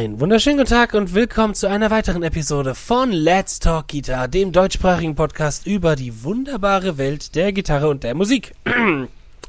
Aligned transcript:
Einen 0.00 0.18
wunderschönen 0.18 0.56
guten 0.56 0.70
Tag 0.70 0.94
und 0.94 1.12
willkommen 1.12 1.54
zu 1.54 1.68
einer 1.68 1.90
weiteren 1.90 2.22
Episode 2.22 2.74
von 2.74 3.12
Let's 3.12 3.58
Talk 3.58 3.88
Guitar, 3.88 4.28
dem 4.28 4.50
deutschsprachigen 4.50 5.14
Podcast 5.14 5.66
über 5.66 5.94
die 5.94 6.24
wunderbare 6.24 6.96
Welt 6.96 7.34
der 7.34 7.52
Gitarre 7.52 7.90
und 7.90 8.02
der 8.02 8.14
Musik. 8.14 8.54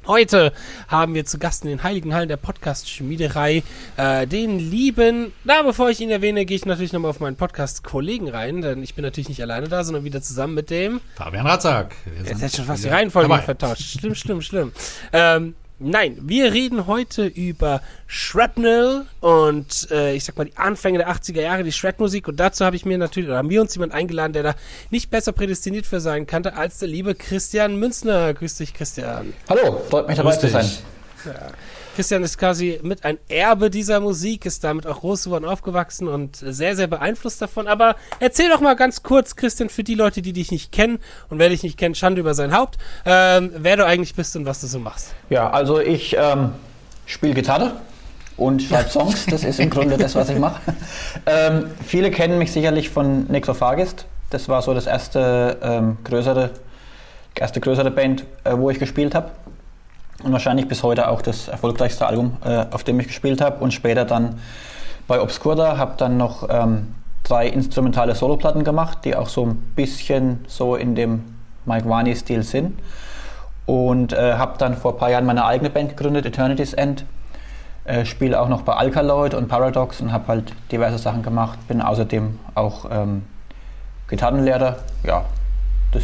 Heute 0.08 0.52
haben 0.90 1.14
wir 1.14 1.23
zu 1.23 1.40
Gast 1.40 1.64
in 1.64 1.70
den 1.70 1.84
Heiligen 1.84 2.14
Hallen 2.14 2.27
der 2.27 2.36
Podcast-Schmiederei 2.36 3.64
äh, 3.95 4.27
den 4.27 4.59
lieben, 4.59 5.32
na, 5.45 5.62
bevor 5.62 5.90
ich 5.90 6.02
ihn 6.02 6.09
erwähne, 6.09 6.45
gehe 6.45 6.58
ich 6.58 6.66
natürlich 6.66 6.91
nochmal 6.91 7.12
auf 7.12 7.22
meinen 7.22 7.38
Podcast-Kollegen 7.38 8.27
rein, 8.27 8.62
denn 8.62 8.84
ich 8.84 8.94
bin 8.94 9.05
natürlich 9.05 9.30
nicht 9.30 9.41
alleine 9.41 9.70
da, 9.70 9.86
sondern 9.86 10.04
wieder 10.04 10.22
zusammen 10.22 10.55
mit 10.55 10.70
dem 10.70 10.99
Fabian 11.16 11.48
Ratzak. 11.48 11.95
Jetzt 12.26 12.41
hätte 12.41 12.58
schon 12.58 12.66
fast 12.66 12.84
die 12.84 12.90
Reihenfolge 12.90 13.38
vertauscht. 13.38 13.84
Schlimm, 13.84 14.16
schlimm, 14.16 14.41
schlimm. 14.41 14.73
Ähm, 15.13 15.55
Nein, 15.84 16.16
wir 16.21 16.53
reden 16.53 16.85
heute 16.85 17.26
über 17.26 17.81
Shrapnel 18.05 19.08
und 19.20 19.89
äh, 19.89 20.13
ich 20.13 20.26
sag 20.26 20.38
mal 20.38 20.45
die 20.45 20.55
Anfänge 20.55 20.99
der 20.99 21.09
80er 21.09 21.41
Jahre, 21.41 21.63
die 21.63 21.72
Shred-Musik 21.72 22.27
und 22.27 22.39
dazu 22.39 22.63
habe 22.63 22.76
ich 22.76 22.85
mir 22.85 22.99
natürlich, 22.99 23.27
oder 23.27 23.39
haben 23.39 23.49
wir 23.49 23.62
uns 23.62 23.73
jemand 23.73 23.91
eingeladen, 23.91 24.34
der 24.34 24.44
da 24.44 24.55
nicht 24.91 25.09
besser 25.09 25.31
prädestiniert 25.31 25.88
für 25.88 25.99
sein 25.99 26.27
kannte 26.27 26.55
als 26.55 26.77
der 26.77 26.88
liebe 26.88 27.16
Christian 27.16 27.77
Münzner. 27.77 28.31
Grüß 28.36 28.58
dich, 28.58 28.75
Christian. 28.75 29.34
Hallo, 29.49 29.81
freut 29.89 30.08
mich 30.08 30.17
dabei 30.17 30.36
zu 30.36 30.49
sein. 30.49 30.70
Ja. 31.25 31.48
Christian 31.95 32.23
ist 32.23 32.38
quasi 32.38 32.80
mit 32.84 33.04
ein 33.04 33.18
Erbe 33.27 33.70
dieser 33.70 34.00
Musik, 34.00 34.45
ist 34.45 34.63
damit 34.63 34.88
auch 34.88 35.02
groß 35.02 35.26
geworden, 35.26 35.45
aufgewachsen 35.45 36.08
und 36.08 36.38
sehr, 36.38 36.76
sehr 36.76 36.88
beeinflusst 36.88 37.41
davon. 37.41 37.67
Aber 37.67 37.95
erzähl 38.20 38.50
doch 38.50 38.62
mal 38.62 38.76
ganz 38.76 39.04
kurz, 39.04 39.36
Christian, 39.36 39.70
für 39.70 39.84
die 39.84 39.95
Leute, 39.95 40.22
die 40.22 40.31
dich 40.31 40.52
nicht 40.52 40.72
kennen 40.72 41.00
und 41.30 41.40
wer 41.40 41.50
dich 41.50 41.64
nicht 41.64 41.77
kennt, 41.77 41.98
Schande 41.98 42.22
über 42.22 42.34
sein 42.34 42.55
Haupt, 42.55 42.77
ähm, 43.05 43.52
wer 43.58 43.76
du 43.76 43.86
eigentlich 43.86 44.16
bist 44.16 44.36
und 44.36 44.45
was 44.45 44.62
du 44.62 44.67
so 44.67 44.80
machst. 44.80 45.14
Ja, 45.30 45.50
also 45.50 45.80
ich 45.80 46.16
ähm, 46.17 46.52
spiele 47.06 47.34
Gitarre 47.34 47.73
und 48.38 48.62
schreibe 48.62 48.89
Songs. 48.89 49.25
Das 49.25 49.44
ist 49.44 49.59
im 49.59 49.69
Grunde 49.69 49.97
das, 49.97 50.16
was 50.16 50.30
ich 50.30 50.39
mache. 50.39 50.62
Ähm, 51.25 51.66
viele 51.86 52.09
kennen 52.09 52.38
mich 52.38 52.52
sicherlich 52.52 52.89
von 52.89 53.28
Nexophagist. 53.28 54.06
Das 54.30 54.47
war 54.47 54.62
so 54.62 54.73
das 54.73 54.88
erste 54.88 55.58
ähm, 55.62 55.97
größere, 56.06 56.52
erste 57.36 57.59
größere 57.59 57.92
Band, 57.92 58.23
äh, 58.45 58.56
wo 58.56 58.69
ich 58.69 58.80
gespielt 58.80 59.14
habe 59.14 59.31
und 60.23 60.31
wahrscheinlich 60.31 60.67
bis 60.67 60.83
heute 60.83 61.09
auch 61.09 61.22
das 61.22 61.47
erfolgreichste 61.47 62.05
Album, 62.05 62.38
äh, 62.44 62.66
auf 62.72 62.83
dem 62.83 63.00
ich 63.00 63.08
gespielt 63.08 63.41
habe 63.41 63.64
und 63.64 63.73
später 63.73 64.05
dann 64.05 64.39
bei 65.08 65.22
Obscura 65.22 65.78
habe 65.78 65.94
dann 65.97 66.17
noch 66.17 66.47
ähm, 66.50 66.95
drei 67.23 67.47
instrumentale 67.47 68.16
Soloplatten 68.16 68.63
gemacht, 68.63 69.00
die 69.03 69.16
auch 69.16 69.28
so 69.28 69.45
ein 69.45 69.58
bisschen 69.75 70.45
so 70.47 70.75
in 70.75 70.95
dem 70.95 71.23
Mike 71.66 71.88
Varney-Stil 71.88 72.44
sind 72.44 72.80
und 73.66 74.13
äh, 74.13 74.33
habe 74.33 74.58
dann 74.58 74.75
vor 74.75 74.94
ein 74.94 74.97
paar 74.97 75.09
Jahren 75.09 75.25
meine 75.25 75.45
eigene 75.45 75.69
Band 75.69 75.89
gegründet, 75.89 76.25
Eternity's 76.25 76.73
End. 76.73 77.06
Äh, 77.83 78.06
spiele 78.06 78.39
auch 78.39 78.47
noch 78.47 78.61
bei 78.61 78.73
Alkaloid 78.73 79.33
und 79.33 79.47
Paradox 79.47 80.02
und 80.02 80.11
habe 80.11 80.28
halt 80.28 80.53
diverse 80.72 80.97
Sachen 80.97 81.23
gemacht. 81.23 81.58
Bin 81.67 81.81
außerdem 81.81 82.39
auch 82.53 82.85
ähm, 82.91 83.23
Gitarrenlehrer. 84.08 84.78
Ja, 85.03 85.25
das, 85.91 86.03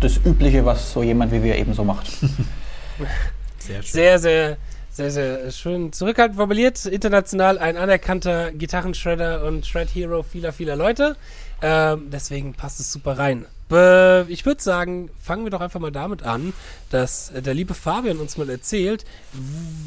das 0.00 0.16
Übliche, 0.24 0.64
was 0.64 0.92
so 0.92 1.02
jemand 1.02 1.32
wie 1.32 1.42
wir 1.42 1.56
eben 1.56 1.74
so 1.74 1.84
macht. 1.84 2.08
Sehr, 3.68 3.82
schön. 3.82 3.92
sehr, 3.92 4.18
sehr, 4.18 4.56
sehr, 4.90 5.10
sehr 5.10 5.50
schön 5.52 5.92
zurückhaltend 5.92 6.36
formuliert. 6.36 6.84
International 6.86 7.58
ein 7.58 7.76
anerkannter 7.76 8.50
Gitarrenshredder 8.52 9.44
und 9.44 9.66
Shred-Hero 9.66 10.22
vieler, 10.22 10.52
vieler 10.52 10.74
Leute. 10.74 11.16
Ähm, 11.62 12.08
deswegen 12.10 12.54
passt 12.54 12.80
es 12.80 12.90
super 12.90 13.18
rein. 13.18 13.46
Ich 13.70 14.46
würde 14.46 14.62
sagen, 14.62 15.10
fangen 15.20 15.44
wir 15.44 15.50
doch 15.50 15.60
einfach 15.60 15.78
mal 15.78 15.92
damit 15.92 16.22
an, 16.22 16.54
dass 16.88 17.30
der 17.36 17.52
liebe 17.52 17.74
Fabian 17.74 18.16
uns 18.16 18.38
mal 18.38 18.48
erzählt, 18.48 19.04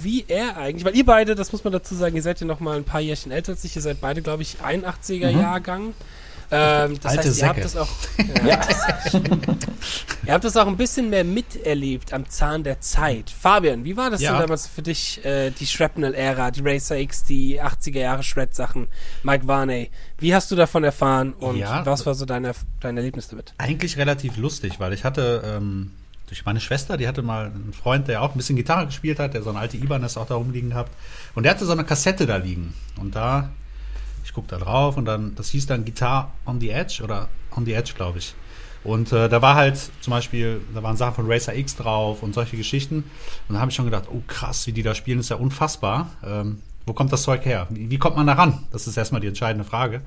wie 0.04 0.24
er 0.28 0.56
eigentlich, 0.58 0.86
weil 0.86 0.96
ihr 0.96 1.06
beide, 1.06 1.34
das 1.34 1.52
muss 1.52 1.64
man 1.64 1.74
dazu 1.74 1.96
sagen, 1.96 2.16
ihr 2.16 2.22
seid 2.22 2.40
ja 2.40 2.46
noch 2.46 2.60
mal 2.60 2.78
ein 2.78 2.84
paar 2.84 3.02
Jährchen 3.02 3.32
älter 3.32 3.54
als 3.54 3.64
ich, 3.64 3.76
ihr 3.76 3.82
seid 3.82 4.00
beide, 4.00 4.22
glaube 4.22 4.44
ich, 4.44 4.58
81er 4.64 5.32
mhm. 5.32 5.40
Ähm, 6.52 7.00
das 7.02 7.18
Alte 7.18 7.30
heißt, 7.30 7.40
ihr 7.40 7.48
habt 7.48 7.64
das 7.64 7.78
auch, 7.78 7.88
ja, 8.46 8.62
ihr 10.26 10.34
habt 10.34 10.44
das 10.44 10.58
auch 10.58 10.68
ein 10.68 10.76
bisschen 10.76 11.10
mehr 11.10 11.24
miterlebt 11.24 12.12
am 12.12 12.30
Zahn 12.30 12.64
der 12.64 12.82
Zeit. 12.82 13.30
Fabian, 13.30 13.86
wie 13.86 13.96
war 13.96 14.10
das 14.10 14.22
ja. 14.22 14.32
denn 14.34 14.42
damals 14.42 14.68
für 14.68 14.82
dich, 14.82 15.24
äh, 15.24 15.52
die 15.52 15.66
Shrapnel-Ära, 15.66 16.52
die 16.52 16.62
Racer 16.62 16.98
X, 16.98 17.24
die 17.24 17.62
80er 17.62 18.00
Jahre 18.00 18.24
Shred-Sachen, 18.24 18.90
Mike 19.24 19.48
Varney? 19.48 19.92
Wie 20.18 20.36
hast 20.36 20.52
du 20.52 20.56
davon 20.58 20.84
erfahren 20.84 21.34
und 21.34 21.56
ja, 21.56 21.86
was 21.86 22.06
war 22.06 22.16
so 22.16 22.26
dein, 22.26 22.52
dein 22.82 22.98
Erlebnis 22.98 23.30
damit? 23.30 23.54
Eigentlich 23.58 23.98
relativ 23.98 24.36
lustig, 24.36 24.80
weil 24.80 24.92
ich 24.92 25.06
hatte 25.06 25.44
ähm, 25.46 25.92
durch 26.32 26.46
meine 26.46 26.60
Schwester, 26.60 26.98
die 26.98 27.08
hatte 27.08 27.22
mal 27.22 27.46
einen 27.46 27.74
Freund, 27.74 28.08
der 28.08 28.22
auch 28.22 28.34
ein 28.34 28.38
bisschen 28.38 28.56
Gitarre 28.56 28.86
gespielt 28.86 29.20
hat, 29.20 29.34
der 29.34 29.44
so 29.44 29.50
eine 29.50 29.60
alte 29.60 29.78
Ibanez 29.78 30.16
auch 30.18 30.28
da 30.28 30.36
rumliegen 30.36 30.70
gehabt. 30.70 30.92
Und 31.36 31.44
der 31.44 31.54
hatte 31.54 31.66
so 31.66 31.72
eine 31.74 31.84
Kassette 31.84 32.26
da 32.26 32.38
liegen. 32.38 32.74
Und 32.98 33.16
da 33.16 33.50
ich 34.32 34.36
gucke 34.36 34.48
da 34.48 34.60
drauf 34.60 34.96
und 34.96 35.04
dann, 35.04 35.36
das 35.36 35.50
hieß 35.50 35.66
dann 35.66 35.84
Guitar 35.84 36.32
on 36.46 36.62
the 36.62 36.70
Edge 36.70 37.04
oder 37.04 37.28
On 37.54 37.66
the 37.66 37.74
Edge, 37.74 37.92
glaube 37.98 38.20
ich. 38.20 38.34
Und 38.82 39.12
äh, 39.12 39.28
da 39.28 39.42
war 39.42 39.56
halt 39.56 39.78
zum 40.00 40.12
Beispiel, 40.12 40.62
da 40.74 40.82
waren 40.82 40.96
Sachen 40.96 41.16
von 41.16 41.30
Racer 41.30 41.54
X 41.54 41.76
drauf 41.76 42.24
und 42.24 42.34
solche 42.34 42.56
Geschichten. 42.56 43.04
Und 43.50 43.56
da 43.56 43.60
habe 43.60 43.72
ich 43.72 43.76
schon 43.76 43.84
gedacht, 43.84 44.06
oh 44.10 44.22
krass, 44.28 44.66
wie 44.68 44.72
die 44.72 44.84
da 44.84 44.96
spielen, 44.96 45.20
ist 45.20 45.32
ja 45.32 45.36
unfassbar. 45.36 46.12
Ähm, 46.26 46.62
wo 46.86 46.94
kommt 46.94 47.12
das 47.12 47.24
Zeug 47.24 47.44
her? 47.44 47.68
Wie, 47.72 47.92
wie, 47.92 47.98
kommt 47.98 48.16
man 48.16 48.26
da 48.26 48.34
ran? 48.34 48.64
Das 48.72 48.88
ist 48.88 48.96
erstmal 48.96 49.20
die 49.20 49.28
entscheidende 49.28 49.66
Frage. 49.66 50.00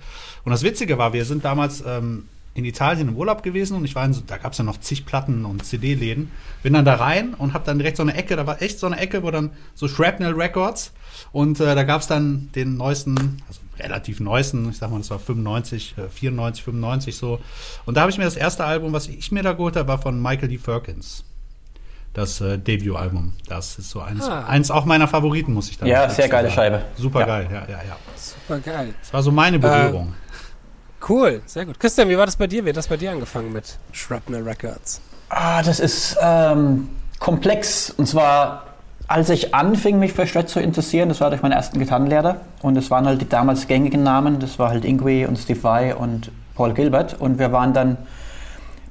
Und 0.42 0.52
das 0.52 0.62
Witzige 0.62 0.96
war, 0.96 1.12
wir 1.12 1.26
sind 1.26 1.44
damals 1.44 1.84
ähm, 1.86 2.26
in 2.54 2.64
Italien 2.64 3.08
im 3.08 3.16
Urlaub 3.16 3.42
gewesen 3.42 3.76
und 3.76 3.84
ich 3.84 3.94
war 3.94 4.06
in 4.06 4.14
so, 4.14 4.22
da 4.26 4.38
gab 4.38 4.52
es 4.52 4.58
ja 4.58 4.64
noch 4.64 4.80
zig 4.80 5.04
Platten 5.04 5.44
und 5.44 5.66
CD-Läden. 5.66 6.30
Bin 6.62 6.72
dann 6.72 6.86
da 6.86 6.94
rein 6.94 7.34
und 7.34 7.52
habe 7.52 7.66
dann 7.66 7.78
direkt 7.78 7.98
so 7.98 8.02
eine 8.02 8.14
Ecke, 8.14 8.36
da 8.36 8.46
war 8.46 8.62
echt 8.62 8.78
so 8.78 8.86
eine 8.86 8.98
Ecke, 8.98 9.22
wo 9.22 9.30
dann 9.30 9.50
so 9.74 9.86
Shrapnel 9.86 10.32
Records 10.32 10.92
und 11.30 11.60
äh, 11.60 11.74
da 11.74 11.82
gab 11.82 12.00
es 12.00 12.06
dann 12.06 12.48
den 12.54 12.76
neuesten, 12.76 13.42
also 13.48 13.60
relativ 13.78 14.20
neuesten, 14.20 14.68
ich 14.70 14.78
sag 14.78 14.90
mal, 14.90 14.98
das 14.98 15.10
war 15.10 15.18
95, 15.18 15.94
94, 16.10 16.64
95 16.64 17.16
so. 17.16 17.40
Und 17.84 17.96
da 17.96 18.02
habe 18.02 18.10
ich 18.10 18.18
mir 18.18 18.24
das 18.24 18.36
erste 18.36 18.64
Album, 18.64 18.92
was 18.92 19.08
ich 19.08 19.32
mir 19.32 19.42
da 19.42 19.52
geholt 19.52 19.76
habe, 19.76 19.88
war 19.88 19.98
von 19.98 20.20
Michael 20.20 20.48
D. 20.48 20.58
Firkins. 20.58 21.24
Das 22.12 22.40
äh, 22.40 22.58
Debütalbum. 22.58 23.32
Das 23.48 23.76
ist 23.76 23.90
so 23.90 24.00
eins, 24.00 24.24
ah. 24.24 24.44
eins 24.46 24.70
auch 24.70 24.84
meiner 24.84 25.08
Favoriten, 25.08 25.52
muss 25.52 25.68
ich 25.68 25.78
dann 25.78 25.88
sagen. 25.88 26.08
Ja, 26.08 26.08
sehr 26.08 26.28
geile. 26.28 26.50
Scheibe. 26.50 26.82
Super 26.96 27.20
ja. 27.20 27.26
geil, 27.26 27.48
ja, 27.50 27.62
ja, 27.62 27.82
ja. 27.82 27.96
Super 28.14 28.60
geil. 28.60 28.94
Das 29.00 29.12
war 29.12 29.22
so 29.22 29.32
meine 29.32 29.58
Berührung. 29.58 30.08
Äh, 30.08 31.04
cool, 31.08 31.42
sehr 31.46 31.66
gut. 31.66 31.80
Christian, 31.80 32.08
wie 32.08 32.16
war 32.16 32.26
das 32.26 32.36
bei 32.36 32.46
dir? 32.46 32.64
Wie 32.64 32.68
hat 32.68 32.76
das 32.76 32.86
bei 32.86 32.96
dir 32.96 33.10
angefangen 33.10 33.52
mit 33.52 33.78
Shrapnel 33.90 34.44
Records? 34.44 35.00
Ah, 35.28 35.60
das 35.62 35.80
ist 35.80 36.16
ähm, 36.22 36.88
komplex. 37.18 37.90
Und 37.90 38.06
zwar 38.06 38.73
als 39.06 39.28
ich 39.28 39.54
anfing, 39.54 39.98
mich 39.98 40.12
für 40.12 40.26
Shred 40.26 40.48
zu 40.48 40.60
interessieren, 40.60 41.08
das 41.08 41.20
war 41.20 41.30
durch 41.30 41.42
meinen 41.42 41.52
ersten 41.52 41.78
Gitarrenlehrer. 41.78 42.36
Und 42.62 42.76
es 42.76 42.90
waren 42.90 43.06
halt 43.06 43.20
die 43.20 43.28
damals 43.28 43.66
gängigen 43.66 44.02
Namen, 44.02 44.38
das 44.38 44.58
war 44.58 44.70
halt 44.70 44.84
Ingwe 44.84 45.28
und 45.28 45.38
Steve 45.38 45.62
Vai 45.62 45.94
und 45.94 46.30
Paul 46.54 46.72
Gilbert. 46.72 47.20
Und 47.20 47.38
wir 47.38 47.52
waren 47.52 47.74
dann 47.74 47.98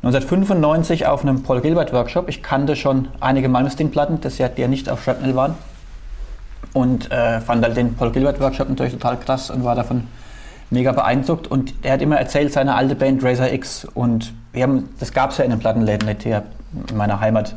1995 0.03 1.07
auf 1.07 1.23
einem 1.23 1.43
Paul 1.43 1.61
Gilbert 1.61 1.93
Workshop. 1.93 2.29
Ich 2.29 2.43
kannte 2.43 2.75
schon 2.75 3.07
einige 3.21 3.49
Malmsteen-Platten, 3.49 4.21
das 4.21 4.37
ja, 4.37 4.49
die 4.49 4.61
ja 4.61 4.67
nicht 4.67 4.89
auf 4.89 5.03
Shrapnel 5.03 5.35
waren. 5.35 5.55
Und 6.73 7.11
äh, 7.11 7.39
fand 7.41 7.63
halt 7.63 7.77
den 7.77 7.95
Paul 7.95 8.11
Gilbert 8.11 8.39
Workshop 8.39 8.69
natürlich 8.69 8.93
total 8.93 9.17
krass 9.17 9.49
und 9.49 9.63
war 9.63 9.75
davon 9.75 10.07
mega 10.69 10.91
beeindruckt. 10.91 11.47
Und 11.47 11.73
er 11.81 11.93
hat 11.93 12.01
immer 12.01 12.17
erzählt, 12.17 12.53
seine 12.53 12.75
alte 12.75 12.95
Band 12.95 13.23
Razor 13.23 13.51
X. 13.51 13.87
Und 13.93 14.33
wir 14.51 14.63
haben, 14.63 14.89
das 14.99 15.11
gab 15.11 15.31
es 15.31 15.37
ja 15.37 15.43
in 15.45 15.51
den 15.51 15.59
Plattenläden 15.59 16.07
nicht 16.07 16.23
hier 16.23 16.43
in 16.89 16.97
meiner 16.97 17.19
Heimat 17.19 17.55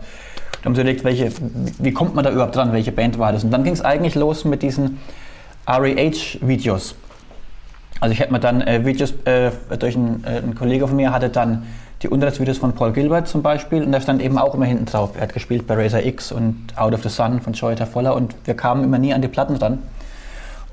haben 0.67 0.75
sie 0.75 0.83
überlegt, 0.83 1.05
welche, 1.05 1.31
wie 1.79 1.93
kommt 1.93 2.15
man 2.15 2.25
da 2.25 2.31
überhaupt 2.31 2.57
dran, 2.57 2.73
welche 2.73 2.93
Band 2.93 3.19
war 3.19 3.33
das? 3.33 3.45
Und 3.45 3.51
dann 3.51 3.65
ging 3.65 3.73
es 3.73 3.83
eigentlich 3.83 4.15
los 4.15 4.45
mit 4.45 4.63
diesen 4.63 4.99
REH-Videos. 5.67 6.97
Also 8.01 8.13
ich 8.13 8.21
hätte 8.21 8.33
mir 8.33 8.41
dann 8.41 8.61
äh, 8.61 8.85
Videos 8.85 9.15
äh, 9.25 9.51
durch 9.79 9.97
einen, 9.97 10.23
äh, 10.25 10.39
ein 10.39 10.55
Kollege 10.55 10.87
von 10.87 10.97
mir 10.97 11.13
hatte 11.13 11.31
dann 11.31 11.65
die 12.03 12.09
Unterrichtsvideos 12.09 12.59
von 12.59 12.75
Paul 12.75 12.93
Gilbert 12.93 13.27
zum 13.27 13.43
Beispiel 13.43 13.83
und 13.83 13.91
da 13.91 14.01
stand 14.01 14.21
eben 14.21 14.37
auch 14.37 14.55
immer 14.55 14.67
hinten 14.67 14.85
drauf. 14.85 15.13
Er 15.17 15.23
hat 15.23 15.33
gespielt 15.33 15.67
bei 15.67 15.75
Razor 15.75 16.03
X 16.03 16.31
und 16.31 16.67
Out 16.77 16.93
of 16.93 17.03
the 17.03 17.09
Sun 17.09 17.41
von 17.41 17.55
Joy 17.55 17.75
Voller 17.77 18.15
und 18.15 18.35
wir 18.45 18.55
kamen 18.55 18.85
immer 18.85 18.99
nie 18.99 19.15
an 19.15 19.23
die 19.23 19.29
Platten 19.29 19.59
dran. 19.59 19.79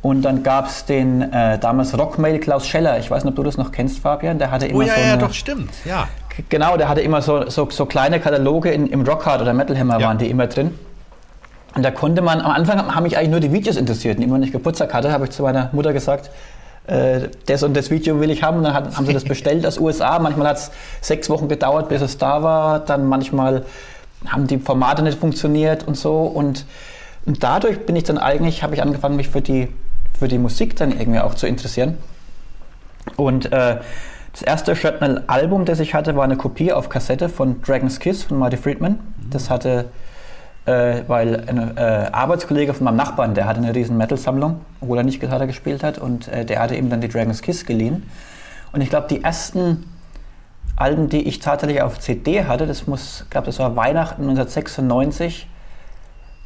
Und 0.01 0.23
dann 0.23 0.43
gab 0.43 0.67
es 0.67 0.83
den 0.83 1.21
äh, 1.31 1.57
damals 1.59 1.97
Rockmail 1.97 2.39
Klaus 2.39 2.67
Scheller. 2.67 2.99
Ich 2.99 3.09
weiß 3.09 3.23
nicht, 3.23 3.31
ob 3.31 3.35
du 3.37 3.43
das 3.43 3.55
noch 3.55 3.71
kennst, 3.71 3.99
Fabian. 3.99 4.37
Der 4.37 4.51
hatte 4.51 4.65
oh 4.65 4.69
immer 4.69 4.79
oh 4.79 4.81
ja, 4.81 4.95
so 4.95 4.99
ja, 4.99 5.13
eine, 5.13 5.21
doch, 5.21 5.33
stimmt. 5.33 5.71
Ja. 5.85 6.09
Genau, 6.49 6.77
der 6.77 6.89
hatte 6.89 7.01
immer 7.01 7.21
so, 7.21 7.49
so, 7.49 7.69
so 7.69 7.85
kleine 7.85 8.19
Kataloge 8.19 8.71
in, 8.71 8.87
im 8.87 9.01
Rockhard 9.01 9.41
oder 9.41 9.53
Metal 9.53 9.77
Hammer 9.77 9.99
ja. 9.99 10.07
waren 10.07 10.17
die 10.17 10.29
immer 10.29 10.47
drin. 10.47 10.77
Und 11.75 11.83
da 11.83 11.91
konnte 11.91 12.21
man, 12.21 12.41
am 12.41 12.51
Anfang 12.51 12.93
haben 12.93 13.03
mich 13.03 13.17
eigentlich 13.17 13.31
nur 13.31 13.39
die 13.39 13.51
Videos 13.51 13.77
interessiert. 13.77 14.17
Und 14.17 14.23
immer 14.23 14.35
wenn 14.35 14.43
ich 14.43 14.51
Geburtstag 14.51 14.93
hatte, 14.93 15.11
habe 15.11 15.25
ich 15.25 15.31
zu 15.31 15.43
meiner 15.43 15.69
Mutter 15.73 15.93
gesagt, 15.93 16.29
äh, 16.85 17.29
das 17.47 17.63
und 17.63 17.75
das 17.75 17.89
Video 17.89 18.19
will 18.19 18.29
ich 18.29 18.43
haben. 18.43 18.57
Und 18.57 18.63
dann 18.63 18.73
hat, 18.73 18.95
haben 18.95 19.05
sie 19.05 19.13
das 19.13 19.23
bestellt 19.25 19.65
aus 19.65 19.79
USA. 19.79 20.19
Manchmal 20.19 20.47
hat 20.49 20.57
es 20.57 20.71
sechs 21.01 21.29
Wochen 21.29 21.47
gedauert, 21.47 21.89
bis 21.89 22.01
es 22.01 22.17
da 22.17 22.43
war. 22.43 22.79
Dann 22.79 23.07
manchmal 23.07 23.65
haben 24.27 24.47
die 24.47 24.57
Formate 24.57 25.01
nicht 25.01 25.19
funktioniert 25.19 25.87
und 25.87 25.97
so. 25.97 26.21
Und, 26.21 26.65
und 27.25 27.43
dadurch 27.43 27.85
bin 27.85 27.95
ich 27.95 28.03
dann 28.03 28.17
eigentlich, 28.17 28.63
habe 28.63 28.75
ich 28.75 28.81
angefangen, 28.81 29.15
mich 29.15 29.29
für 29.29 29.41
die, 29.41 29.69
für 30.17 30.27
die 30.27 30.37
Musik 30.37 30.75
dann 30.75 30.91
irgendwie 30.91 31.19
auch 31.19 31.33
zu 31.33 31.47
interessieren. 31.47 31.97
Und 33.17 33.51
äh, 33.51 33.77
das 34.33 34.41
erste 34.41 34.75
Shrapnel-Album, 34.75 35.65
das 35.65 35.79
ich 35.79 35.93
hatte, 35.93 36.15
war 36.15 36.23
eine 36.23 36.37
Kopie 36.37 36.73
auf 36.73 36.89
Kassette 36.89 37.29
von 37.29 37.61
Dragon's 37.61 37.99
Kiss 37.99 38.23
von 38.23 38.37
Marty 38.37 38.57
Friedman. 38.57 38.99
Das 39.29 39.49
hatte 39.49 39.85
äh, 40.65 41.03
weil 41.07 41.43
ein 41.47 41.77
äh, 41.77 42.09
Arbeitskollege 42.11 42.73
von 42.73 42.85
meinem 42.85 42.95
Nachbarn, 42.95 43.33
der 43.33 43.45
hatte 43.45 43.59
eine 43.59 43.75
riesen 43.75 43.97
Metal-Sammlung, 43.97 44.61
obwohl 44.79 44.97
er 44.97 45.03
nicht 45.03 45.19
Gitarre 45.19 45.47
gespielt 45.47 45.83
hat 45.83 45.97
und 45.97 46.27
äh, 46.29 46.45
der 46.45 46.59
hatte 46.59 46.75
ihm 46.75 46.89
dann 46.89 47.01
die 47.01 47.09
Dragon's 47.09 47.41
Kiss 47.41 47.65
geliehen. 47.65 48.09
Und 48.71 48.81
ich 48.81 48.89
glaube, 48.89 49.07
die 49.09 49.23
ersten 49.23 49.85
Alben, 50.75 51.09
die 51.09 51.27
ich 51.27 51.39
tatsächlich 51.39 51.81
auf 51.81 51.99
CD 51.99 52.45
hatte, 52.45 52.65
das 52.65 52.87
muss, 52.87 53.25
glaube 53.29 53.47
das 53.47 53.59
war 53.59 53.75
Weihnachten 53.75 54.23
1996, 54.23 55.47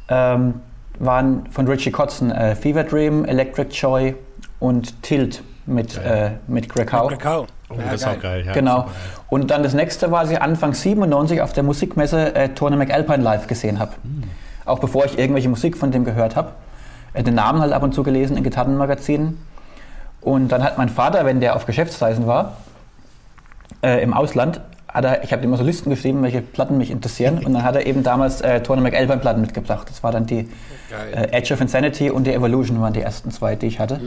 ähm, 0.08 0.54
waren 0.98 1.46
von 1.50 1.68
Richie 1.68 1.92
Kotzen 1.92 2.30
äh, 2.32 2.56
Fever 2.56 2.84
Dream, 2.84 3.24
Electric 3.24 3.70
Joy 3.70 4.16
und 4.58 5.00
Tilt 5.02 5.42
mit, 5.64 5.96
äh, 5.96 6.32
mit 6.48 6.68
Greg 6.68 6.92
Howe. 6.92 7.46
Oh, 7.70 7.74
das 7.76 8.00
ist 8.00 8.06
auch 8.06 8.20
geil. 8.20 8.44
Ja, 8.46 8.52
genau. 8.52 8.82
geil. 8.82 8.92
Und 9.28 9.50
dann 9.50 9.62
das 9.62 9.74
nächste 9.74 10.10
war, 10.10 10.20
als 10.20 10.30
ich 10.30 10.40
Anfang 10.40 10.72
97 10.74 11.42
auf 11.42 11.52
der 11.52 11.62
Musikmesse 11.62 12.34
äh, 12.34 12.48
Tony 12.50 12.76
McAlpine 12.76 13.22
live 13.22 13.46
gesehen 13.46 13.78
habe. 13.78 13.92
Auch 14.64 14.78
bevor 14.78 15.04
ich 15.04 15.18
irgendwelche 15.18 15.48
Musik 15.48 15.76
von 15.76 15.90
dem 15.90 16.04
gehört 16.04 16.36
habe. 16.36 16.52
Äh, 17.12 17.22
den 17.22 17.34
Namen 17.34 17.60
halt 17.60 17.72
ab 17.72 17.82
und 17.82 17.94
zu 17.94 18.02
gelesen 18.02 18.36
in 18.36 18.42
Gitarrenmagazinen. 18.42 19.38
Und 20.20 20.48
dann 20.48 20.62
hat 20.62 20.78
mein 20.78 20.88
Vater, 20.88 21.24
wenn 21.24 21.40
der 21.40 21.56
auf 21.56 21.66
Geschäftsreisen 21.66 22.26
war, 22.26 22.56
äh, 23.82 24.02
im 24.02 24.14
Ausland, 24.14 24.60
hat 24.88 25.04
er, 25.04 25.22
ich 25.22 25.32
habe 25.32 25.44
immer 25.44 25.56
so 25.56 25.62
Listen 25.62 25.90
geschrieben, 25.90 26.22
welche 26.22 26.40
Platten 26.40 26.78
mich 26.78 26.90
interessieren. 26.90 27.38
Und 27.44 27.52
dann 27.52 27.62
hat 27.62 27.76
er 27.76 27.86
eben 27.86 28.02
damals 28.02 28.40
äh, 28.40 28.62
Tony 28.62 28.80
McAlpine 28.80 29.18
Platten 29.18 29.42
mitgebracht. 29.42 29.88
Das 29.90 30.02
war 30.02 30.10
dann 30.12 30.26
die 30.26 30.48
Geil. 30.90 31.28
äh, 31.30 31.36
Edge 31.36 31.52
of 31.52 31.60
Insanity 31.60 32.10
und 32.10 32.26
die 32.26 32.32
Evolution 32.32 32.80
waren 32.80 32.94
die 32.94 33.02
ersten 33.02 33.30
zwei, 33.30 33.54
die 33.56 33.66
ich 33.66 33.78
hatte. 33.78 34.00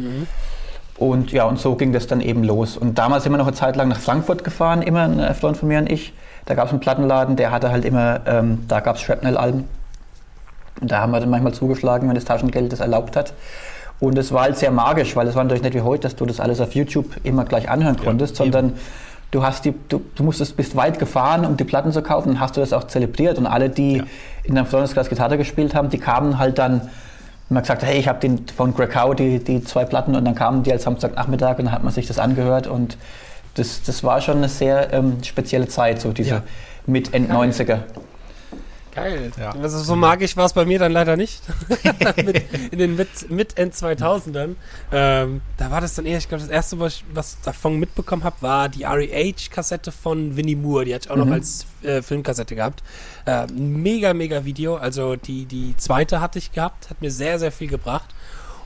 Und 1.02 1.32
ja, 1.32 1.46
und 1.46 1.58
so 1.58 1.74
ging 1.76 1.94
das 1.94 2.06
dann 2.06 2.22
eben 2.22 2.44
los. 2.44 2.78
Und 2.78 3.00
damals 3.00 3.24
sind 3.24 3.34
wir 3.34 3.40
noch 3.40 3.48
eine 3.48 3.56
Zeit 3.56 3.76
lang 3.76 3.88
nach 3.88 3.98
Frankfurt 4.00 4.44
gefahren, 4.44 4.84
immer 4.84 5.02
ein 5.06 5.18
äh, 5.20 5.34
Freund 5.34 5.58
von 5.58 5.68
mir 5.68 5.80
und 5.80 5.92
ich. 5.92 6.14
Da 6.46 6.54
gab 6.54 6.66
es 6.68 6.72
einen 6.72 6.80
Plattenladen, 6.80 7.36
der 7.36 7.50
hatte 7.50 7.72
halt 7.72 7.86
immer, 7.86 8.20
ähm, 8.28 8.66
da 8.68 8.82
gab 8.82 8.98
es 8.98 9.02
Shrapnel-Alben. 9.02 9.68
Und 10.80 10.92
da 10.92 11.00
haben 11.02 11.12
wir 11.12 11.20
dann 11.20 11.32
manchmal 11.32 11.56
zugeschlagen, 11.56 12.08
wenn 12.08 12.14
das 12.14 12.26
Taschengeld 12.26 12.72
das 12.72 12.82
erlaubt 12.82 13.16
hat. 13.16 13.34
Und 14.00 14.16
es 14.16 14.32
war 14.32 14.44
halt 14.44 14.58
sehr 14.58 14.70
magisch, 14.70 15.16
weil 15.16 15.28
es 15.28 15.34
war 15.34 15.44
natürlich 15.44 15.64
nicht 15.64 15.74
wie 15.74 15.82
heute, 15.82 16.04
dass 16.04 16.16
du 16.16 16.28
das 16.28 16.40
alles 16.40 16.62
auf 16.62 16.76
YouTube 16.76 17.08
immer 17.24 17.46
gleich 17.46 17.68
anhören 17.68 17.98
konntest, 17.98 18.36
sondern 18.36 18.74
du 19.32 19.44
hast 19.44 19.66
die, 19.66 19.74
du, 19.90 20.02
du 20.14 20.24
musstest, 20.24 20.56
bist 20.56 20.76
weit 20.76 21.00
gefahren, 21.00 21.48
um 21.48 21.58
die 21.58 21.64
Platten 21.64 21.92
zu 21.92 22.04
kaufen, 22.04 22.30
und 22.30 22.40
hast 22.40 22.58
du 22.58 22.62
das 22.62 22.74
auch 22.74 22.84
zelebriert. 22.84 23.40
Und 23.40 23.48
alle, 23.48 23.72
die 23.72 23.98
Ja. 23.98 24.04
in 24.44 24.54
deinem 24.54 24.68
Freundeskreis 24.68 25.10
Gitarre 25.10 25.40
gespielt 25.40 25.74
haben, 25.74 25.90
die 25.90 25.98
kamen 25.98 26.38
halt 26.38 26.60
dann, 26.60 26.90
wenn 27.52 27.56
man 27.56 27.64
gesagt 27.64 27.82
hat, 27.82 27.90
hey, 27.90 28.00
ich 28.00 28.08
habe 28.08 28.18
den 28.22 28.48
von 28.48 28.74
Greg 28.74 28.96
Howe 28.96 29.14
die, 29.14 29.44
die 29.44 29.62
zwei 29.62 29.84
Platten 29.84 30.16
und 30.16 30.24
dann 30.24 30.36
kamen 30.36 30.64
die 30.64 30.72
als 30.72 30.84
Samstagnachmittag 30.84 31.58
und 31.60 31.66
dann 31.66 31.74
hat 31.74 31.84
man 31.84 31.92
sich 31.92 32.08
das 32.08 32.18
angehört 32.18 32.66
und 32.66 32.98
das, 33.56 33.84
das 33.84 34.06
war 34.06 34.22
schon 34.22 34.38
eine 34.38 34.48
sehr 34.48 34.94
ähm, 34.94 35.22
spezielle 35.22 35.68
Zeit, 35.68 36.00
so 36.00 36.14
diese 36.14 36.30
Ja. 36.30 36.44
mit 36.86 37.14
End 37.14 37.30
90er. 37.30 37.80
Geil. 38.94 39.32
Ja. 39.40 39.52
Also 39.52 39.80
so 39.80 39.96
magisch 39.96 40.36
war 40.36 40.46
es 40.46 40.54
bei 40.54 40.66
mir 40.66 40.80
dann 40.80 40.92
leider 40.92 41.16
nicht. 41.18 41.42
mit, 42.18 42.44
in 42.72 42.80
den 42.80 42.96
mit, 42.96 43.30
mit 43.30 43.58
End 43.58 43.74
2000ern. 43.74 44.56
Ähm, 44.92 45.42
da 45.58 45.72
war 45.72 45.82
das 45.82 45.96
dann 45.96 46.06
eher, 46.06 46.18
ich 46.18 46.28
glaube, 46.28 46.42
das 46.44 46.52
erste, 46.52 46.80
was 46.80 46.96
ich 46.96 47.06
was 47.14 47.40
davon 47.42 47.80
mitbekommen 47.80 48.24
habe, 48.24 48.36
war 48.42 48.70
die 48.70 48.84
REH-Kassette 48.84 49.92
von 49.92 50.36
Winnie 50.36 50.56
Moore. 50.56 50.86
Die 50.86 50.94
hatte 50.94 51.06
ich 51.08 51.12
auch 51.12 51.16
noch 51.16 51.26
Mhm. 51.26 51.34
als 51.34 51.66
äh, 51.84 52.02
Filmkassette 52.02 52.56
gehabt. 52.56 52.84
Äh, 53.26 53.48
mega, 53.54 54.14
mega 54.14 54.44
Video. 54.46 54.76
Also 54.76 55.16
die, 55.16 55.46
die 55.46 55.76
zweite 55.78 56.20
hatte 56.20 56.40
ich 56.40 56.52
gehabt, 56.52 56.90
hat 56.90 57.02
mir 57.02 57.12
sehr, 57.12 57.40
sehr 57.40 57.52
viel 57.52 57.68
gebracht. 57.68 58.10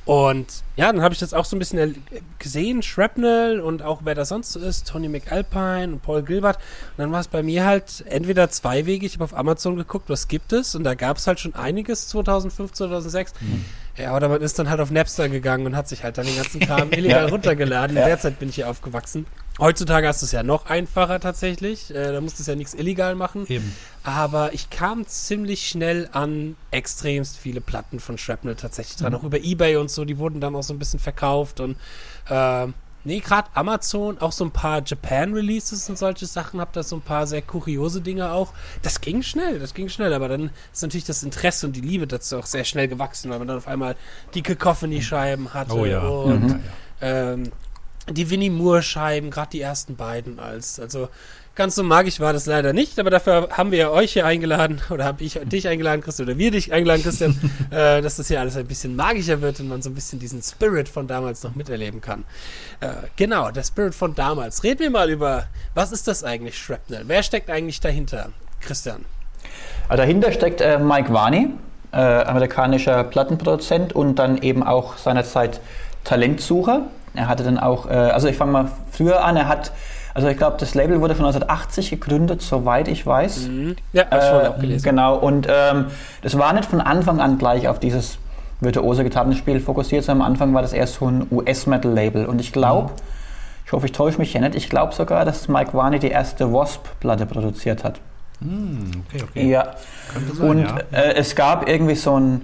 Und 0.06 0.46
ja, 0.76 0.92
dann 0.92 1.02
habe 1.02 1.14
ich 1.16 1.20
das 1.20 1.34
auch 1.34 1.46
so 1.46 1.56
ein 1.56 1.60
bisschen 1.60 2.04
gesehen, 2.38 2.84
Shrapnel 2.84 3.60
und 3.60 3.82
auch 3.82 4.02
wer 4.04 4.14
da 4.14 4.24
sonst 4.24 4.52
so 4.52 4.60
ist, 4.60 4.88
Tony 4.88 5.10
McAlpine 5.10 5.94
und 5.94 6.04
Paul 6.04 6.22
Gilbert. 6.22 6.58
Und 6.58 7.00
dann 7.00 7.12
war 7.12 7.20
es 7.22 7.28
bei 7.28 7.42
mir 7.42 7.66
halt 7.66 8.04
entweder 8.08 8.50
zweiwegig, 8.52 9.04
ich 9.08 9.14
habe 9.16 9.24
auf 9.24 9.36
Amazon 9.36 9.76
geguckt, 9.78 10.08
was 10.10 10.28
gibt 10.28 10.54
es? 10.54 10.76
Und 10.76 10.84
da 10.84 10.94
gab 10.94 11.18
es 11.18 11.26
halt 11.26 11.40
schon 11.40 11.56
einiges 11.56 12.08
2005, 12.10 12.74
2006. 12.74 13.34
Ja, 13.98 14.16
oder 14.16 14.30
man 14.30 14.42
ist 14.42 14.60
dann 14.60 14.70
halt 14.70 14.80
auf 14.80 14.92
Napster 14.92 15.28
gegangen 15.28 15.66
und 15.66 15.76
hat 15.76 15.88
sich 15.88 16.04
halt 16.04 16.20
dann 16.20 16.28
den 16.28 16.36
ganzen 16.36 16.60
Kram 16.60 16.92
illegal 16.92 17.28
runtergeladen. 17.30 17.96
In 17.98 18.02
Ja. 18.02 18.08
der 18.08 18.20
Zeit 18.20 18.38
bin 18.38 18.50
ich 18.50 18.56
hier 18.56 18.70
aufgewachsen. 18.70 19.26
Heutzutage 19.60 20.08
hast 20.08 20.22
du 20.22 20.26
es 20.26 20.32
ja 20.34 20.44
noch 20.44 20.66
einfacher 20.66 21.20
tatsächlich. 21.20 21.90
Äh, 21.94 22.12
da 22.12 22.20
musst 22.22 22.40
du 22.40 22.42
es 22.42 22.48
ja 22.48 22.56
nichts 22.56 22.74
illegal 22.74 23.16
machen. 23.16 23.46
Eben. 23.48 23.74
Aber 24.04 24.54
ich 24.54 24.70
kam 24.70 25.08
ziemlich 25.08 25.68
schnell 25.70 26.10
an 26.12 26.56
extremst 26.72 27.38
viele 27.38 27.62
Platten 27.62 28.00
von 28.00 28.18
Shrapnel 28.18 28.56
tatsächlich 28.56 28.98
dran. 28.98 29.16
Auch 29.16 29.24
über 29.24 29.40
Ebay 29.40 29.78
und 29.78 29.90
so, 29.90 30.04
die 30.04 30.18
wurden 30.18 30.42
dann 30.42 30.56
auch 30.56 30.64
so 30.64 30.74
ein 30.74 30.80
bisschen 30.80 31.00
verkauft. 31.00 31.62
Und 31.62 31.78
ähm, 32.30 32.74
nee, 33.06 33.20
gerade 33.22 33.48
Amazon, 33.54 34.18
auch 34.20 34.34
so 34.34 34.44
ein 34.44 34.52
paar 34.52 34.82
Japan-Releases 34.86 35.90
und 35.90 35.98
solche 35.98 36.26
Sachen, 36.26 36.60
hab 36.60 36.74
da 36.74 36.84
so 36.84 36.98
ein 36.98 37.02
paar 37.02 37.26
sehr 37.26 37.42
kuriose 37.42 38.02
Dinge 38.02 38.32
auch. 38.32 38.52
Das 38.82 39.00
ging 39.00 39.22
schnell, 39.24 39.60
das 39.60 39.74
ging 39.74 39.88
schnell, 39.88 40.14
aber 40.14 40.28
dann 40.28 40.52
ist 40.74 40.82
natürlich 40.84 41.06
das 41.06 41.24
Interesse 41.24 41.66
und 41.68 41.78
die 41.78 41.82
Liebe 41.82 42.08
dazu 42.08 42.38
auch 42.40 42.46
sehr 42.46 42.66
schnell 42.66 42.90
gewachsen, 42.90 43.32
weil 43.32 43.40
man 43.40 43.48
dann 43.48 43.58
auf 43.58 43.68
einmal 43.70 43.96
die 44.34 44.42
Cacophony-Scheiben 44.44 45.54
hatte 45.54 45.74
Oh 45.76 45.86
ja. 45.86 46.02
und 46.06 46.42
Mhm. 46.48 46.60
ähm, 47.02 47.52
die 48.10 48.30
Winnie 48.30 48.50
Moore-Scheiben, 48.50 49.32
gerade 49.32 49.52
die 49.52 49.62
ersten 49.62 49.96
beiden 49.96 50.40
als. 50.40 50.80
Also 50.80 51.10
ganz 51.56 51.76
so 51.76 51.84
magisch 51.84 52.20
war 52.20 52.34
das 52.34 52.46
leider 52.46 52.74
nicht, 52.74 53.00
aber 53.00 53.10
dafür 53.10 53.50
haben 53.52 53.72
wir 53.72 53.78
ja 53.78 53.90
euch 53.90 54.14
hier 54.14 54.26
eingeladen, 54.26 54.82
oder 54.90 55.06
habe 55.06 55.24
ich 55.24 55.40
dich 55.44 55.68
eingeladen, 55.68 56.02
Christian, 56.02 56.28
oder 56.30 56.38
wir 56.38 56.52
dich 56.52 56.72
eingeladen, 56.72 57.02
Christian, 57.02 57.40
äh, 57.72 58.02
dass 58.02 58.18
das 58.18 58.28
hier 58.28 58.40
alles 58.40 58.58
ein 58.58 58.68
bisschen 58.68 58.96
magischer 58.96 59.42
wird 59.42 59.60
und 59.60 59.70
man 59.70 59.82
so 59.82 59.90
ein 59.90 59.96
bisschen 59.96 60.20
diesen 60.20 60.42
Spirit 60.42 60.90
von 60.90 61.08
damals 61.08 61.44
noch 61.44 61.56
miterleben 61.56 62.02
kann. 62.02 62.26
Äh, 62.82 62.88
genau, 63.16 63.52
der 63.52 63.64
Spirit 63.64 63.96
von 63.96 64.14
damals. 64.14 64.64
Reden 64.64 64.80
wir 64.80 64.92
mal 64.92 65.10
über, 65.10 65.46
was 65.74 65.92
ist 65.92 66.08
das 66.08 66.24
eigentlich, 66.24 66.58
Shrapnel? 66.58 67.04
Wer 67.08 67.24
steckt 67.24 67.50
eigentlich 67.50 67.80
dahinter, 67.80 68.30
Christian? 68.62 69.06
Also 69.88 70.02
dahinter 70.02 70.32
steckt 70.32 70.62
äh, 70.62 70.80
Mike 70.80 71.14
Varney, 71.14 71.50
äh, 71.92 71.98
amerikanischer 71.98 73.04
Plattenproduzent 73.04 73.94
und 73.94 74.16
dann 74.16 74.40
eben 74.40 74.64
auch 74.64 74.98
seinerzeit 74.98 75.62
Talentsucher. 76.04 76.88
Er 77.18 77.28
hatte 77.28 77.44
dann 77.44 77.58
auch, 77.58 77.88
äh, 77.90 77.94
also 77.94 78.28
ich 78.28 78.38
fange 78.38 78.52
mal 78.52 78.72
früher 78.92 79.24
an, 79.24 79.36
er 79.38 79.48
hat, 79.48 79.72
also 80.14 80.28
ich 80.28 80.38
glaube, 80.38 80.58
das 80.60 80.76
Label 80.76 81.02
wurde 81.02 81.16
von 81.16 81.26
1980 81.26 81.90
gegründet, 81.90 82.42
soweit 82.42 82.88
ich 82.88 83.06
weiß. 83.06 83.50
Ja, 83.94 84.04
hab 84.10 84.18
ich 84.18 84.24
Äh, 84.24 84.48
abgelesen. 84.48 84.84
Genau, 84.90 85.16
und 85.18 85.48
ähm, 85.50 85.86
das 86.22 86.38
war 86.38 86.54
nicht 86.54 86.70
von 86.70 86.82
Anfang 86.82 87.20
an 87.20 87.38
gleich 87.38 87.68
auf 87.68 87.80
dieses 87.80 88.18
virtuose 88.62 89.04
Gitarrenspiel 89.04 89.60
fokussiert, 89.60 90.06
sondern 90.06 90.26
am 90.26 90.32
Anfang 90.32 90.54
war 90.54 90.62
das 90.62 90.72
erst 90.74 90.96
so 90.96 91.08
ein 91.08 91.28
US-Metal-Label. 91.30 92.26
Und 92.26 92.40
ich 92.40 92.54
glaube, 92.54 92.92
ich 93.66 93.72
hoffe, 93.74 93.86
ich 93.88 93.92
täusche 93.92 94.18
mich 94.20 94.32
hier 94.32 94.42
nicht, 94.42 94.56
ich 94.56 94.70
glaube 94.70 94.94
sogar, 94.94 95.26
dass 95.26 95.48
Mike 95.48 95.74
Varney 95.74 96.00
die 96.00 96.10
erste 96.10 96.54
Wasp-Platte 96.54 97.26
produziert 97.26 97.84
hat. 97.84 98.00
Hm, 98.42 98.92
okay, 99.08 99.24
okay. 99.24 99.50
Ja. 99.50 99.74
Könnte 100.14 100.36
sein, 100.36 100.50
Und 100.50 100.62
ja. 100.62 100.78
äh, 100.92 101.16
es 101.16 101.36
gab 101.36 101.68
irgendwie 101.68 101.96
so 101.96 102.18
ein, 102.20 102.42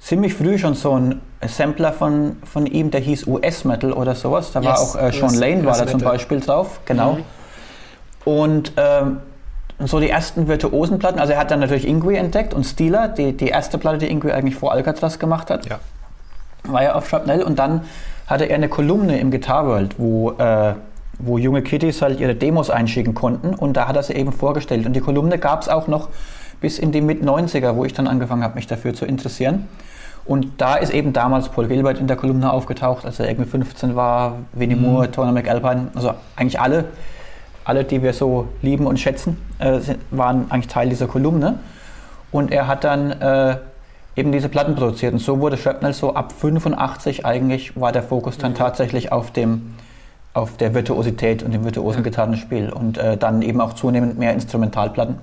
ziemlich 0.00 0.34
früh 0.34 0.58
schon 0.58 0.74
so 0.74 0.96
ein 0.98 1.20
Sampler 1.46 1.92
von, 1.92 2.36
von 2.44 2.66
ihm, 2.66 2.90
der 2.90 3.00
hieß 3.00 3.26
US-Metal 3.26 3.92
oder 3.92 4.14
sowas. 4.14 4.52
Da 4.52 4.62
war 4.64 4.72
Yes, 4.72 4.80
auch 4.96 5.00
äh, 5.00 5.12
Sean 5.12 5.24
US 5.30 5.36
Lane 5.36 5.64
war 5.66 5.72
da 5.76 5.86
zum 5.86 5.98
Metal. 5.98 6.12
Beispiel 6.12 6.40
drauf, 6.40 6.80
genau. 6.86 7.14
Mhm. 7.14 7.24
Und 8.24 8.72
ähm, 8.76 9.18
so 9.84 10.00
die 10.00 10.08
ersten 10.10 10.48
virtuosen 10.48 10.98
Platten, 10.98 11.18
also 11.18 11.32
er 11.34 11.38
hat 11.38 11.50
dann 11.50 11.60
natürlich 11.60 11.86
Ingui 11.86 12.16
entdeckt 12.16 12.54
und 12.54 12.64
Steeler, 12.64 13.08
die, 13.08 13.36
die 13.36 13.48
erste 13.48 13.78
Platte, 13.78 13.98
die 13.98 14.10
Ingui 14.10 14.32
eigentlich 14.32 14.56
vor 14.56 14.72
Alcatraz 14.72 15.18
gemacht 15.18 15.50
hat, 15.50 15.66
Ja. 15.68 15.78
war 16.64 16.82
ja 16.82 16.94
auf 16.94 17.08
Shrapnel 17.08 17.42
und 17.42 17.58
dann 17.58 17.82
hatte 18.26 18.44
er 18.44 18.56
eine 18.56 18.68
Kolumne 18.68 19.18
im 19.20 19.30
Guitar 19.30 19.66
World, 19.66 19.96
wo, 19.98 20.32
äh, 20.32 20.74
wo 21.18 21.38
junge 21.38 21.62
Kiddies 21.62 22.02
halt 22.02 22.18
ihre 22.18 22.34
Demos 22.34 22.70
einschicken 22.70 23.14
konnten 23.14 23.54
und 23.54 23.74
da 23.76 23.86
hat 23.86 23.96
er 23.96 24.02
sie 24.02 24.14
eben 24.14 24.32
vorgestellt. 24.32 24.86
Und 24.86 24.94
die 24.94 25.00
Kolumne 25.00 25.38
gab 25.38 25.62
es 25.62 25.68
auch 25.68 25.86
noch 25.86 26.08
bis 26.60 26.78
in 26.78 26.92
die 26.92 27.00
Mit-90er, 27.00 27.76
wo 27.76 27.84
ich 27.84 27.92
dann 27.92 28.06
angefangen 28.06 28.42
habe, 28.42 28.54
mich 28.54 28.66
dafür 28.66 28.94
zu 28.94 29.04
interessieren. 29.04 29.68
Und 30.24 30.48
da 30.58 30.74
ist 30.74 30.92
eben 30.92 31.12
damals 31.12 31.48
Paul 31.48 31.68
Gilbert 31.68 32.00
in 32.00 32.08
der 32.08 32.16
Kolumne 32.16 32.52
aufgetaucht, 32.52 33.04
als 33.04 33.20
er 33.20 33.28
irgendwie 33.28 33.48
15 33.48 33.94
war, 33.94 34.38
Winnie 34.52 34.74
Moore, 34.74 35.10
Tony 35.10 35.30
McAlpine, 35.30 35.88
also 35.94 36.14
eigentlich 36.34 36.58
alle, 36.58 36.86
alle, 37.64 37.84
die 37.84 38.02
wir 38.02 38.12
so 38.12 38.48
lieben 38.60 38.86
und 38.86 38.98
schätzen, 38.98 39.36
äh, 39.58 39.78
waren 40.10 40.50
eigentlich 40.50 40.68
Teil 40.68 40.88
dieser 40.88 41.06
Kolumne. 41.06 41.60
Und 42.32 42.50
er 42.50 42.66
hat 42.66 42.82
dann 42.82 43.12
äh, 43.12 43.56
eben 44.16 44.32
diese 44.32 44.48
Platten 44.48 44.74
produziert. 44.74 45.12
Und 45.12 45.20
so 45.20 45.40
wurde 45.40 45.56
Shrapnel 45.56 45.92
so 45.92 46.14
ab 46.14 46.32
85 46.32 47.24
eigentlich, 47.24 47.80
war 47.80 47.92
der 47.92 48.02
Fokus 48.02 48.36
dann 48.36 48.54
tatsächlich 48.54 49.12
auf 49.12 49.30
dem 49.30 49.74
auf 50.36 50.58
der 50.58 50.74
Virtuosität 50.74 51.42
und 51.42 51.54
dem 51.54 51.64
virtuosen. 51.64 52.02
Gitarrenspiel 52.02 52.68
und 52.68 52.98
äh, 52.98 53.16
dann 53.16 53.40
eben 53.40 53.58
auch 53.58 53.72
zunehmend 53.72 54.18
mehr 54.18 54.34
Instrumentalplatten. 54.34 55.16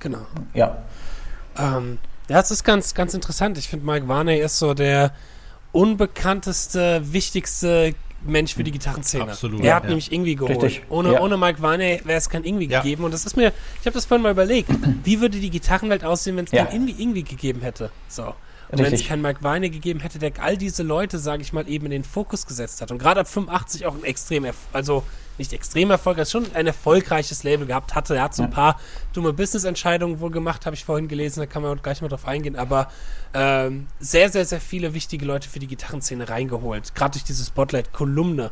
Genau. 0.00 0.26
Ja, 0.54 0.78
Ähm, 1.58 1.98
ja, 2.28 2.40
es 2.40 2.50
ist 2.50 2.64
ganz, 2.64 2.94
ganz 2.94 3.12
interessant. 3.14 3.58
Ich 3.58 3.68
finde, 3.68 3.84
Mike 3.86 4.06
Varney 4.08 4.38
ist 4.38 4.58
so 4.58 4.72
der 4.74 5.12
unbekannteste, 5.72 7.00
wichtigste 7.12 7.94
Mensch 8.24 8.54
für 8.54 8.62
die 8.64 8.70
Gitarrenszene. 8.70 9.24
Absolut, 9.24 9.62
Er 9.64 9.76
hat 9.76 9.84
ja. 9.84 9.88
nämlich 9.88 10.12
Ingwie 10.12 10.36
geholt. 10.36 10.62
Richtig, 10.62 10.82
Ohne, 10.90 11.14
ja. 11.14 11.20
ohne 11.20 11.36
Mike 11.36 11.60
Varney 11.62 12.00
wäre 12.04 12.18
es 12.18 12.28
kein 12.28 12.44
Ingwie 12.44 12.68
Ja. 12.68 12.80
gegeben. 12.82 13.04
Und 13.04 13.12
das 13.14 13.24
ist 13.26 13.36
mir, 13.36 13.52
ich 13.80 13.86
habe 13.86 13.94
das 13.94 14.04
vorhin 14.06 14.22
mal 14.22 14.32
überlegt, 14.32 14.70
wie 15.04 15.20
würde 15.20 15.38
die 15.40 15.50
Gitarrenwelt 15.50 16.04
aussehen, 16.04 16.36
wenn 16.36 16.44
es 16.44 16.52
Ja. 16.52 16.66
kein 16.66 16.76
Ingwie, 16.76 17.02
Ingwie 17.02 17.22
gegeben 17.22 17.62
hätte? 17.62 17.90
So. 18.08 18.34
Und 18.72 18.78
wenn 18.78 18.92
es 18.92 19.04
keinen 19.04 19.20
Mike 19.22 19.42
Varney 19.42 19.68
gegeben 19.68 19.98
hätte, 19.98 20.20
der 20.20 20.30
all 20.38 20.56
diese 20.56 20.84
Leute, 20.84 21.18
sage 21.18 21.42
ich 21.42 21.52
mal, 21.52 21.68
eben 21.68 21.86
in 21.86 21.90
den 21.90 22.04
Fokus 22.04 22.46
gesetzt 22.46 22.80
hat. 22.80 22.92
Und 22.92 22.98
gerade 22.98 23.18
ab 23.20 23.26
85 23.28 23.84
auch 23.86 23.94
ein 23.96 24.04
extrem, 24.04 24.44
erf- 24.44 24.54
also 24.72 25.02
nicht 25.38 25.52
extrem 25.52 25.90
erfolgreich, 25.90 26.28
schon 26.28 26.44
ein 26.54 26.66
erfolgreiches 26.68 27.42
Label 27.42 27.66
gehabt 27.66 27.94
hatte. 27.96 28.14
Er 28.14 28.22
hat 28.24 28.34
so 28.34 28.44
ein 28.44 28.50
paar 28.50 28.78
dumme 29.12 29.32
Business-Entscheidungen 29.32 30.20
wohl 30.20 30.30
gemacht, 30.30 30.66
habe 30.66 30.74
ich 30.74 30.84
vorhin 30.84 31.08
gelesen, 31.08 31.40
da 31.40 31.46
kann 31.46 31.62
man 31.62 31.80
gleich 31.82 32.02
mal 32.02 32.08
drauf 32.08 32.26
eingehen, 32.26 32.56
aber 32.56 32.88
ähm, 33.34 33.86
sehr, 33.98 34.28
sehr, 34.30 34.44
sehr 34.44 34.60
viele 34.60 34.94
wichtige 34.94 35.24
Leute 35.24 35.48
für 35.48 35.58
die 35.58 35.66
Gitarrenszene 35.66 36.28
reingeholt, 36.28 36.94
gerade 36.94 37.12
durch 37.12 37.24
diese 37.24 37.44
Spotlight-Kolumne. 37.44 38.50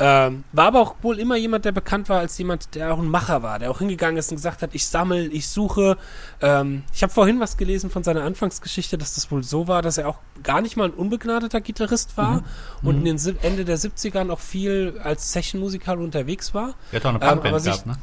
Ähm, 0.00 0.44
war 0.52 0.66
aber 0.66 0.80
auch 0.80 0.94
wohl 1.02 1.18
immer 1.18 1.36
jemand, 1.36 1.64
der 1.64 1.72
bekannt 1.72 2.08
war 2.08 2.20
als 2.20 2.38
jemand, 2.38 2.76
der 2.76 2.94
auch 2.94 2.98
ein 2.98 3.08
Macher 3.08 3.42
war, 3.42 3.58
der 3.58 3.70
auch 3.70 3.78
hingegangen 3.78 4.16
ist 4.16 4.30
und 4.30 4.36
gesagt 4.36 4.62
hat, 4.62 4.70
ich 4.72 4.86
sammle, 4.86 5.26
ich 5.26 5.48
suche. 5.48 5.96
Ähm, 6.40 6.84
ich 6.94 7.02
habe 7.02 7.12
vorhin 7.12 7.40
was 7.40 7.56
gelesen 7.56 7.90
von 7.90 8.04
seiner 8.04 8.22
Anfangsgeschichte, 8.22 8.96
dass 8.96 9.14
das 9.14 9.30
wohl 9.32 9.42
so 9.42 9.66
war, 9.66 9.82
dass 9.82 9.98
er 9.98 10.08
auch 10.08 10.18
gar 10.44 10.60
nicht 10.60 10.76
mal 10.76 10.84
ein 10.84 10.94
unbegnadeter 10.94 11.60
Gitarrist 11.60 12.16
war 12.16 12.42
mhm. 12.82 12.88
und 12.88 13.06
in 13.06 13.16
den 13.16 13.38
Ende 13.42 13.64
der 13.64 13.76
70ern 13.76 14.30
auch 14.30 14.38
viel 14.38 15.00
als 15.02 15.32
Session-Musiker 15.32 15.98
unterwegs 15.98 16.54
war. 16.54 16.74
Er 16.92 17.00
hat 17.00 17.06
auch 17.06 17.10
eine 17.10 17.18
Punkband 17.18 17.56
ähm, 17.56 17.64
gehabt, 17.64 17.86
ne? 17.86 17.98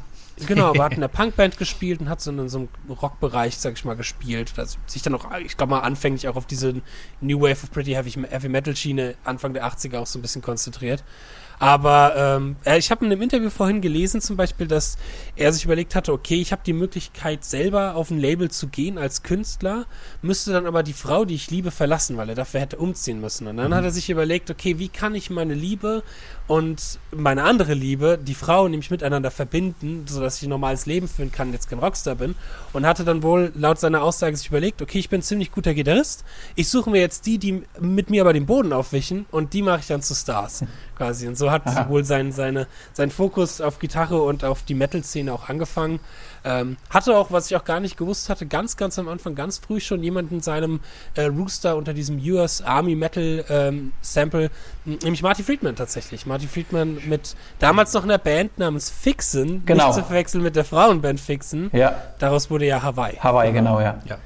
Genau, 0.46 0.66
aber 0.66 0.84
hat 0.84 0.92
in 0.92 1.00
der 1.00 1.08
Punkband 1.08 1.58
gespielt 1.58 2.00
und 2.00 2.08
hat 2.08 2.20
so 2.20 2.30
in 2.30 2.48
so 2.48 2.58
einem 2.58 2.68
Rockbereich, 2.88 3.56
sag 3.56 3.74
ich 3.74 3.84
mal, 3.84 3.96
gespielt. 3.96 4.52
Also 4.56 4.78
sich 4.86 5.02
dann 5.02 5.14
auch, 5.14 5.26
ich 5.38 5.56
glaube 5.56 5.70
mal, 5.70 5.80
anfänglich 5.80 6.28
auch 6.28 6.36
auf 6.36 6.46
diese 6.46 6.74
New 7.20 7.40
Wave 7.40 7.62
of 7.64 7.70
Pretty 7.70 7.92
Heavy, 7.92 8.10
Heavy 8.10 8.48
Metal 8.48 8.76
Schiene 8.76 9.14
Anfang 9.24 9.54
der 9.54 9.66
80er 9.66 9.98
auch 9.98 10.06
so 10.06 10.18
ein 10.18 10.22
bisschen 10.22 10.42
konzentriert. 10.42 11.04
Aber 11.58 12.14
ähm, 12.16 12.56
ich 12.76 12.90
habe 12.90 13.04
in 13.04 13.12
einem 13.12 13.22
Interview 13.22 13.48
vorhin 13.50 13.80
gelesen 13.80 14.20
zum 14.20 14.36
Beispiel, 14.36 14.66
dass 14.66 14.98
er 15.36 15.52
sich 15.52 15.64
überlegt 15.64 15.94
hatte, 15.94 16.12
okay, 16.12 16.40
ich 16.40 16.52
habe 16.52 16.62
die 16.64 16.74
Möglichkeit 16.74 17.44
selber 17.44 17.94
auf 17.94 18.10
ein 18.10 18.18
Label 18.18 18.50
zu 18.50 18.68
gehen 18.68 18.98
als 18.98 19.22
Künstler, 19.22 19.86
müsste 20.20 20.52
dann 20.52 20.66
aber 20.66 20.82
die 20.82 20.92
Frau, 20.92 21.24
die 21.24 21.34
ich 21.34 21.50
liebe, 21.50 21.70
verlassen, 21.70 22.16
weil 22.16 22.28
er 22.28 22.34
dafür 22.34 22.60
hätte 22.60 22.76
umziehen 22.76 23.20
müssen. 23.20 23.46
Und 23.46 23.56
dann 23.56 23.70
mhm. 23.70 23.74
hat 23.74 23.84
er 23.84 23.90
sich 23.90 24.10
überlegt, 24.10 24.50
okay, 24.50 24.78
wie 24.78 24.88
kann 24.88 25.14
ich 25.14 25.30
meine 25.30 25.54
Liebe 25.54 26.02
und 26.48 27.00
meine 27.10 27.42
andere 27.42 27.74
Liebe, 27.74 28.18
die 28.22 28.34
Frau, 28.34 28.68
nämlich 28.68 28.90
miteinander 28.90 29.32
verbinden, 29.32 30.04
sodass 30.06 30.36
ich 30.36 30.44
ein 30.44 30.50
normales 30.50 30.86
Leben 30.86 31.08
führen 31.08 31.32
kann, 31.32 31.52
jetzt 31.52 31.68
kein 31.68 31.80
Rockstar 31.80 32.14
bin. 32.14 32.36
Und 32.72 32.86
hatte 32.86 33.04
dann 33.04 33.22
wohl 33.22 33.52
laut 33.56 33.80
seiner 33.80 34.02
Aussage 34.02 34.36
sich 34.36 34.48
überlegt, 34.48 34.80
okay, 34.80 34.98
ich 34.98 35.08
bin 35.08 35.20
ein 35.20 35.22
ziemlich 35.22 35.50
guter 35.50 35.74
Gitarrist, 35.74 36.24
ich 36.54 36.68
suche 36.68 36.90
mir 36.90 37.00
jetzt 37.00 37.26
die, 37.26 37.38
die 37.38 37.62
mit 37.80 38.10
mir 38.10 38.22
aber 38.22 38.32
den 38.32 38.46
Boden 38.46 38.72
aufwischen 38.72 39.26
und 39.32 39.54
die 39.54 39.62
mache 39.62 39.80
ich 39.80 39.86
dann 39.88 40.02
zu 40.02 40.14
Stars, 40.14 40.64
quasi. 40.96 41.26
Und 41.26 41.36
so 41.36 41.50
hat 41.50 41.66
Aha. 41.66 41.88
wohl 41.88 42.04
sein, 42.04 42.30
seine, 42.30 42.68
sein 42.92 43.10
Fokus 43.10 43.60
auf 43.60 43.80
Gitarre 43.80 44.22
und 44.22 44.44
auf 44.44 44.62
die 44.62 44.74
Metal-Szene 44.74 45.32
auch 45.32 45.48
angefangen. 45.48 45.98
Ähm, 46.46 46.76
hatte 46.90 47.16
auch, 47.16 47.32
was 47.32 47.50
ich 47.50 47.56
auch 47.56 47.64
gar 47.64 47.80
nicht 47.80 47.96
gewusst 47.96 48.28
hatte, 48.28 48.46
ganz, 48.46 48.76
ganz 48.76 48.98
am 48.98 49.08
Anfang, 49.08 49.34
ganz 49.34 49.58
früh 49.58 49.80
schon 49.80 50.02
jemand 50.02 50.30
in 50.30 50.40
seinem 50.40 50.80
äh, 51.16 51.24
Rooster 51.24 51.76
unter 51.76 51.92
diesem 51.92 52.18
US 52.18 52.62
Army 52.62 52.94
Metal 52.94 53.44
ähm, 53.48 53.92
Sample, 54.00 54.50
nämlich 54.84 55.22
Marty 55.22 55.42
Friedman 55.42 55.74
tatsächlich. 55.74 56.24
Marty 56.24 56.46
Friedman 56.46 56.98
mit 57.06 57.34
damals 57.58 57.92
noch 57.94 58.04
einer 58.04 58.18
Band 58.18 58.58
namens 58.58 58.90
Fixen, 58.90 59.66
genau. 59.66 59.86
nicht 59.86 59.96
zu 59.96 60.04
verwechseln 60.04 60.44
mit 60.44 60.54
der 60.54 60.64
Frauenband 60.64 61.18
Fixen. 61.18 61.68
Ja. 61.72 62.00
Daraus 62.20 62.48
wurde 62.48 62.66
ja 62.66 62.80
Hawaii. 62.80 63.16
Hawaii, 63.16 63.52
genau, 63.52 63.80
ja. 63.80 64.00
ja. 64.06 64.18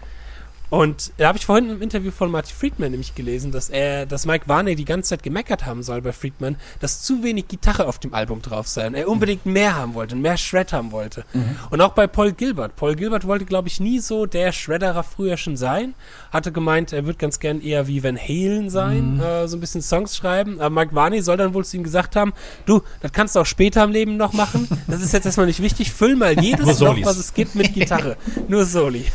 Und 0.71 1.13
da 1.17 1.29
habe 1.29 1.37
ich 1.37 1.47
vorhin 1.47 1.69
im 1.69 1.83
Interview 1.83 2.13
von 2.13 2.31
Marty 2.31 2.55
Friedman 2.55 2.93
nämlich 2.93 3.17
gelesen, 3.17 3.51
dass 3.51 3.69
er, 3.71 4.07
dass 4.07 4.25
Mike 4.25 4.49
Varney 4.49 4.77
die 4.77 4.85
ganze 4.85 5.11
Zeit 5.11 5.25
gemeckert 5.25 5.67
haben 5.67 5.83
soll 5.83 6.01
bei 6.01 6.13
Friedman, 6.13 6.57
dass 6.79 7.03
zu 7.03 7.25
wenig 7.25 7.49
Gitarre 7.49 7.87
auf 7.87 7.99
dem 7.99 8.15
Album 8.15 8.41
drauf 8.41 8.69
sei 8.69 8.87
und 8.87 8.95
er 8.95 9.09
unbedingt 9.09 9.47
mehr 9.47 9.75
haben 9.75 9.95
wollte, 9.95 10.15
mehr 10.15 10.37
Shred 10.37 10.73
haben 10.73 10.93
wollte. 10.93 11.25
Mhm. 11.33 11.57
Und 11.71 11.81
auch 11.81 11.93
bei 11.93 12.07
Paul 12.07 12.33
Gilbert. 12.33 12.77
Paul 12.77 12.95
Gilbert 12.95 13.27
wollte, 13.27 13.47
glaube 13.47 13.67
ich, 13.67 13.81
nie 13.81 13.99
so 13.99 14.27
der 14.27 14.53
Shredderer 14.53 15.03
früher 15.03 15.37
schon 15.37 15.57
sein. 15.57 15.95
Hatte 16.33 16.53
gemeint, 16.53 16.93
er 16.93 17.05
würde 17.05 17.19
ganz 17.19 17.41
gern 17.41 17.61
eher 17.61 17.89
wie 17.89 18.05
Van 18.05 18.17
Halen 18.17 18.71
sein, 18.71 19.15
mhm. 19.15 19.21
äh, 19.21 19.49
so 19.49 19.57
ein 19.57 19.61
bisschen 19.61 19.83
Songs 19.83 20.17
schreiben. 20.17 20.61
Aber 20.61 20.71
Mike 20.71 20.95
Varney 20.95 21.21
soll 21.21 21.37
dann 21.37 21.53
wohl 21.53 21.65
zu 21.65 21.77
ihm 21.77 21.83
gesagt 21.83 22.15
haben, 22.15 22.33
du, 22.67 22.83
das 23.01 23.13
kannst 23.13 23.35
du 23.35 23.41
auch 23.41 23.47
später 23.47 23.83
im 23.83 23.91
Leben 23.91 24.17
noch 24.17 24.33
machen. 24.33 24.69
Das 24.87 25.03
ist 25.03 25.13
jetzt 25.13 25.27
erstmal 25.27 25.47
nicht 25.47 25.61
wichtig. 25.61 25.93
Füll 25.93 26.15
mal 26.15 26.41
jedes 26.41 26.79
Loch, 26.79 26.97
was 27.03 27.17
es 27.17 27.35
gibt, 27.35 27.57
mit 27.57 27.75
Gitarre. 27.75 28.17
Nur 28.49 28.65
Soli. 28.65 29.05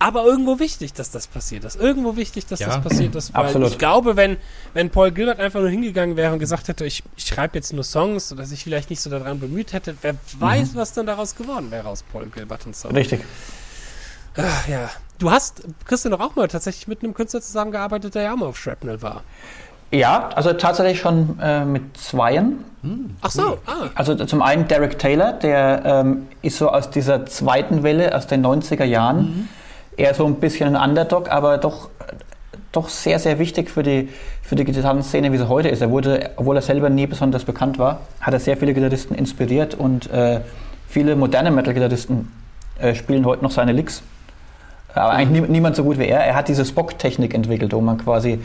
aber 0.00 0.24
irgendwo 0.24 0.58
wichtig, 0.58 0.94
dass 0.94 1.10
das 1.10 1.26
passiert 1.26 1.64
ist. 1.64 1.76
Irgendwo 1.76 2.16
wichtig, 2.16 2.46
dass 2.46 2.58
ja, 2.58 2.68
das 2.68 2.80
passiert 2.80 3.14
ist. 3.14 3.34
Weil 3.34 3.44
absolut. 3.44 3.68
ich 3.68 3.78
glaube, 3.78 4.16
wenn, 4.16 4.38
wenn 4.72 4.88
Paul 4.88 5.12
Gilbert 5.12 5.38
einfach 5.38 5.60
nur 5.60 5.68
hingegangen 5.68 6.16
wäre 6.16 6.32
und 6.32 6.38
gesagt 6.38 6.68
hätte, 6.68 6.86
ich, 6.86 7.04
ich 7.16 7.26
schreibe 7.26 7.58
jetzt 7.58 7.74
nur 7.74 7.84
Songs 7.84 8.32
oder 8.32 8.46
sich 8.46 8.64
vielleicht 8.64 8.88
nicht 8.88 9.02
so 9.02 9.10
daran 9.10 9.38
bemüht 9.38 9.74
hätte, 9.74 9.94
wer 10.00 10.14
weiß, 10.38 10.72
mhm. 10.72 10.76
was 10.76 10.94
dann 10.94 11.04
daraus 11.04 11.36
geworden 11.36 11.70
wäre 11.70 11.86
aus 11.86 12.02
Paul 12.02 12.26
Gilbert 12.26 12.64
und 12.64 12.74
so. 12.74 12.88
Richtig. 12.88 13.20
Ach, 14.36 14.68
ja. 14.68 14.88
Du 15.18 15.30
hast, 15.30 15.64
Christian, 15.84 16.12
doch 16.12 16.20
auch 16.20 16.34
mal 16.34 16.48
tatsächlich 16.48 16.88
mit 16.88 17.04
einem 17.04 17.12
Künstler 17.12 17.42
zusammengearbeitet, 17.42 18.14
der 18.14 18.22
ja 18.22 18.32
auch 18.32 18.38
mal 18.38 18.46
auf 18.46 18.58
Shrapnel 18.58 19.02
war. 19.02 19.22
Ja, 19.90 20.30
also 20.30 20.54
tatsächlich 20.54 20.98
schon 20.98 21.38
äh, 21.42 21.66
mit 21.66 21.98
zweien. 21.98 22.64
Hm, 22.82 23.16
Ach 23.20 23.30
so, 23.30 23.58
ah. 23.66 23.90
Also 23.94 24.14
zum 24.14 24.40
einen 24.40 24.66
Derek 24.66 24.98
Taylor, 24.98 25.34
der 25.34 25.82
ähm, 25.84 26.28
ist 26.40 26.56
so 26.56 26.70
aus 26.70 26.88
dieser 26.88 27.26
zweiten 27.26 27.82
Welle 27.82 28.16
aus 28.16 28.26
den 28.26 28.46
90er 28.46 28.84
Jahren. 28.84 29.18
Mhm 29.18 29.48
eher 30.00 30.14
so 30.14 30.26
ein 30.26 30.36
bisschen 30.36 30.74
ein 30.74 30.90
Underdog, 30.90 31.30
aber 31.30 31.58
doch, 31.58 31.90
doch 32.72 32.88
sehr, 32.88 33.18
sehr 33.18 33.38
wichtig 33.38 33.70
für 33.70 33.82
die, 33.82 34.08
für 34.42 34.56
die 34.56 34.64
Gitarrenszene, 34.64 35.32
wie 35.32 35.38
sie 35.38 35.48
heute 35.48 35.68
ist. 35.68 35.82
Er 35.82 35.90
wurde, 35.90 36.30
obwohl 36.36 36.56
er 36.56 36.62
selber 36.62 36.90
nie 36.90 37.06
besonders 37.06 37.44
bekannt 37.44 37.78
war, 37.78 38.00
hat 38.20 38.32
er 38.32 38.40
sehr 38.40 38.56
viele 38.56 38.74
Gitarristen 38.74 39.14
inspiriert 39.14 39.74
und 39.74 40.10
äh, 40.10 40.40
viele 40.88 41.16
moderne 41.16 41.50
Metal-Gitarristen 41.50 42.32
äh, 42.80 42.94
spielen 42.94 43.24
heute 43.26 43.42
noch 43.42 43.50
seine 43.50 43.72
Licks. 43.72 44.02
Aber 44.94 45.10
eigentlich 45.10 45.42
nie, 45.42 45.48
niemand 45.48 45.76
so 45.76 45.84
gut 45.84 45.98
wie 45.98 46.06
er. 46.06 46.20
Er 46.20 46.34
hat 46.34 46.48
diese 46.48 46.64
Spock-Technik 46.64 47.34
entwickelt, 47.34 47.72
wo 47.72 47.80
man 47.80 47.98
quasi, 47.98 48.40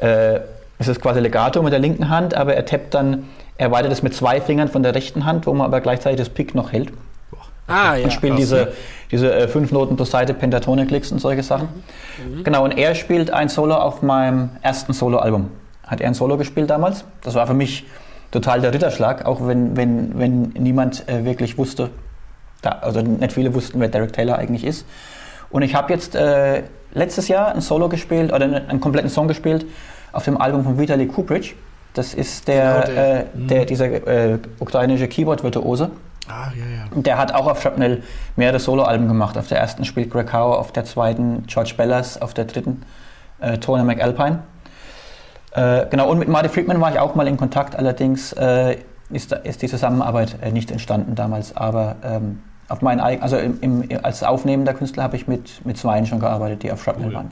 äh, 0.00 0.40
es 0.78 0.88
ist 0.88 1.00
quasi 1.00 1.20
Legato 1.20 1.62
mit 1.62 1.72
der 1.72 1.80
linken 1.80 2.10
Hand, 2.10 2.34
aber 2.34 2.54
er 2.54 2.64
tappt 2.64 2.94
dann, 2.94 3.24
er 3.56 3.70
weitet 3.70 3.90
es 3.90 4.02
mit 4.02 4.14
zwei 4.14 4.40
Fingern 4.40 4.68
von 4.68 4.82
der 4.82 4.94
rechten 4.94 5.24
Hand, 5.24 5.46
wo 5.46 5.54
man 5.54 5.66
aber 5.66 5.80
gleichzeitig 5.80 6.18
das 6.18 6.28
Pick 6.28 6.54
noch 6.54 6.72
hält. 6.72 6.92
Ah, 7.66 7.96
ja. 7.96 8.04
Und 8.04 8.12
spielt 8.12 8.38
diese, 8.38 8.72
diese 9.10 9.32
äh, 9.32 9.48
fünf 9.48 9.72
Noten 9.72 9.96
pro 9.96 10.04
Seite, 10.04 10.34
Pentatonic-Licks 10.34 11.12
und 11.12 11.18
solche 11.18 11.42
Sachen. 11.42 11.68
Mhm. 12.18 12.38
Mhm. 12.38 12.44
Genau, 12.44 12.64
und 12.64 12.72
er 12.72 12.94
spielt 12.94 13.30
ein 13.30 13.48
Solo 13.48 13.74
auf 13.74 14.02
meinem 14.02 14.50
ersten 14.62 14.92
Solo-Album. 14.92 15.50
Hat 15.86 16.00
er 16.00 16.08
ein 16.08 16.14
Solo 16.14 16.36
gespielt 16.36 16.70
damals? 16.70 17.04
Das 17.22 17.34
war 17.34 17.46
für 17.46 17.54
mich 17.54 17.84
total 18.30 18.60
der 18.60 18.74
Ritterschlag, 18.74 19.26
auch 19.26 19.46
wenn, 19.46 19.76
wenn, 19.76 20.18
wenn 20.18 20.42
niemand 20.58 21.08
äh, 21.08 21.24
wirklich 21.24 21.56
wusste, 21.56 21.90
da, 22.62 22.70
also 22.80 23.00
nicht 23.00 23.32
viele 23.32 23.54
wussten, 23.54 23.80
wer 23.80 23.88
Derek 23.88 24.12
Taylor 24.12 24.38
eigentlich 24.38 24.64
ist. 24.64 24.86
Und 25.50 25.62
ich 25.62 25.74
habe 25.74 25.92
jetzt 25.92 26.14
äh, 26.16 26.64
letztes 26.92 27.28
Jahr 27.28 27.54
ein 27.54 27.60
Solo 27.60 27.88
gespielt, 27.88 28.32
oder 28.32 28.44
einen, 28.44 28.68
einen, 28.68 28.80
kompletten 28.80 29.10
Song 29.10 29.28
gespielt 29.28 29.66
auf 30.12 30.24
dem 30.24 30.40
Album 30.40 30.64
von 30.64 30.78
Vitaly 30.78 31.06
Kuprich. 31.06 31.54
Das 31.92 32.12
ist 32.12 32.48
der, 32.48 32.82
genau 32.86 32.94
der, 32.94 33.20
äh, 33.20 33.24
der 33.34 33.60
mhm. 33.60 33.66
dieser 33.66 33.84
äh, 33.86 34.38
ukrainische 34.58 35.06
Keyboard-Virtuose. 35.06 35.90
Ah, 36.28 36.50
ja, 36.56 36.64
ja. 36.64 36.84
Und 36.90 37.06
der 37.06 37.18
hat 37.18 37.34
auch 37.34 37.46
auf 37.46 37.60
Shrapnel 37.60 38.02
mehrere 38.36 38.58
Soloalben 38.58 39.08
gemacht. 39.08 39.36
Auf 39.36 39.48
der 39.48 39.58
ersten 39.58 39.84
spielt 39.84 40.10
Greg 40.10 40.32
Howe, 40.32 40.56
auf 40.58 40.72
der 40.72 40.84
zweiten 40.84 41.46
George 41.46 41.74
Bellas, 41.76 42.20
auf 42.20 42.34
der 42.34 42.46
dritten 42.46 42.82
äh, 43.40 43.58
Tony 43.58 43.84
McAlpine. 43.84 44.42
Äh, 45.52 45.86
genau, 45.90 46.10
und 46.10 46.18
mit 46.18 46.28
Marty 46.28 46.48
Friedman 46.48 46.80
war 46.80 46.92
ich 46.92 46.98
auch 46.98 47.14
mal 47.14 47.28
in 47.28 47.36
Kontakt, 47.36 47.76
allerdings 47.76 48.32
äh, 48.32 48.78
ist, 49.10 49.32
ist, 49.32 49.62
die 49.62 49.68
Zusammenarbeit 49.68 50.36
äh, 50.42 50.50
nicht 50.50 50.70
entstanden 50.70 51.14
damals. 51.14 51.56
Aber 51.56 51.96
ähm, 52.02 52.42
auf 52.68 52.80
meinen 52.80 53.00
eigen, 53.00 53.22
also 53.22 53.36
im, 53.36 53.60
im, 53.60 53.88
als 54.02 54.22
aufnehmender 54.22 54.74
Künstler 54.74 55.02
habe 55.02 55.16
ich 55.16 55.28
mit, 55.28 55.64
mit 55.64 55.76
Zweien 55.76 56.06
schon 56.06 56.20
gearbeitet, 56.20 56.62
die 56.62 56.72
auf 56.72 56.82
Shrapnel 56.82 57.08
cool. 57.08 57.14
waren. 57.14 57.30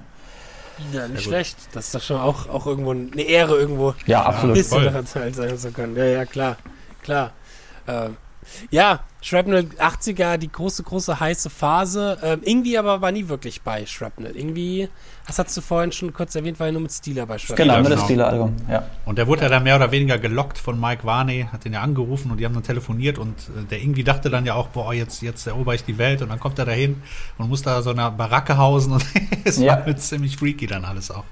Ja, 0.93 1.09
nicht 1.09 1.23
schlecht. 1.23 1.57
Das 1.73 1.87
ist 1.87 1.95
doch 1.95 2.03
schon 2.03 2.21
auch, 2.21 2.49
auch 2.49 2.67
irgendwo 2.67 2.91
eine 2.91 3.23
Ehre, 3.23 3.57
irgendwo 3.57 3.95
ja, 4.07 4.23
absolut. 4.23 4.57
ein 4.57 4.59
bisschen 4.59 4.85
daran 4.85 5.05
teilhaben 5.05 5.59
zu 5.59 5.71
können. 5.71 5.97
Ja, 5.97 6.05
ja, 6.05 6.25
klar. 6.25 6.57
Klar. 7.03 7.31
Ähm, 7.89 8.17
ja, 8.71 9.01
Shrapnel 9.21 9.69
80er, 9.79 10.37
die 10.37 10.51
große, 10.51 10.83
große 10.83 11.21
heiße 11.21 11.49
Phase. 11.49 12.19
Ähm, 12.23 12.41
irgendwie 12.45 12.77
aber 12.77 13.01
war 13.01 13.13
nie 13.13 13.29
wirklich 13.29 13.63
bei 13.63 13.87
Shrapnel. 13.87 14.37
Irgendwie, 14.37 14.89
das 15.27 15.39
hast 15.39 15.57
du 15.57 15.61
vorhin 15.61 15.93
schon 15.93 16.13
kurz 16.13 16.35
erwähnt, 16.35 16.59
war 16.59 16.67
ja 16.67 16.73
nur 16.73 16.83
mit 16.83 16.93
Steeler 16.93 17.27
bei 17.27 17.39
Shrapnel. 17.39 17.67
Genau, 17.67 17.81
nur 17.81 17.91
das 17.91 17.95
genau. 18.01 18.05
Steeler-Album, 18.07 18.57
ja. 18.69 18.89
Und 19.05 19.19
der 19.19 19.27
wurde 19.27 19.43
ja 19.43 19.49
dann 19.49 19.63
mehr 19.63 19.77
oder 19.77 19.93
weniger 19.93 20.19
gelockt 20.19 20.59
von 20.59 20.81
Mike 20.81 21.05
Varney, 21.05 21.47
hat 21.53 21.65
den 21.65 21.73
ja 21.73 21.83
angerufen 21.83 22.31
und 22.31 22.39
die 22.39 22.45
haben 22.45 22.55
dann 22.55 22.65
telefoniert 22.65 23.19
und 23.19 23.39
äh, 23.57 23.65
der 23.71 23.81
irgendwie 23.81 24.05
dachte 24.05 24.29
dann 24.29 24.45
ja 24.45 24.55
auch, 24.55 24.69
boah, 24.69 24.93
jetzt, 24.93 25.23
jetzt 25.23 25.47
erober 25.47 25.75
ich 25.75 25.85
die 25.85 25.99
Welt 25.99 26.23
und 26.23 26.31
dann 26.31 26.41
kommt 26.41 26.59
er 26.59 26.65
dahin 26.65 27.03
und 27.39 27.49
muss 27.49 27.63
da 27.63 27.81
so 27.83 27.91
eine 27.91 28.11
Baracke 28.11 28.57
hausen 28.57 28.93
und 28.95 29.05
es 29.45 29.59
ja. 29.59 29.87
war 29.87 29.97
ziemlich 29.97 30.37
freaky 30.37 30.67
dann 30.67 30.85
alles 30.85 31.11
auch. 31.11 31.25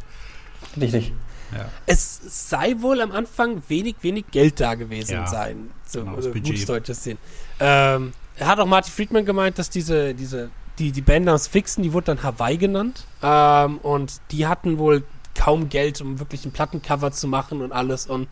Richtig. 0.80 1.12
Ja. 1.56 1.68
Es 1.86 2.20
sei 2.48 2.76
wohl 2.78 3.00
am 3.00 3.12
Anfang 3.12 3.62
wenig, 3.68 3.96
wenig 4.02 4.26
Geld 4.30 4.60
da 4.60 4.74
gewesen 4.74 5.12
ja, 5.12 5.26
sein. 5.26 5.70
So 5.86 6.04
genau, 6.04 6.16
gutes 6.16 6.66
deutsches 6.66 7.02
sehen. 7.02 7.18
Ähm, 7.58 8.12
er 8.36 8.46
hat 8.46 8.58
auch 8.58 8.66
Marty 8.66 8.90
Friedman 8.90 9.24
gemeint, 9.24 9.58
dass 9.58 9.70
diese, 9.70 10.14
diese, 10.14 10.50
die, 10.78 10.92
die 10.92 11.00
Band 11.02 11.26
namens 11.26 11.46
Fixen, 11.46 11.82
die 11.82 11.92
wurde 11.92 12.06
dann 12.06 12.22
Hawaii 12.22 12.56
genannt. 12.56 13.04
Ähm, 13.22 13.78
und 13.78 14.20
die 14.30 14.46
hatten 14.46 14.78
wohl 14.78 15.04
kaum 15.34 15.68
Geld, 15.68 16.00
um 16.00 16.18
wirklich 16.18 16.44
ein 16.44 16.52
Plattencover 16.52 17.12
zu 17.12 17.28
machen 17.28 17.60
und 17.60 17.72
alles. 17.72 18.06
Und 18.06 18.28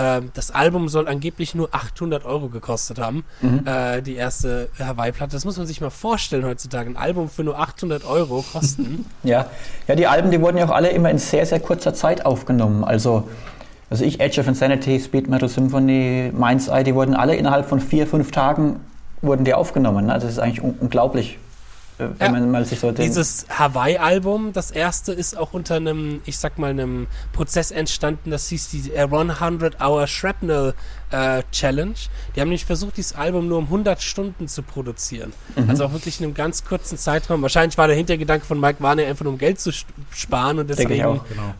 ähm, 0.00 0.30
das 0.32 0.50
Album 0.50 0.88
soll 0.88 1.08
angeblich 1.08 1.54
nur 1.54 1.68
800 1.72 2.24
Euro 2.24 2.48
gekostet 2.48 2.98
haben, 2.98 3.24
mhm. 3.42 3.66
äh, 3.66 4.00
die 4.00 4.14
erste 4.14 4.70
Hawaii-Platte. 4.78 5.32
Das 5.32 5.44
muss 5.44 5.58
man 5.58 5.66
sich 5.66 5.82
mal 5.82 5.90
vorstellen 5.90 6.46
heutzutage. 6.46 6.88
Ein 6.88 6.96
Album 6.96 7.28
für 7.28 7.44
nur 7.44 7.58
800 7.58 8.06
Euro 8.06 8.42
kosten. 8.50 9.04
ja. 9.22 9.46
ja, 9.86 9.94
die 9.94 10.06
Alben, 10.06 10.30
die 10.30 10.40
wurden 10.40 10.56
ja 10.56 10.66
auch 10.66 10.74
alle 10.74 10.88
immer 10.88 11.10
in 11.10 11.18
sehr, 11.18 11.44
sehr 11.44 11.60
kurzer 11.60 11.92
Zeit 11.92 12.24
aufgenommen. 12.24 12.82
Also 12.82 13.28
also 13.90 14.04
ich, 14.04 14.20
Edge 14.20 14.40
of 14.40 14.46
Insanity, 14.46 15.00
Speed 15.00 15.28
Metal 15.28 15.48
Symphony, 15.48 16.30
Mind's 16.32 16.68
Eye, 16.68 16.84
die 16.84 16.94
wurden 16.94 17.14
alle 17.14 17.34
innerhalb 17.34 17.68
von 17.68 17.80
vier, 17.80 18.06
fünf 18.06 18.30
Tagen 18.30 18.78
wurden 19.20 19.44
die 19.44 19.52
aufgenommen. 19.52 20.06
Ne? 20.06 20.12
Also 20.12 20.28
das 20.28 20.36
ist 20.36 20.38
eigentlich 20.38 20.62
un 20.62 20.76
unglaublich, 20.78 21.38
wenn 22.00 22.26
ja. 22.26 22.30
man 22.32 22.50
mal 22.50 22.64
sich 22.64 22.80
so 22.80 22.88
denkt. 22.88 23.00
Dieses 23.00 23.46
Hawaii-Album, 23.48 24.52
das 24.52 24.70
erste, 24.70 25.12
ist 25.12 25.36
auch 25.36 25.52
unter 25.52 25.76
einem, 25.76 26.20
ich 26.24 26.38
sag 26.38 26.58
mal, 26.58 26.70
einem 26.70 27.06
Prozess 27.32 27.70
entstanden, 27.70 28.30
das 28.30 28.48
hieß 28.48 28.70
die 28.70 28.92
100-Hour 28.92 30.06
Shrapnel 30.06 30.74
äh, 31.10 31.42
Challenge. 31.52 31.94
Die 32.34 32.40
haben 32.40 32.48
nämlich 32.48 32.64
versucht, 32.64 32.96
dieses 32.96 33.14
Album 33.14 33.48
nur 33.48 33.58
um 33.58 33.64
100 33.64 34.02
Stunden 34.02 34.48
zu 34.48 34.62
produzieren. 34.62 35.32
Mhm. 35.56 35.70
Also 35.70 35.84
auch 35.84 35.92
wirklich 35.92 36.20
in 36.20 36.26
einem 36.26 36.34
ganz 36.34 36.64
kurzen 36.64 36.98
Zeitraum. 36.98 37.42
Wahrscheinlich 37.42 37.76
war 37.78 37.86
der 37.86 37.96
Hintergedanke 37.96 38.46
von 38.46 38.60
Mike 38.60 38.82
Warner 38.82 39.04
einfach 39.04 39.24
nur 39.24 39.32
um 39.32 39.38
Geld 39.38 39.60
zu 39.60 39.72
sparen 40.12 40.58
und 40.58 40.70
deswegen 40.70 41.04
auch, 41.04 41.24
genau 41.28 41.54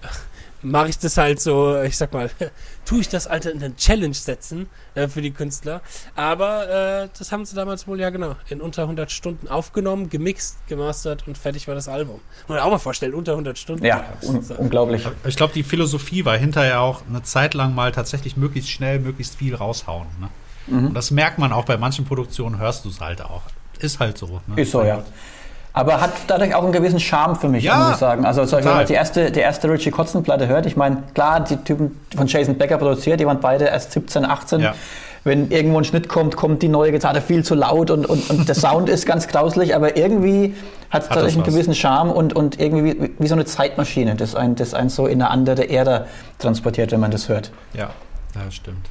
mache 0.62 0.88
ich 0.88 0.98
das 0.98 1.16
halt 1.16 1.40
so, 1.40 1.80
ich 1.82 1.96
sag 1.96 2.12
mal, 2.12 2.30
tue 2.84 3.00
ich 3.00 3.08
das 3.08 3.26
Alter 3.26 3.52
in 3.52 3.62
eine 3.62 3.74
Challenge 3.76 4.14
setzen 4.14 4.68
äh, 4.94 5.08
für 5.08 5.22
die 5.22 5.30
Künstler. 5.30 5.80
Aber 6.14 7.04
äh, 7.04 7.08
das 7.18 7.32
haben 7.32 7.44
sie 7.44 7.54
damals 7.54 7.86
wohl 7.86 8.00
ja 8.00 8.10
genau 8.10 8.36
in 8.48 8.60
unter 8.60 8.82
100 8.82 9.10
Stunden 9.10 9.48
aufgenommen, 9.48 10.10
gemixt, 10.10 10.58
gemastert 10.68 11.26
und 11.26 11.38
fertig 11.38 11.68
war 11.68 11.74
das 11.74 11.88
Album. 11.88 12.20
Muss 12.42 12.48
man 12.48 12.58
auch 12.58 12.70
mal 12.70 12.78
vorstellen, 12.78 13.14
unter 13.14 13.32
100 13.32 13.58
Stunden. 13.58 13.84
Ja, 13.84 14.04
un 14.22 14.42
so. 14.42 14.54
unglaublich. 14.54 15.06
Ich 15.26 15.36
glaube, 15.36 15.52
die 15.52 15.62
Philosophie 15.62 16.24
war 16.24 16.36
hinterher 16.36 16.80
auch 16.80 17.02
eine 17.08 17.22
Zeit 17.22 17.54
lang 17.54 17.74
mal 17.74 17.92
tatsächlich 17.92 18.36
möglichst 18.36 18.70
schnell, 18.70 18.98
möglichst 18.98 19.36
viel 19.36 19.54
raushauen. 19.54 20.06
Ne? 20.20 20.28
Mhm. 20.66 20.86
Und 20.88 20.94
das 20.94 21.10
merkt 21.10 21.38
man 21.38 21.52
auch 21.52 21.64
bei 21.64 21.76
manchen 21.76 22.04
Produktionen, 22.04 22.58
hörst 22.58 22.84
du 22.84 22.88
es 22.88 23.00
halt 23.00 23.22
auch. 23.22 23.42
Ist 23.78 23.98
halt 23.98 24.18
so. 24.18 24.40
Ne? 24.46 24.60
Ist 24.60 24.72
so, 24.72 24.82
ja. 24.82 25.02
Aber 25.72 26.00
hat 26.00 26.12
dadurch 26.26 26.54
auch 26.54 26.64
einen 26.64 26.72
gewissen 26.72 26.98
Charme 26.98 27.36
für 27.36 27.48
mich, 27.48 27.64
ja, 27.64 27.76
muss 27.76 27.92
ich 27.92 27.96
sagen. 27.98 28.24
Also, 28.24 28.50
wenn 28.50 28.64
man 28.64 28.86
die 28.86 28.94
erste, 28.94 29.30
die 29.30 29.40
erste 29.40 29.70
Richie 29.70 29.90
Kotzen-Platte 29.90 30.48
hört, 30.48 30.66
ich 30.66 30.76
meine, 30.76 31.02
klar, 31.14 31.40
die 31.40 31.56
Typen 31.58 32.00
von 32.16 32.26
Jason 32.26 32.58
Becker 32.58 32.78
produziert, 32.78 33.20
die 33.20 33.26
waren 33.26 33.40
beide 33.40 33.66
erst 33.66 33.92
17, 33.92 34.24
18. 34.24 34.60
Ja. 34.60 34.74
Wenn 35.22 35.50
irgendwo 35.50 35.78
ein 35.78 35.84
Schnitt 35.84 36.08
kommt, 36.08 36.34
kommt 36.34 36.62
die 36.62 36.68
neue 36.68 36.92
Gitarre 36.92 37.20
viel 37.20 37.44
zu 37.44 37.54
laut 37.54 37.90
und, 37.90 38.06
und, 38.06 38.30
und 38.30 38.48
der 38.48 38.54
Sound 38.54 38.88
ist 38.88 39.04
ganz 39.04 39.28
grauslich, 39.28 39.76
aber 39.76 39.96
irgendwie 39.96 40.54
hat 40.88 41.02
es 41.02 41.08
dadurch 41.10 41.34
einen 41.34 41.44
gewissen 41.44 41.74
Charme 41.74 42.10
und, 42.10 42.32
und 42.32 42.58
irgendwie 42.58 43.00
wie, 43.00 43.14
wie 43.18 43.26
so 43.28 43.34
eine 43.34 43.44
Zeitmaschine, 43.44 44.14
das 44.14 44.34
einen, 44.34 44.56
das 44.56 44.72
einen 44.72 44.88
so 44.88 45.06
in 45.06 45.20
eine 45.20 45.30
andere 45.30 45.64
Erde 45.64 46.06
transportiert, 46.38 46.90
wenn 46.90 47.00
man 47.00 47.10
das 47.10 47.28
hört. 47.28 47.52
Ja, 47.74 47.90
das 48.34 48.54
stimmt. 48.54 48.88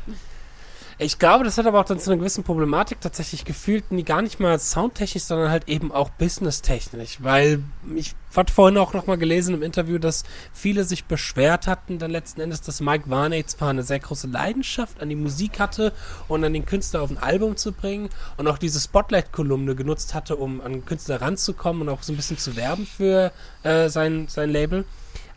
Ich 1.01 1.17
glaube, 1.17 1.45
das 1.45 1.57
hat 1.57 1.65
aber 1.65 1.79
auch 1.79 1.85
dann 1.85 1.97
zu 1.97 2.11
einer 2.11 2.19
gewissen 2.19 2.43
Problematik 2.43 2.99
tatsächlich 2.99 3.45
gefühlt, 3.45 3.89
nie 3.89 4.03
gar 4.03 4.21
nicht 4.21 4.41
mal 4.41 4.59
soundtechnisch, 4.59 5.23
sondern 5.23 5.49
halt 5.49 5.69
eben 5.69 5.93
auch 5.93 6.09
businesstechnisch, 6.09 7.19
weil 7.21 7.63
ich 7.95 8.15
hatte 8.35 8.53
vorhin 8.53 8.77
auch 8.77 8.91
nochmal 8.91 9.17
gelesen 9.17 9.55
im 9.55 9.63
Interview, 9.63 9.97
dass 9.97 10.25
viele 10.51 10.83
sich 10.83 11.05
beschwert 11.05 11.67
hatten, 11.67 11.99
dann 11.99 12.11
letzten 12.11 12.41
Endes, 12.41 12.59
dass 12.59 12.81
Mike 12.81 13.09
Varney 13.09 13.45
zwar 13.45 13.69
eine 13.69 13.83
sehr 13.83 13.99
große 13.99 14.27
Leidenschaft 14.27 15.01
an 15.01 15.07
die 15.07 15.15
Musik 15.15 15.57
hatte 15.59 15.93
und 16.27 16.43
an 16.43 16.51
den 16.51 16.65
Künstler 16.65 17.01
auf 17.01 17.11
ein 17.11 17.17
Album 17.17 17.55
zu 17.55 17.71
bringen 17.71 18.09
und 18.35 18.49
auch 18.49 18.57
diese 18.57 18.81
Spotlight-Kolumne 18.81 19.75
genutzt 19.75 20.13
hatte, 20.13 20.35
um 20.35 20.59
an 20.59 20.83
Künstler 20.83 21.21
ranzukommen 21.21 21.83
und 21.83 21.89
auch 21.89 22.03
so 22.03 22.11
ein 22.11 22.17
bisschen 22.17 22.37
zu 22.37 22.57
werben 22.57 22.85
für 22.85 23.31
äh, 23.63 23.87
sein, 23.87 24.27
sein 24.27 24.49
Label 24.49 24.83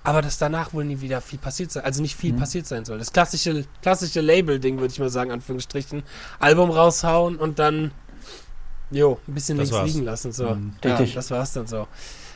aber 0.05 0.23
dass 0.23 0.39
danach 0.39 0.73
wohl 0.73 0.85
nie 0.85 1.01
wieder 1.01 1.21
viel 1.21 1.39
passiert 1.39 1.71
sein, 1.71 1.85
also 1.85 2.03
nicht 2.03 2.17
viel 2.17 2.33
mhm. 2.33 2.39
passiert 2.39 2.67
sein 2.67 2.85
soll. 2.85 2.99
Das 2.99 3.13
klassische, 3.13 3.65
klassische 3.83 4.21
Label-Ding, 4.21 4.79
würde 4.79 4.93
ich 4.93 4.99
mal 4.99 5.11
sagen, 5.11 5.31
Anführungsstrichen. 5.31 6.03
Album 6.39 6.71
raushauen 6.71 7.37
und 7.37 7.59
dann, 7.59 7.93
jo, 8.91 9.19
ein 9.29 9.35
bisschen 9.35 9.59
das 9.59 9.71
links 9.71 9.79
war's. 9.79 9.93
liegen 9.93 10.05
lassen. 10.05 10.33
So. 10.33 10.55
Mhm. 10.55 10.75
Ja, 10.85 11.01
das 11.01 11.31
war's 11.31 11.53
dann 11.53 11.67
so. 11.67 11.87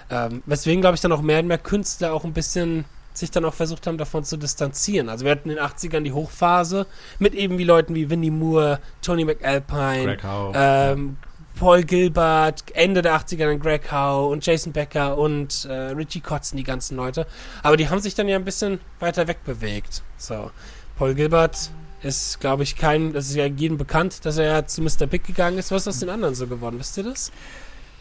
Ähm, 0.09 0.43
weswegen, 0.47 0.81
glaube 0.81 0.95
ich, 0.95 1.01
dann 1.01 1.13
auch 1.13 1.23
mehr 1.23 1.41
und 1.41 1.49
mehr 1.49 1.59
Künstler 1.59 2.13
auch 2.13 2.25
ein 2.25 2.33
bisschen 2.33 2.85
sich 3.19 3.31
dann 3.31 3.45
auch 3.45 3.55
versucht 3.55 3.87
haben, 3.87 3.99
davon 3.99 4.25
zu 4.25 4.37
distanzieren. 4.37 5.09
Also 5.09 5.25
wir 5.25 5.33
hatten 5.33 5.51
in 5.51 5.57
den 5.57 5.65
80ern 5.65 6.01
die 6.03 6.13
Hochphase 6.13 6.87
mit 7.19 7.35
eben 7.35 7.59
wie 7.59 7.65
Leuten 7.65 7.95
wie 7.95 8.11
Winnie 8.11 8.31
Moore, 8.31 8.79
Tony 9.01 9.25
McAlpine, 9.25 10.19
ähm, 10.55 11.17
Paul 11.59 11.83
Gilbert, 11.83 12.65
Ende 12.75 13.03
der 13.03 13.17
80er 13.17 13.47
dann 13.47 13.61
Greg 13.61 13.91
Howe 13.91 14.29
und 14.29 14.45
Jason 14.45 14.73
Becker 14.73 15.17
und 15.17 15.67
äh, 15.69 15.73
Richie 15.73 16.21
Kotzen, 16.21 16.57
die 16.57 16.65
ganzen 16.65 16.97
Leute. 16.97 17.27
Aber 17.63 17.77
die 17.77 17.89
haben 17.89 18.01
sich 18.01 18.15
dann 18.15 18.29
ja 18.29 18.37
ein 18.37 18.45
bisschen 18.45 18.79
weiter 19.01 19.27
wegbewegt. 19.27 20.03
So. 20.19 20.51
Paul 20.99 21.15
Gilbert 21.15 21.71
ist, 22.03 22.41
glaube 22.41 22.63
ich, 22.63 22.77
kein, 22.77 23.13
das 23.13 23.29
ist 23.29 23.37
ja 23.37 23.47
jedem 23.47 23.79
bekannt, 23.79 24.25
dass 24.25 24.39
er 24.39 24.47
ja 24.47 24.67
zu 24.67 24.83
Mr. 24.83 25.07
Big 25.07 25.25
gegangen 25.25 25.59
ist. 25.59 25.71
Was 25.71 25.83
ist 25.83 25.89
aus 25.89 26.01
den 26.01 26.11
anderen 26.11 26.35
so 26.35 26.47
geworden? 26.47 26.79
Wisst 26.79 26.97
ihr 26.99 27.05
das? 27.05 27.33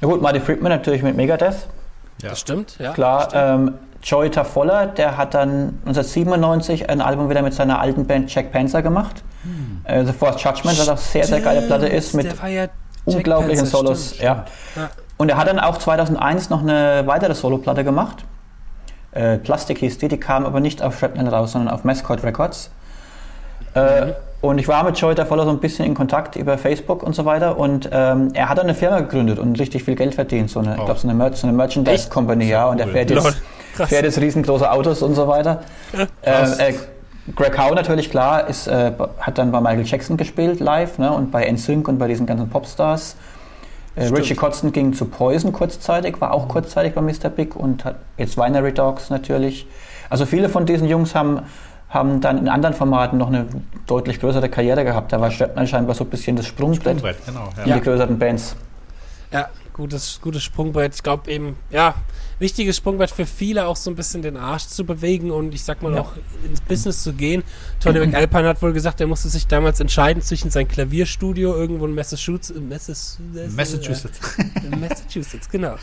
Ja 0.02 0.08
gut, 0.08 0.22
Marty 0.22 0.40
Friedman 0.40 0.72
natürlich 0.72 1.02
mit 1.02 1.16
Megadeth. 1.16 1.68
Ja. 2.22 2.30
Das 2.30 2.40
stimmt, 2.40 2.78
ja. 2.80 2.94
Klar, 2.94 3.30
stimmt. 3.30 3.70
Ähm, 3.70 3.74
Joey 4.04 4.30
Tafolla, 4.30 4.86
der 4.86 5.18
hat 5.18 5.34
dann 5.34 5.80
1997 5.86 6.90
ein 6.90 7.02
Album 7.02 7.30
wieder 7.30 7.42
mit 7.42 7.54
seiner 7.54 7.80
alten 7.80 8.06
Band 8.06 8.34
Jack 8.34 8.52
Panzer 8.52 8.82
gemacht. 8.82 9.24
Hm. 9.44 9.82
Äh, 9.84 10.06
The 10.06 10.14
Fourth 10.14 10.40
Judgment, 10.42 10.78
was 10.78 10.90
auch 10.90 10.98
sehr, 10.98 11.26
sehr 11.26 11.42
geile 11.42 11.64
Platte 11.64 11.88
ist. 11.88 12.14
Mit 12.14 12.26
der 12.26 12.40
war 12.40 12.50
ja 12.50 12.68
unglaublichen 13.06 13.66
Solos. 13.66 14.16
Stimmt, 14.16 14.22
ja. 14.22 14.46
ja. 14.76 14.90
Und 15.18 15.30
er 15.30 15.38
hat 15.38 15.48
dann 15.48 15.60
auch 15.60 15.78
2001 15.78 16.50
noch 16.50 16.62
eine 16.62 17.04
weitere 17.06 17.34
Soloplatte 17.34 17.84
gemacht. 17.84 18.26
Äh, 19.12 19.38
Plastik 19.38 19.78
hieß 19.78 19.98
die, 20.00 20.10
die 20.10 20.20
kam 20.20 20.46
aber 20.46 20.60
nicht 20.60 20.82
auf 20.82 21.00
Shrapnel 21.00 21.28
raus, 21.30 21.54
sondern 21.54 21.74
auf 21.74 21.84
Mascot 21.84 22.24
Records. 22.24 22.70
Äh, 23.74 24.08
mhm. 24.08 24.14
Und 24.42 24.60
ich 24.60 24.68
war 24.68 24.84
mit 24.84 24.98
Joy 24.98 25.16
Voller 25.16 25.46
so 25.46 25.50
ein 25.50 25.60
bisschen 25.60 25.86
in 25.86 25.94
Kontakt 25.94 26.36
über 26.36 26.58
Facebook 26.58 27.02
und 27.02 27.16
so 27.16 27.26
weiter. 27.26 27.58
Und 27.58 27.90
ähm, 27.92 28.30
er 28.34 28.50
hat 28.50 28.58
dann 28.58 28.66
eine 28.66 28.76
Firma 28.76 29.00
gegründet 29.00 29.40
und 29.40 29.60
richtig 29.60 29.84
viel 29.84 29.96
Geld 29.96 30.14
verdient. 30.14 30.50
So 30.50 30.60
eine, 30.60 30.72
oh. 30.72 30.80
ich 30.80 30.86
glaube, 30.86 31.00
so 31.00 31.08
eine, 31.08 31.18
Mer 31.18 31.34
so 31.34 31.48
eine 31.48 31.56
Merchandise? 31.56 32.10
Company, 32.10 32.50
ja. 32.50 32.68
Und 32.68 32.80
er 32.80 32.88
fährt 32.88 33.10
jetzt, 33.10 33.42
fährt 33.74 34.04
jetzt 34.04 34.20
riesengroße 34.20 34.70
Autos 34.70 35.02
und 35.02 35.16
so 35.16 35.28
weiter. 35.28 35.62
äh, 36.22 36.74
Greg 37.34 37.58
Howe 37.58 37.74
natürlich, 37.74 38.12
klar, 38.12 38.48
ist, 38.48 38.68
äh, 38.68 38.92
hat 39.20 39.38
dann 39.38 39.52
bei 39.52 39.60
Michael 39.60 39.86
Jackson 39.86 40.16
gespielt 40.16 40.60
live 40.60 41.00
ne, 41.00 41.12
und 41.12 41.32
bei 41.32 41.50
NSYNC 41.52 41.88
und 41.88 41.98
bei 41.98 42.08
diesen 42.08 42.26
ganzen 42.28 42.50
Popstars. 42.50 43.16
Äh, 43.96 44.08
Richie 44.08 44.36
Kotzen 44.36 44.72
ging 44.72 44.94
zu 44.94 45.06
Poison 45.06 45.52
kurzzeitig, 45.52 46.20
war 46.22 46.34
auch 46.34 46.48
kurzzeitig 46.48 46.94
bei 46.94 47.02
Mr. 47.02 47.30
Big 47.30 47.56
und 47.56 47.86
hat 47.86 47.96
jetzt 48.18 48.38
Winery 48.38 48.74
Dogs 48.74 49.10
natürlich. 49.10 49.66
Also 50.10 50.26
viele 50.26 50.50
von 50.50 50.66
diesen 50.68 50.88
Jungs 50.88 51.16
haben, 51.16 51.42
haben 51.90 52.22
dann 52.22 52.38
in 52.38 52.50
anderen 52.50 52.76
Formaten 52.76 53.18
noch 53.18 53.28
eine 53.28 53.48
deutlich 53.88 54.20
größere 54.20 54.50
Karriere 54.50 54.84
gehabt. 54.84 55.12
Da 55.12 55.20
war 55.20 55.32
Stöttner 55.32 55.66
scheinbar 55.66 55.96
so 55.96 56.04
ein 56.04 56.10
bisschen 56.10 56.36
das 56.36 56.46
Sprungbrett, 56.46 57.00
Sprungbrett 57.00 57.26
genau, 57.26 57.50
ja. 57.58 57.64
in 57.64 57.74
die 57.74 57.82
größeren 57.82 58.20
Bands. 58.20 58.56
Ja, 59.32 59.50
gutes, 59.74 60.20
gutes 60.22 60.44
Sprungbrett. 60.44 60.94
Ich 60.94 61.02
glaube 61.02 61.32
eben, 61.32 61.58
ja, 61.72 61.96
wichtiges 62.40 62.78
Sprungbrett 62.78 63.12
für 63.12 63.26
viele, 63.26 63.68
auch 63.68 63.76
so 63.76 63.90
ein 63.90 63.96
bisschen 63.96 64.22
den 64.22 64.38
Arsch 64.38 64.68
zu 64.68 64.86
bewegen 64.86 65.32
und 65.32 65.54
ich 65.54 65.64
sag 65.64 65.82
mal 65.82 65.94
ja. 65.94 66.02
auch 66.02 66.14
ins 66.48 66.62
Business 66.62 67.04
zu 67.04 67.14
gehen. 67.14 67.44
Tony 67.80 68.00
McAlpine 68.00 68.48
hat 68.48 68.62
wohl 68.62 68.74
gesagt, 68.74 69.02
er 69.02 69.08
musste 69.08 69.30
sich 69.30 69.48
damals 69.48 69.80
entscheiden 69.80 70.22
zwischen 70.22 70.50
sein 70.50 70.68
Klavierstudio 70.68 71.56
irgendwo 71.56 71.86
in 71.86 71.96
Massachusetts, 71.96 72.54
Massachusetts, 72.60 74.20
Massachusetts, 74.80 75.50
genau, 75.50 75.76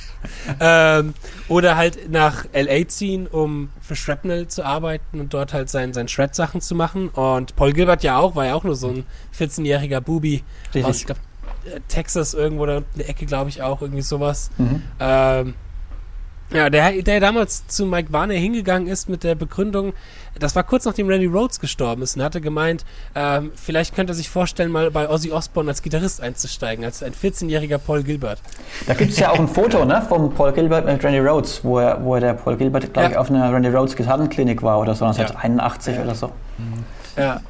ähm, 0.60 1.14
oder 1.48 1.76
halt 1.76 2.10
nach 2.10 2.44
LA 2.52 2.88
ziehen, 2.88 3.26
um 3.26 3.70
für 3.80 3.96
Shrapnel 3.96 4.48
zu 4.48 4.64
arbeiten 4.64 5.20
und 5.20 5.32
dort 5.34 5.52
halt 5.52 5.70
sein, 5.70 5.92
sein 5.92 6.08
Shred-Sachen 6.08 6.60
zu 6.60 6.74
machen. 6.74 7.08
Und 7.08 7.56
Paul 7.56 7.72
Gilbert 7.72 8.02
ja 8.02 8.18
auch, 8.18 8.34
war 8.34 8.46
ja 8.46 8.54
auch 8.54 8.64
nur 8.64 8.76
so 8.76 8.88
ein 8.88 9.04
14-jähriger 9.38 10.00
Bubi 10.00 10.42
aus, 10.82 10.98
ich 10.98 11.06
glaube, 11.06 11.20
Texas 11.88 12.34
irgendwo 12.34 12.66
da 12.66 12.78
in 12.78 12.84
der 12.96 13.08
Ecke, 13.08 13.26
glaube 13.26 13.50
ich 13.50 13.62
auch, 13.62 13.82
irgendwie 13.82 14.02
sowas. 14.02 14.50
Mhm. 14.58 14.82
Ähm, 14.98 15.54
ja, 16.54 16.70
der, 16.70 17.02
der 17.02 17.20
damals 17.20 17.66
zu 17.66 17.86
Mike 17.86 18.12
Warner 18.12 18.34
hingegangen 18.34 18.88
ist 18.88 19.08
mit 19.08 19.24
der 19.24 19.34
Begründung, 19.34 19.92
das 20.38 20.56
war 20.56 20.62
kurz 20.62 20.84
nachdem 20.84 21.08
Randy 21.08 21.26
Rhodes 21.26 21.60
gestorben 21.60 22.02
ist 22.02 22.16
und 22.16 22.22
hatte 22.22 22.40
gemeint, 22.40 22.84
ähm, 23.14 23.52
vielleicht 23.54 23.94
könnte 23.94 24.12
er 24.12 24.14
sich 24.14 24.30
vorstellen, 24.30 24.70
mal 24.70 24.90
bei 24.90 25.08
Ozzy 25.08 25.30
Osbourne 25.30 25.70
als 25.70 25.82
Gitarrist 25.82 26.20
einzusteigen, 26.20 26.84
als 26.84 27.02
ein 27.02 27.12
14-jähriger 27.12 27.78
Paul 27.78 28.02
Gilbert. 28.02 28.40
Da 28.86 28.94
gibt 28.94 29.10
es 29.10 29.18
ja 29.18 29.30
auch 29.30 29.38
ein 29.38 29.48
Foto 29.48 29.84
ne, 29.84 30.02
vom 30.08 30.32
Paul 30.32 30.52
Gilbert 30.52 30.86
mit 30.86 31.02
Randy 31.04 31.18
Rhodes, 31.18 31.62
wo, 31.62 31.78
er, 31.78 32.02
wo 32.02 32.14
er 32.14 32.20
der 32.20 32.32
Paul 32.34 32.56
Gilbert, 32.56 32.92
glaube 32.92 33.04
ja. 33.04 33.10
ich, 33.10 33.16
auf 33.16 33.30
einer 33.30 33.52
Randy 33.52 33.68
Rhodes 33.68 33.96
Gitarrenklinik 33.96 34.62
war 34.62 34.80
oder 34.80 34.94
so, 34.94 35.04
1981 35.04 35.96
ja. 35.96 36.02
oder 36.02 36.14
so. 36.14 36.28
Mhm. 36.58 36.84
Ja. 37.16 37.42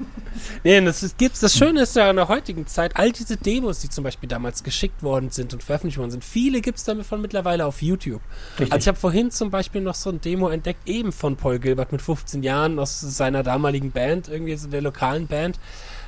Nee, 0.64 0.81
das 0.81 1.03
ist, 1.03 1.18
gibt's. 1.18 1.40
Das 1.40 1.57
Schöne 1.57 1.83
ist 1.83 1.94
ja 1.94 2.11
in 2.11 2.16
der 2.16 2.29
heutigen 2.29 2.66
Zeit, 2.66 2.96
all 2.96 3.12
diese 3.12 3.37
Demos, 3.37 3.81
die 3.81 3.88
zum 3.88 4.05
Beispiel 4.05 4.29
damals 4.29 4.62
geschickt 4.62 5.03
worden 5.03 5.31
sind 5.31 5.53
und 5.53 5.62
veröffentlicht 5.62 5.98
worden 5.98 6.11
sind, 6.11 6.25
viele 6.25 6.61
gibt 6.61 6.79
es 6.79 6.85
damit 6.85 7.07
von 7.07 7.20
mittlerweile 7.20 7.66
auf 7.66 7.83
YouTube. 7.83 8.22
Richtig. 8.53 8.72
Also 8.72 8.85
ich 8.85 8.88
habe 8.88 8.98
vorhin 8.98 9.31
zum 9.31 9.51
Beispiel 9.51 9.81
noch 9.81 9.94
so 9.94 10.11
ein 10.11 10.20
Demo 10.20 10.48
entdeckt, 10.48 10.88
eben 10.88 11.12
von 11.12 11.37
Paul 11.37 11.59
Gilbert 11.59 11.92
mit 11.92 12.03
15 12.03 12.42
Jahren 12.42 12.79
aus 12.79 13.01
seiner 13.01 13.42
damaligen 13.42 13.92
Band, 13.92 14.29
irgendwie 14.29 14.57
so 14.57 14.68
der 14.68 14.83
lokalen 14.83 15.27
Band. 15.27 15.59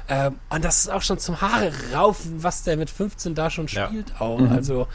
Ähm, 0.08 0.36
und 0.50 0.64
das 0.64 0.80
ist 0.80 0.88
auch 0.90 1.02
schon 1.02 1.18
zum 1.18 1.40
Haare 1.40 1.72
raufen, 1.94 2.42
was 2.42 2.62
der 2.62 2.76
mit 2.76 2.90
15 2.90 3.34
da 3.34 3.50
schon 3.50 3.68
spielt 3.68 4.10
ja. 4.10 4.20
auch. 4.20 4.38
Mhm. 4.38 4.52
Also 4.52 4.86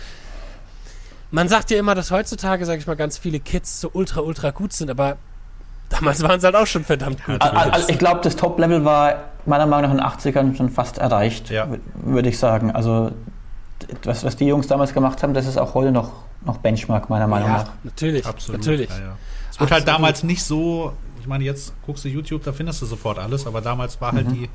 man 1.31 1.47
sagt 1.47 1.71
ja 1.71 1.77
immer, 1.77 1.95
dass 1.95 2.11
heutzutage, 2.11 2.65
sage 2.65 2.79
ich 2.79 2.87
mal, 2.87 2.95
ganz 2.95 3.17
viele 3.17 3.39
Kids 3.39 3.81
so 3.81 3.89
ultra, 3.93 4.21
ultra 4.21 4.51
gut 4.51 4.73
sind, 4.73 4.89
aber 4.89 5.17
Damals 5.89 6.21
waren 6.21 6.39
sie 6.39 6.45
halt 6.45 6.55
auch 6.55 6.67
schon 6.67 6.83
verdammt 6.83 7.23
gut. 7.25 7.41
Also 7.41 7.89
ich 7.89 7.97
glaube, 7.97 8.21
das 8.23 8.35
Top-Level 8.35 8.85
war 8.85 9.15
meiner 9.45 9.65
Meinung 9.65 9.95
nach 9.95 10.13
in 10.13 10.19
den 10.21 10.35
80ern 10.35 10.55
schon 10.55 10.69
fast 10.69 10.99
erreicht, 10.99 11.49
ja. 11.49 11.67
würde 11.95 12.29
ich 12.29 12.37
sagen. 12.37 12.71
Also 12.71 13.11
was, 14.03 14.23
was 14.23 14.35
die 14.35 14.45
Jungs 14.45 14.67
damals 14.67 14.93
gemacht 14.93 15.23
haben, 15.23 15.33
das 15.33 15.45
ist 15.45 15.57
auch 15.57 15.73
heute 15.73 15.91
noch, 15.91 16.11
noch 16.45 16.57
Benchmark, 16.57 17.09
meiner 17.09 17.27
Meinung 17.27 17.49
ja, 17.49 17.57
nach. 17.57 17.71
Natürlich, 17.83 18.25
Absolut, 18.25 18.61
natürlich. 18.61 18.89
Ja, 18.89 18.99
ja. 18.99 19.17
Es 19.49 19.59
wurde 19.59 19.71
halt 19.71 19.87
damals 19.87 20.23
nicht 20.23 20.43
so, 20.43 20.93
ich 21.19 21.27
meine, 21.27 21.43
jetzt 21.43 21.73
guckst 21.85 22.05
du 22.05 22.09
YouTube, 22.09 22.43
da 22.43 22.53
findest 22.53 22.81
du 22.81 22.85
sofort 22.85 23.17
alles, 23.19 23.47
aber 23.47 23.61
damals 23.61 23.99
war 23.99 24.11
halt 24.11 24.27
mhm. 24.27 24.33
die 24.33 24.49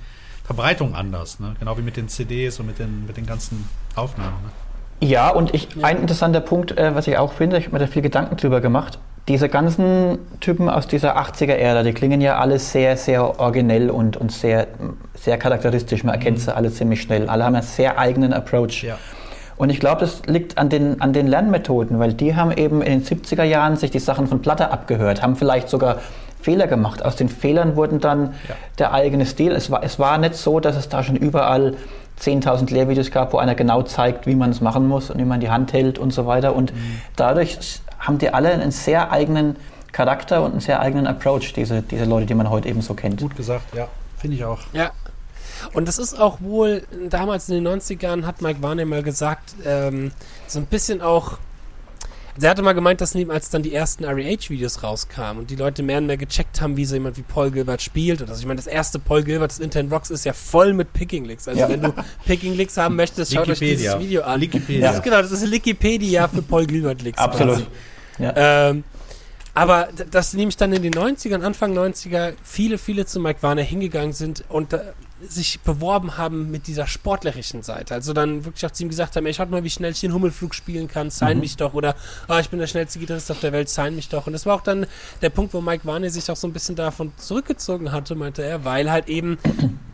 Verbreitung 0.44 0.94
anders, 0.94 1.40
ne? 1.40 1.57
Genau 1.59 1.77
wie 1.79 1.83
mit 1.83 1.97
den 1.97 2.09
CDs 2.09 2.61
und 2.61 2.66
mit 2.66 2.79
den, 2.79 3.07
mit 3.07 3.16
den 3.16 3.27
ganzen 3.27 3.66
Aufnahmen. 3.94 4.37
Ne? 4.44 5.09
Ja, 5.09 5.31
und 5.31 5.55
ich, 5.55 5.68
ein 5.83 6.01
interessanter 6.01 6.40
Punkt, 6.40 6.77
äh, 6.77 6.94
was 6.94 7.07
ich 7.07 7.16
auch 7.18 7.33
finde, 7.33 7.59
ich 7.59 7.64
habe 7.64 7.77
mir 7.77 7.81
da 7.81 7.87
viel 7.87 8.03
Gedanken 8.03 8.37
drüber 8.37 8.61
gemacht. 8.61 8.99
Diese 9.27 9.49
ganzen 9.49 10.19
Typen 10.41 10.69
aus 10.69 10.87
dieser 10.87 11.17
80er-Ära, 11.17 11.83
die 11.83 11.95
klingen 11.95 12.21
ja 12.21 12.39
alle 12.39 12.59
sehr, 12.59 12.97
sehr 12.97 13.41
originell 13.41 13.89
und, 13.91 14.19
und 14.19 14.31
sehr, 14.31 14.67
sehr 15.15 15.39
charakteristisch. 15.39 16.05
Man 16.05 16.15
erkennt 16.15 16.39
mhm. 16.39 16.43
sie 16.43 16.55
alle 16.55 16.71
ziemlich 16.71 17.01
schnell. 17.01 17.29
Alle 17.29 17.45
haben 17.45 17.55
einen 17.55 17.65
sehr 17.65 17.99
eigenen 17.99 18.35
Approach. 18.35 18.83
Ja. 18.83 18.99
Und 19.57 19.71
ich 19.71 19.81
glaube, 19.81 20.01
das 20.01 20.23
liegt 20.27 20.59
an 20.59 20.69
den, 20.69 21.01
an 21.01 21.13
den 21.13 21.27
Lernmethoden, 21.27 21.99
weil 21.99 22.13
die 22.13 22.35
haben 22.35 22.53
eben 22.53 22.83
in 22.83 23.01
den 23.01 23.05
70er 23.05 23.45
Jahren 23.45 23.77
sich 23.77 23.91
die 23.91 23.99
Sachen 23.99 24.27
von 24.27 24.43
Platte 24.43 24.71
abgehört, 24.71 25.23
haben 25.23 25.37
vielleicht 25.37 25.69
sogar 25.69 25.99
Fehler 26.41 26.67
gemacht. 26.67 27.05
Aus 27.05 27.17
den 27.17 27.31
Fehlern 27.31 27.77
wurden 27.77 28.01
dann 28.01 28.35
ja. 28.49 28.55
der 28.79 28.93
eigene 28.93 29.25
Stil. 29.25 29.53
Es 29.53 29.71
war, 29.71 29.83
es 29.83 29.99
war 29.99 30.19
nicht 30.19 30.35
so, 30.35 30.61
dass 30.61 30.77
es 30.77 30.91
da 30.91 31.03
schon 31.03 31.17
überall 31.17 31.77
10.000 32.21 32.73
Lehrvideos 32.73 33.11
gab, 33.11 33.33
wo 33.33 33.39
einer 33.39 33.55
genau 33.55 33.83
zeigt, 33.83 34.27
wie 34.27 34.35
man 34.35 34.51
es 34.51 34.61
machen 34.61 34.87
muss 34.87 35.11
und 35.11 35.19
wie 35.19 35.25
man 35.25 35.41
die 35.41 35.51
Hand 35.51 35.73
hält 35.73 35.99
und 35.99 36.13
so 36.13 36.27
weiter. 36.27 36.55
Und 36.55 36.75
mhm. 36.75 37.01
dadurch 37.17 37.59
haben 38.05 38.19
die 38.19 38.31
alle 38.31 38.51
einen 38.51 38.71
sehr 38.71 39.11
eigenen 39.11 39.57
Charakter 39.93 40.43
und 40.43 40.53
einen 40.53 40.61
sehr 40.61 40.81
eigenen 40.81 41.07
Approach, 41.07 41.53
diese, 41.53 41.83
diese 41.83 42.05
Leute, 42.05 42.27
die 42.27 42.35
man 42.35 42.51
heute 42.51 42.69
eben 42.69 42.83
so 42.83 42.95
kennt. 42.95 43.21
Gut 43.21 43.37
gesagt, 43.37 43.75
ja, 43.75 43.88
finde 44.19 44.37
ich 44.37 44.45
auch. 44.45 44.61
Ja, 44.73 44.90
und 45.73 45.88
das 45.88 45.99
ist 45.99 46.19
auch 46.19 46.40
wohl, 46.40 46.83
damals 47.09 47.49
in 47.49 47.62
den 47.62 47.81
90ern 47.81 48.25
hat 48.25 48.43
Mike 48.43 48.62
Warner 48.62 48.85
mal 48.85 49.03
gesagt, 49.03 49.55
ähm, 49.64 50.12
so 50.47 50.59
ein 50.59 50.67
bisschen 50.67 51.01
auch, 51.01 51.38
er 52.40 52.51
hatte 52.51 52.62
mal 52.62 52.73
gemeint, 52.73 53.01
dass 53.01 53.14
ihm, 53.14 53.31
als 53.31 53.51
dann 53.51 53.62
die 53.62 53.73
ersten 53.73 54.05
REH-Videos 54.05 54.83
rauskamen 54.83 55.43
und 55.43 55.51
die 55.51 55.57
Leute 55.57 55.85
mehr 55.85 55.99
und 55.99 56.07
mehr 56.07 56.17
gecheckt 56.17 56.61
haben, 56.61 56.77
wie 56.77 56.85
so 56.85 56.95
jemand 56.95 57.17
wie 57.17 57.23
Paul 57.23 57.53
Gilbert 57.53 57.81
spielt. 57.81 58.23
Und 58.23 58.29
also 58.29 58.40
ich 58.40 58.47
meine, 58.47 58.57
das 58.57 58.67
erste 58.67 58.99
Paul 58.99 59.23
Gilbert, 59.23 59.53
das 59.53 59.61
Intent 59.61 59.93
Rocks, 59.93 60.11
ist 60.11 60.25
ja 60.25 60.33
voll 60.33 60.73
mit 60.73 60.93
Picking-Licks. 60.93 61.47
Also 61.47 61.61
ja. 61.61 61.69
wenn 61.69 61.83
du 61.83 61.95
Picking-Licks 62.27 62.77
haben 62.77 62.97
möchtest, 62.97 63.33
schaut 63.33 63.49
euch 63.49 63.61
dieses 63.61 63.99
Video 64.01 64.23
an. 64.23 64.40
Wikipedia. 64.40 64.88
Das 64.88 64.97
ist, 64.97 65.05
genau, 65.05 65.23
das 65.23 65.31
ist 65.31 65.49
Wikipedia 65.49 66.27
für 66.27 66.43
Paul 66.43 66.67
Gilbert-Licks. 66.67 67.19
Absolut. 67.23 67.67
Ja. 68.18 68.70
Ähm, 68.70 68.85
aber 69.55 69.88
dass 70.11 70.35
nämlich 70.35 70.57
dann 70.57 70.72
in 70.72 70.83
den 70.83 70.94
90ern, 70.94 71.42
Anfang 71.42 71.79
90er, 71.79 72.35
viele, 72.42 72.77
viele 72.77 73.07
zu 73.07 73.20
Mike 73.20 73.42
Warner 73.42 73.62
hingegangen 73.62 74.12
sind 74.12 74.44
und 74.48 74.72
äh, 74.72 74.81
sich 75.29 75.61
beworben 75.61 76.18
haben 76.18 76.50
mit 76.50 76.66
dieser 76.66 76.88
sportlerischen 76.88 77.62
Seite. 77.62 77.94
Also 77.94 78.12
dann 78.12 78.44
wirklich 78.44 78.66
auch 78.66 78.72
zu 78.72 78.83
ihm 78.83 78.88
gesagt 78.88 79.14
haben, 79.14 79.27
ey, 79.27 79.33
schaut 79.35 79.50
mal, 79.50 79.62
wie 79.62 79.70
schnell 79.70 79.92
ich 79.92 80.00
den 80.00 80.12
Hummelflug 80.12 80.55
spielen 80.55 80.88
kann, 80.88 81.11
sign 81.11 81.37
mhm. 81.37 81.40
mich 81.40 81.57
doch. 81.57 81.72
Oder, 81.72 81.94
oh, 82.29 82.37
ich 82.38 82.50
bin 82.50 82.59
der 82.59 82.66
schnellste 82.66 82.98
Gitarrist 82.98 83.31
auf 83.31 83.40
der 83.40 83.53
Welt, 83.53 83.68
sign 83.68 83.94
mich 83.94 84.09
doch. 84.09 84.27
Und 84.27 84.33
das 84.33 84.44
war 84.44 84.57
auch 84.57 84.62
dann 84.62 84.87
der 85.22 85.31
Punkt, 85.31 85.55
wo 85.55 85.61
Mike 85.61 85.87
Warner 85.87 86.11
sich 86.11 86.29
auch 86.31 86.37
so 86.37 86.48
ein 86.48 86.53
bisschen 86.53 86.74
davon 86.74 87.12
zurückgezogen 87.16 87.92
hatte, 87.92 88.16
meinte 88.16 88.42
er, 88.42 88.64
weil 88.64 88.90
halt 88.90 89.09
eben 89.09 89.38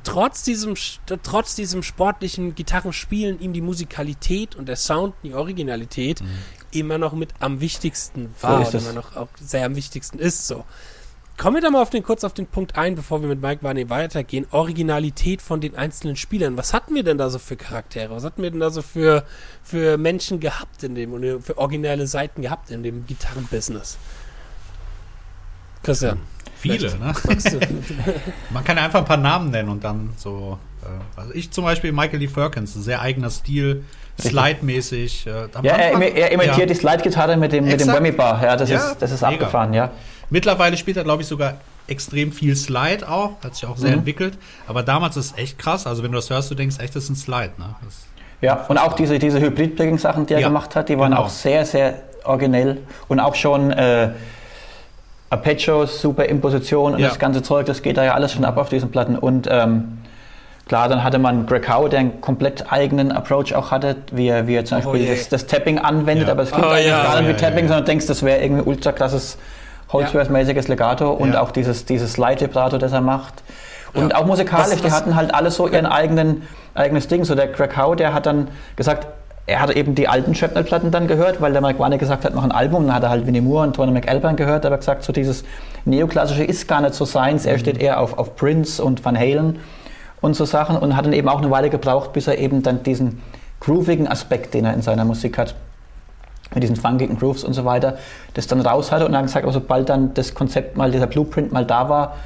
trotz 0.04 0.42
diesem, 0.42 0.74
trotz 1.22 1.54
diesem 1.54 1.83
sportlichen 1.83 2.54
Gitarrenspielen 2.54 3.40
ihm 3.40 3.52
die 3.52 3.61
Musikalität 3.61 4.56
und 4.56 4.68
der 4.68 4.76
Sound, 4.76 5.14
die 5.22 5.35
Originalität 5.35 6.22
mhm. 6.22 6.28
Immer 6.72 6.98
noch 6.98 7.12
mit 7.12 7.30
am 7.40 7.61
wichtigsten 7.61 8.35
war 8.40 8.64
so 8.64 8.78
und 8.78 8.85
immer 8.85 8.92
noch 8.92 9.16
auch 9.16 9.28
sehr 9.40 9.66
am 9.66 9.76
wichtigsten 9.76 10.18
ist, 10.18 10.46
so. 10.46 10.64
Kommen 11.40 11.56
wir 11.56 11.62
da 11.62 11.70
mal 11.70 11.80
auf 11.80 11.88
den, 11.88 12.02
kurz 12.02 12.22
auf 12.22 12.35
den 12.35 12.46
Punkt 12.46 12.76
ein, 12.76 12.96
bevor 12.96 13.22
wir 13.22 13.28
mit 13.28 13.40
Mike 13.40 13.62
Varney 13.62 13.88
weitergehen. 13.88 14.46
Originalität 14.50 15.40
von 15.40 15.62
den 15.62 15.74
einzelnen 15.74 16.16
Spielern. 16.16 16.59
Was 16.59 16.74
hatten 16.74 16.94
wir 16.94 17.02
denn 17.02 17.16
da 17.16 17.30
so 17.30 17.38
für 17.38 17.56
Charaktere? 17.56 18.14
Was 18.14 18.24
hatten 18.24 18.42
wir 18.42 18.50
denn 18.50 18.61
da 18.61 18.68
so 18.68 18.83
für, 18.83 19.24
für 19.62 19.96
Menschen 19.96 20.38
gehabt 20.40 20.83
in 20.83 20.94
dem, 20.94 21.40
für 21.40 21.56
originelle 21.56 22.06
Seiten 22.06 22.42
gehabt 22.42 22.70
in 22.70 22.83
dem 22.83 23.06
Gitarrenbusiness? 23.06 23.96
Christian. 25.83 26.20
Viele, 26.56 26.94
ne? 26.98 27.14
Man 28.50 28.62
kann 28.62 28.76
einfach 28.76 28.98
ein 28.98 29.06
paar 29.06 29.16
Namen 29.16 29.50
nennen 29.50 29.70
und 29.70 29.83
dann 29.83 30.11
so. 30.18 30.59
Äh, 30.83 31.18
also 31.18 31.33
ich 31.33 31.50
zum 31.50 31.64
Beispiel 31.64 31.90
Michael 31.90 32.18
Lee 32.18 32.28
Firkins, 32.28 32.76
ein 32.76 32.83
sehr 32.83 33.00
eigener 33.00 33.30
Stil, 33.30 33.85
Slide-mäßig. 34.18 35.27
Äh, 35.27 35.31
ja, 35.62 35.73
er, 35.73 36.16
er, 36.16 36.33
imitiert 36.33 36.59
ja. 36.59 36.66
die 36.66 36.75
Slide-Gitarre 36.75 37.37
mit 37.37 37.53
dem, 37.53 37.64
mit 37.64 37.81
dem 37.81 37.88
Whammy 37.88 38.12
Bar. 38.12 38.42
Ja, 38.42 38.57
das 38.57 38.70
ja, 38.70 38.77
ist, 38.77 38.99
das 38.99 39.11
ist 39.12 39.23
abgefahren, 39.23 39.73
ja. 39.73 39.90
Mittlerweile 40.31 40.77
spielt 40.77 40.96
er, 40.96 41.05
glaube 41.05 41.23
ich, 41.23 41.29
sogar 41.29 41.55
extrem 41.88 42.33
viel 42.33 42.55
Slide 42.57 43.09
auch, 43.09 43.33
hat 43.42 43.55
sich 43.55 43.66
auch 43.66 43.77
sehr 43.77 43.90
mhm. 43.90 43.99
entwickelt. 43.99 44.38
Aber 44.66 44.83
damals 44.83 45.16
ist 45.16 45.33
es 45.33 45.38
echt 45.38 45.59
krass. 45.59 45.87
Also 45.87 46.03
wenn 46.03 46.12
du 46.12 46.16
das 46.16 46.31
hörst, 46.31 46.51
du 46.51 46.55
denkst 46.55 46.77
echt, 46.79 46.94
das 46.94 47.05
ist 47.05 47.11
ein 47.11 47.16
Slide. 47.16 47.53
Ne? 47.59 47.75
ja, 48.40 48.64
und 48.68 48.79
auch 48.79 48.94
diese, 48.94 49.18
diese 49.18 49.40
Hybrid-Picking-Sachen, 49.40 50.27
die 50.27 50.35
er 50.35 50.42
gemacht 50.42 50.77
hat, 50.77 50.88
die 50.88 50.99
waren 50.99 51.11
genau. 51.11 51.25
auch 51.25 51.29
sehr, 51.29 51.66
sehr 51.66 52.03
originell. 52.25 52.79
Und 53.09 53.20
auch 53.20 53.35
schon 53.35 53.73
äh, 53.73 54.11
Arpeggios, 55.31 56.01
super 56.01 56.25
Imposition 56.25 56.94
und 56.94 57.01
ja. 57.01 57.09
das 57.09 57.18
ganze 57.18 57.42
Zeug, 57.42 57.66
das 57.66 57.83
geht 57.83 57.96
da 57.96 58.05
ja 58.05 58.14
alles 58.14 58.33
schon 58.33 58.44
ab 58.44 58.57
auf 58.57 58.68
diesen 58.68 58.90
Platten. 58.90 59.16
Und 59.16 59.49
ähm, 59.51 59.99
klar, 60.70 60.88
dann 60.88 61.02
hatte 61.02 61.18
man 61.18 61.46
Greg 61.46 61.68
Howe, 61.68 61.88
der 61.88 61.98
einen 61.98 62.20
komplett 62.20 62.72
eigenen 62.72 63.11
Approach 63.11 63.56
auch 63.56 63.72
hatte, 63.72 63.96
wie 64.12 64.28
er, 64.28 64.46
wie 64.46 64.54
er 64.54 64.64
zum 64.64 64.78
oh 64.78 64.92
Beispiel 64.92 65.09
oh 65.09 65.14
das, 65.16 65.28
das, 65.28 65.46
Tapping 65.48 65.80
anwendet, 65.80 66.28
ja. 66.28 66.33
aber 66.33 66.44
es 66.44 66.52
klingt 66.52 66.64
oh, 66.64 66.70
eigentlich 66.70 66.87
ja, 66.87 67.02
gar 67.02 67.20
nicht 67.20 67.28
wie 67.28 67.35
Tapping, 67.35 67.66
sondern 67.66 67.87
denkst, 67.87 68.06
das 68.06 68.22
wäre 68.22 68.40
irgendwie 68.40 68.62
ultra 68.62 68.92
krasses 68.92 69.37
Holzworth-mäßiges 69.92 70.68
Legato 70.68 71.11
und 71.11 71.35
auch 71.35 71.50
dieses, 71.50 71.87
dieses 71.87 72.12
Slide-Vibrato, 72.12 72.78
das 72.78 72.92
er 72.92 73.00
macht. 73.00 73.42
Und 73.94 74.14
auch 74.14 74.24
musikalisch, 74.24 74.66
was, 74.66 74.70
was, 74.76 74.83
die 74.83 74.92
hatten 74.92 75.16
halt 75.16 75.35
alle 75.35 75.50
so 75.50 75.66
ihren 75.66 75.87
eigenen, 75.87 76.46
eigenes 76.74 77.09
Ding. 77.09 77.24
So 77.24 77.35
der 77.35 77.48
Greg 77.48 77.76
Howe, 77.76 77.96
der 77.96 78.14
hat 78.14 78.26
dann 78.26 78.46
gesagt, 78.76 79.09
er 79.46 79.61
hat 79.61 79.70
eben 79.70 79.96
die 79.96 80.06
alten 80.06 80.37
Shrapnel-Platten 80.37 80.92
dann 80.92 81.09
gehört, 81.09 81.40
weil 81.40 81.50
der 81.50 81.62
Mike 81.62 81.80
Warner 81.80 81.98
gesagt 81.98 82.24
hat, 82.24 82.33
mach 82.33 82.44
ein 82.44 82.52
Album. 82.52 82.87
Dann 82.87 82.94
hat 82.94 83.02
er 83.02 83.11
halt 83.11 83.26
Winnie 83.26 83.40
Moore 83.40 83.66
und 83.66 83.74
Tony 83.74 83.90
McAlpine 83.90 84.37
gehört, 84.37 84.64
aber 84.64 84.76
gesagt, 84.76 85.02
so 85.02 85.12
dieses 85.12 85.42
Neoklassische 85.85 86.44
ist 86.44 86.68
gar 86.68 86.80
nicht 86.80 86.94
so 86.94 87.04
seins. 87.04 87.44
Er 87.44 87.54
mhm. 87.54 87.59
steht 87.59 87.83
eher 87.83 87.98
auf, 87.98 88.16
auf 88.16 88.37
Prince 88.37 88.80
und 88.85 89.04
Van 89.04 89.18
Halen 89.18 89.59
und 90.20 90.35
so 90.35 90.44
Sachen 90.44 90.76
und 90.76 90.96
hat 90.96 91.06
dann 91.06 91.12
eben 91.12 91.28
auch 91.28 91.38
eine 91.38 91.50
Weile 91.50 91.70
gebraucht, 91.70 92.12
bis 92.12 92.26
er 92.26 92.38
eben 92.38 92.62
dann 92.62 92.83
diesen 92.83 93.22
groovigen 93.61 94.09
Aspekt, 94.09 94.54
den 94.54 94.64
er 94.64 94.74
in 94.74 94.83
seiner 94.83 95.04
Musik 95.04 95.38
hat, 95.38 95.54
mit 96.54 96.62
diesen 96.62 96.76
funkigen 96.76 97.18
Grooves 97.18 97.44
und 97.44 97.52
so 97.52 97.64
weiter, 97.64 97.98
das 98.35 98.46
dann 98.46 98.61
raus 98.61 98.90
hatte 98.90 99.06
und 99.06 99.12
dann 99.12 99.26
gesagt, 99.26 99.44
aber 99.44 99.52
sobald 99.52 99.88
dann 99.88 100.14
das 100.14 100.35
Konzept 100.35 100.76
mal, 100.76 100.90
dieser 100.90 101.06
Blueprint 101.06 101.52
mal 101.52 101.64
da 101.64 101.88
war, 101.88 102.16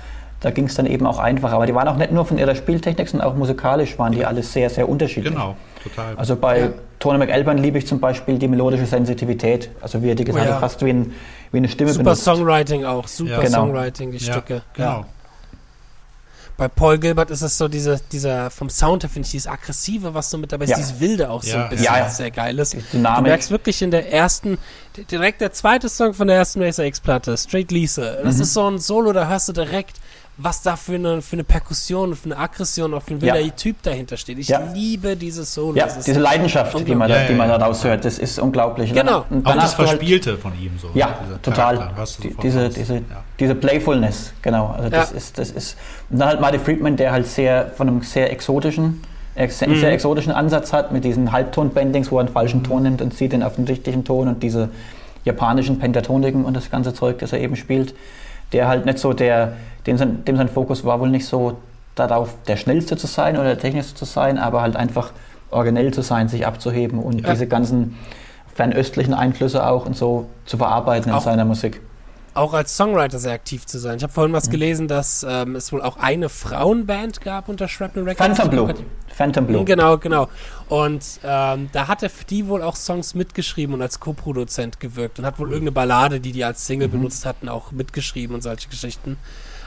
da 0.40 0.50
ging 0.50 0.66
es 0.66 0.74
dann 0.74 0.86
eben 0.86 1.06
auch 1.06 1.18
einfacher. 1.18 1.54
Aber 1.54 1.66
die 1.66 1.74
waren 1.74 1.88
auch 1.88 1.96
nicht 1.96 2.12
nur 2.12 2.24
von 2.24 2.38
ihrer 2.38 2.54
Spieltechnik, 2.54 3.08
sondern 3.08 3.28
auch 3.28 3.34
musikalisch 3.34 3.98
waren 3.98 4.12
die 4.12 4.24
alles 4.24 4.52
sehr, 4.52 4.68
sehr 4.70 4.88
unterschiedlich. 4.88 5.32
Genau, 5.32 5.56
total. 5.82 6.16
Also 6.16 6.36
bei 6.36 6.60
ja. 6.60 6.68
Tony 6.98 7.18
McAlpine 7.18 7.60
liebe 7.60 7.78
ich 7.78 7.86
zum 7.86 8.00
Beispiel 8.00 8.38
die 8.38 8.48
melodische 8.48 8.86
Sensitivität. 8.86 9.70
Also 9.80 10.02
wie 10.02 10.10
er 10.10 10.14
die 10.14 10.24
gesagt 10.24 10.46
oh, 10.46 10.50
ja. 10.50 10.58
fast 10.58 10.84
wie, 10.84 10.90
ein, 10.90 11.12
wie 11.50 11.58
eine 11.58 11.68
Stimme 11.68 11.92
super 11.92 12.04
benutzt. 12.04 12.24
Super 12.24 12.36
Songwriting 12.36 12.84
auch, 12.84 13.08
super 13.08 13.30
ja. 13.30 13.40
Genau. 13.40 13.58
Songwriting, 13.58 14.10
die 14.10 14.20
Stücke. 14.20 14.62
Genau 14.74 15.06
bei 16.56 16.68
Paul 16.68 16.98
Gilbert 16.98 17.30
ist 17.30 17.42
es 17.42 17.58
so 17.58 17.66
diese, 17.66 18.00
dieser, 18.12 18.50
vom 18.50 18.70
Sound 18.70 19.02
her 19.02 19.10
finde 19.10 19.26
ich 19.26 19.32
dieses 19.32 19.46
aggressive, 19.48 20.14
was 20.14 20.30
so 20.30 20.38
mit 20.38 20.52
dabei 20.52 20.64
ist, 20.64 20.70
ja. 20.70 20.76
dieses 20.76 21.00
wilde 21.00 21.30
auch 21.30 21.42
so 21.42 21.56
ein 21.56 21.68
bisschen, 21.68 21.84
ja, 21.84 21.98
ja. 21.98 22.08
sehr 22.08 22.30
geil 22.30 22.58
ist. 22.58 22.76
Du 22.92 22.98
merkst 22.98 23.50
wirklich 23.50 23.82
in 23.82 23.90
der 23.90 24.12
ersten, 24.12 24.58
direkt 25.10 25.40
der 25.40 25.52
zweite 25.52 25.88
Song 25.88 26.14
von 26.14 26.28
der 26.28 26.36
ersten 26.36 26.62
Racer 26.62 26.84
X 26.84 27.00
Platte, 27.00 27.36
Straight 27.36 27.72
Lisa, 27.72 28.22
das 28.22 28.36
mhm. 28.36 28.42
ist 28.42 28.54
so 28.54 28.70
ein 28.70 28.78
Solo, 28.78 29.12
da 29.12 29.28
hörst 29.28 29.48
du 29.48 29.52
direkt, 29.52 29.96
was 30.36 30.62
da 30.62 30.74
für 30.74 30.94
eine, 30.94 31.22
für 31.22 31.36
eine 31.36 31.44
Perkussion, 31.44 32.16
für 32.16 32.26
eine 32.26 32.38
Aggression, 32.38 32.92
auch 32.94 33.02
für 33.02 33.14
ein 33.14 33.20
wilder 33.20 33.38
ja. 33.38 33.50
Typ 33.50 33.82
dahinter 33.82 34.16
steht. 34.16 34.38
Ich 34.38 34.48
ja. 34.48 34.60
liebe 34.72 35.16
dieses 35.16 35.54
Solo. 35.54 35.76
Ja, 35.76 35.86
diese 35.86 36.18
Leidenschaft, 36.18 36.76
die 36.86 36.94
man, 36.94 37.08
da, 37.08 37.24
die 37.24 37.34
man 37.34 37.48
da 37.48 37.56
raushört, 37.56 38.04
das 38.04 38.18
ist 38.18 38.40
unglaublich. 38.40 38.92
Genau. 38.92 39.24
Und 39.30 39.46
dann 39.46 39.58
auch 39.58 39.62
das 39.62 39.78
halt 39.78 39.88
Verspielte 39.88 40.30
halt, 40.30 40.40
von 40.40 40.52
ihm 40.60 40.72
so. 40.80 40.90
Ja, 40.94 41.18
total. 41.40 41.92
Die, 42.22 42.34
diese, 42.42 42.68
diese, 42.68 43.02
diese 43.38 43.54
Playfulness, 43.54 44.32
genau. 44.42 44.74
Also 44.76 44.90
das 44.90 45.12
ist, 45.12 45.38
das 45.38 45.50
ist. 45.50 45.76
Und 46.10 46.18
dann 46.18 46.28
halt 46.28 46.40
Marty 46.40 46.58
Friedman, 46.58 46.96
der 46.96 47.12
halt 47.12 47.26
sehr 47.28 47.70
von 47.76 47.86
einem 47.86 48.02
sehr 48.02 48.32
exotischen, 48.32 49.02
ex, 49.36 49.60
mhm. 49.60 49.76
sehr 49.76 49.92
exotischen 49.92 50.32
Ansatz 50.32 50.72
hat, 50.72 50.90
mit 50.90 51.04
diesen 51.04 51.30
Halbton-Bendings, 51.30 52.10
wo 52.10 52.16
er 52.16 52.20
einen 52.20 52.28
falschen 52.30 52.60
mhm. 52.60 52.64
Ton 52.64 52.82
nimmt 52.82 53.02
und 53.02 53.14
zieht 53.14 53.32
den 53.32 53.44
auf 53.44 53.54
den 53.54 53.66
richtigen 53.66 54.04
Ton 54.04 54.26
und 54.26 54.42
diese 54.42 54.68
japanischen 55.24 55.78
Pentatoniken 55.78 56.44
und 56.44 56.54
das 56.54 56.70
ganze 56.70 56.92
Zeug, 56.92 57.18
das 57.18 57.32
er 57.32 57.40
eben 57.40 57.54
spielt, 57.54 57.94
der 58.52 58.68
halt 58.68 58.86
nicht 58.86 58.98
so 58.98 59.12
der 59.12 59.54
dem 59.86 59.98
sein, 59.98 60.24
dem 60.24 60.36
sein 60.36 60.48
Fokus 60.48 60.84
war 60.84 61.00
wohl 61.00 61.10
nicht 61.10 61.26
so 61.26 61.58
darauf, 61.94 62.34
der 62.48 62.56
Schnellste 62.56 62.96
zu 62.96 63.06
sein 63.06 63.36
oder 63.36 63.44
der 63.44 63.58
Technischste 63.58 63.94
zu 63.94 64.04
sein, 64.04 64.38
aber 64.38 64.62
halt 64.62 64.76
einfach 64.76 65.12
originell 65.50 65.92
zu 65.92 66.02
sein, 66.02 66.28
sich 66.28 66.46
abzuheben 66.46 66.98
und 66.98 67.22
ja. 67.22 67.30
diese 67.30 67.46
ganzen 67.46 67.96
fernöstlichen 68.54 69.14
Einflüsse 69.14 69.66
auch 69.66 69.86
und 69.86 69.96
so 69.96 70.26
zu 70.46 70.56
verarbeiten 70.56 71.12
in 71.12 71.20
seiner 71.20 71.44
Musik 71.44 71.80
auch 72.34 72.52
als 72.52 72.76
Songwriter 72.76 73.18
sehr 73.18 73.32
aktiv 73.32 73.64
zu 73.66 73.78
sein. 73.78 73.96
Ich 73.96 74.02
habe 74.02 74.12
vorhin 74.12 74.32
was 74.32 74.48
mhm. 74.48 74.52
gelesen, 74.52 74.88
dass 74.88 75.24
ähm, 75.28 75.56
es 75.56 75.72
wohl 75.72 75.82
auch 75.82 75.96
eine 75.96 76.28
Frauenband 76.28 77.20
gab 77.20 77.48
unter 77.48 77.68
Shrapnel 77.68 78.04
Records. 78.04 78.36
Phantom 78.36 78.50
Blue. 78.50 78.74
Phantom 79.14 79.46
Blue. 79.46 79.64
Genau, 79.64 79.98
genau. 79.98 80.28
Und 80.68 81.20
ähm, 81.22 81.68
da 81.72 81.88
hat 81.88 82.02
er 82.02 82.10
für 82.10 82.24
die 82.24 82.48
wohl 82.48 82.62
auch 82.62 82.76
Songs 82.76 83.14
mitgeschrieben 83.14 83.74
und 83.74 83.82
als 83.82 84.00
Co-Produzent 84.00 84.80
gewirkt 84.80 85.18
und 85.18 85.24
hat 85.24 85.38
wohl 85.38 85.48
irgendeine 85.48 85.72
Ballade, 85.72 86.20
die 86.20 86.32
die 86.32 86.44
als 86.44 86.66
Single 86.66 86.88
mhm. 86.88 86.92
benutzt 86.92 87.24
hatten, 87.24 87.48
auch 87.48 87.70
mitgeschrieben 87.70 88.34
und 88.34 88.42
solche 88.42 88.68
Geschichten 88.68 89.16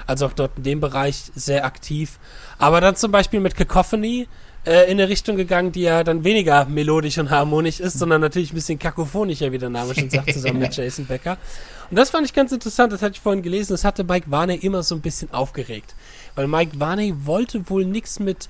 also 0.08 0.25
auch 0.25 0.34
dort 0.34 0.51
in 0.58 0.63
dem 0.63 0.80
Bereich 0.80 1.32
sehr 1.36 1.65
aktiv. 1.65 2.17
Aber 2.58 2.82
dann 2.82 2.95
zum 2.95 3.12
Beispiel 3.12 3.39
mit 3.39 3.56
Cacophony 3.56 4.27
äh, 4.67 4.91
in 4.91 4.99
eine 4.99 5.08
Richtung 5.08 5.38
gegangen, 5.38 5.71
die 5.71 5.84
ja 5.84 6.03
dann 6.03 6.25
weniger 6.25 6.65
melodisch 6.65 7.17
und 7.17 7.30
harmonisch 7.30 7.80
ist, 7.80 7.97
sondern 7.97 8.19
natürlich 8.19 8.51
ein 8.51 8.56
bisschen 8.56 8.77
kakophonischer, 8.77 9.51
wie 9.53 9.58
der 9.58 9.69
Name 9.69 9.95
schon 9.95 10.10
sagt, 10.10 10.34
zusammen 10.34 10.60
mit 10.60 10.75
Jason 10.75 11.06
Becker. 11.06 11.38
Und 11.89 11.97
das 11.97 12.10
fand 12.10 12.25
ich 12.25 12.34
ganz 12.34 12.51
interessant, 12.51 12.91
das 12.91 13.01
hatte 13.01 13.13
ich 13.13 13.21
vorhin 13.21 13.41
gelesen, 13.41 13.73
das 13.73 13.86
hatte 13.86 14.03
Mike 14.03 14.30
Varney 14.30 14.56
immer 14.56 14.84
so 14.84 14.93
ein 14.95 15.01
bisschen 15.01 15.34
aufgeregt. 15.34 15.95
Weil 16.36 16.47
Mike 16.47 16.80
Varney 16.80 17.15
wollte 17.23 17.69
wohl 17.69 17.86
nichts 17.86 18.19
mit 18.19 18.49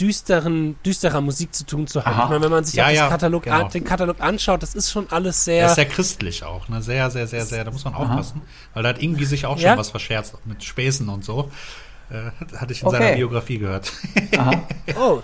düsteren, 0.00 0.76
düsterer 0.84 1.20
Musik 1.20 1.54
zu 1.54 1.66
tun 1.66 1.86
zu 1.86 2.04
haben. 2.04 2.24
Ich 2.24 2.28
meine, 2.30 2.42
wenn 2.42 2.50
man 2.50 2.64
sich 2.64 2.74
ja, 2.74 2.88
ja, 2.88 3.08
Katalog 3.08 3.42
genau. 3.42 3.66
an, 3.66 3.70
den 3.70 3.84
Katalog 3.84 4.20
anschaut, 4.20 4.62
das 4.62 4.74
ist 4.74 4.90
schon 4.90 5.06
alles 5.10 5.44
sehr. 5.44 5.62
Das 5.64 5.72
ist 5.72 5.76
sehr 5.76 5.84
christlich 5.84 6.44
auch, 6.44 6.68
ne? 6.68 6.82
Sehr, 6.82 7.10
sehr, 7.10 7.26
sehr, 7.26 7.44
sehr. 7.44 7.62
Da 7.62 7.70
muss 7.70 7.84
man 7.84 7.94
aufpassen, 7.94 8.40
Aha. 8.42 8.70
weil 8.74 8.82
da 8.82 8.88
hat 8.88 9.02
irgendwie 9.02 9.26
sich 9.26 9.46
auch 9.46 9.58
schon 9.58 9.66
ja? 9.66 9.76
was 9.76 9.90
verscherzt 9.90 10.34
mit 10.46 10.64
Späßen 10.64 11.08
und 11.08 11.24
so. 11.24 11.50
Äh, 12.10 12.56
hatte 12.56 12.72
ich 12.72 12.82
in 12.82 12.88
okay. 12.88 12.98
seiner 12.98 13.16
Biografie 13.16 13.58
gehört. 13.58 13.92
Aha. 14.36 14.68
oh. 14.98 15.22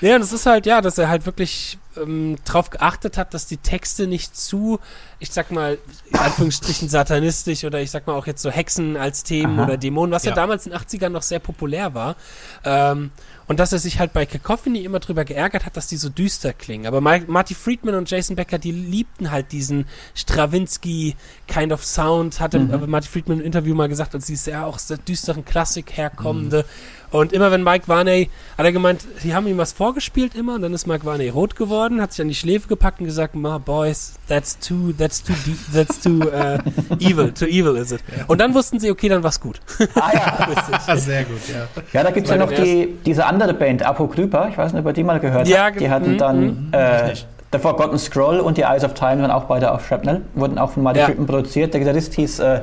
Ja, 0.00 0.18
das 0.18 0.32
ist 0.32 0.46
halt, 0.46 0.66
ja, 0.66 0.80
dass 0.80 0.98
er 0.98 1.08
halt 1.08 1.26
wirklich 1.26 1.78
ähm, 1.96 2.36
darauf 2.44 2.70
geachtet 2.70 3.18
hat, 3.18 3.34
dass 3.34 3.46
die 3.46 3.56
Texte 3.56 4.06
nicht 4.06 4.36
zu, 4.36 4.80
ich 5.18 5.30
sag 5.30 5.50
mal, 5.50 5.78
in 6.10 6.18
Anführungsstrichen 6.18 6.88
satanistisch 6.88 7.64
oder 7.64 7.80
ich 7.80 7.90
sag 7.90 8.06
mal 8.06 8.14
auch 8.14 8.26
jetzt 8.26 8.42
so 8.42 8.50
Hexen 8.50 8.96
als 8.96 9.22
Themen 9.22 9.58
Aha. 9.58 9.64
oder 9.64 9.76
Dämonen, 9.76 10.12
was 10.12 10.24
ja. 10.24 10.30
ja. 10.30 10.36
damals 10.36 10.66
in 10.66 10.72
den 10.72 10.80
80ern 10.80 11.10
noch 11.10 11.22
sehr 11.22 11.38
populär 11.38 11.94
war. 11.94 12.16
Ähm, 12.64 13.10
und 13.46 13.60
dass 13.60 13.72
er 13.72 13.78
sich 13.78 13.98
halt 13.98 14.12
bei 14.12 14.24
Cacophony 14.24 14.84
immer 14.84 15.00
drüber 15.00 15.24
geärgert 15.24 15.66
hat, 15.66 15.76
dass 15.76 15.86
die 15.86 15.96
so 15.96 16.08
düster 16.08 16.52
klingen. 16.52 16.86
Aber 16.86 17.00
Marty 17.00 17.54
Friedman 17.54 17.94
und 17.96 18.10
Jason 18.10 18.36
Becker, 18.36 18.58
die 18.58 18.70
liebten 18.70 19.30
halt 19.30 19.52
diesen 19.52 19.86
Stravinsky 20.14 21.16
kind 21.48 21.72
of 21.72 21.84
Sound, 21.84 22.40
hatte 22.40 22.60
mhm. 22.60 22.72
aber 22.72 22.86
Marty 22.86 23.08
Friedman 23.08 23.40
im 23.40 23.44
Interview 23.44 23.74
mal 23.74 23.88
gesagt, 23.88 24.14
als 24.14 24.26
sie 24.26 24.36
sehr 24.36 24.64
auch 24.66 24.76
aus 24.76 24.86
der 24.86 24.98
düsteren 24.98 25.44
Klassik 25.44 25.96
herkommende. 25.96 26.58
Mhm. 26.58 27.02
Und 27.12 27.34
immer 27.34 27.50
wenn 27.50 27.62
Mike 27.62 27.88
Varney, 27.88 28.30
hat 28.56 28.64
er 28.64 28.72
gemeint, 28.72 29.04
sie 29.18 29.34
haben 29.34 29.46
ihm 29.46 29.58
was 29.58 29.72
vorgespielt 29.72 30.34
immer 30.34 30.54
und 30.54 30.62
dann 30.62 30.72
ist 30.72 30.86
Mike 30.86 31.04
Varney 31.04 31.28
rot 31.28 31.56
geworden, 31.56 31.81
hat 32.00 32.12
sich 32.12 32.22
an 32.22 32.28
die 32.28 32.34
Schläfe 32.34 32.68
gepackt 32.68 33.00
und 33.00 33.06
gesagt, 33.06 33.34
Ma, 33.34 33.58
boys, 33.58 34.14
that's 34.28 34.58
too, 34.58 34.92
that's 34.96 35.22
too 35.22 35.34
deep, 35.44 35.58
that's 35.72 36.00
too 36.00 36.20
uh, 36.22 36.58
evil, 36.98 37.32
too 37.32 37.46
evil 37.46 37.76
is 37.76 37.92
it. 37.92 38.00
Ja. 38.16 38.24
Und 38.26 38.40
dann 38.40 38.54
wussten 38.54 38.78
sie, 38.78 38.90
okay, 38.90 39.08
dann 39.08 39.22
war's 39.22 39.40
gut. 39.40 39.60
Ah 39.94 40.10
ja, 40.14 40.96
sehr 40.96 41.24
gut, 41.24 41.40
ja. 41.48 41.66
Ja, 41.92 42.04
da 42.04 42.10
gibt's 42.10 42.30
ja 42.30 42.36
noch 42.36 42.52
die, 42.52 42.96
diese 43.04 43.26
andere 43.26 43.54
Band, 43.54 43.84
Apokrypa, 43.84 44.48
ich 44.48 44.58
weiß 44.58 44.72
nicht, 44.72 44.80
ob 44.80 44.86
ihr 44.86 44.92
die 44.92 45.04
mal 45.04 45.20
gehört 45.20 45.48
ja, 45.48 45.64
habt. 45.66 45.80
Die 45.80 45.90
hatten 45.90 46.18
dann 46.18 46.68
mhm. 46.68 46.68
äh, 46.72 47.14
The 47.52 47.58
Forgotten 47.58 47.98
Scroll 47.98 48.40
und 48.40 48.56
die 48.56 48.62
Eyes 48.62 48.84
of 48.84 48.94
Time 48.94 49.20
waren 49.20 49.30
auch 49.30 49.44
beide 49.44 49.72
auf 49.72 49.86
Shrapnel, 49.86 50.22
wurden 50.34 50.58
auch 50.58 50.70
von 50.70 50.82
Marty 50.82 51.00
ja. 51.00 51.08
Produziert. 51.10 51.74
Der 51.74 51.80
Gitarrist 51.80 52.14
hieß 52.14 52.38
äh, 52.40 52.60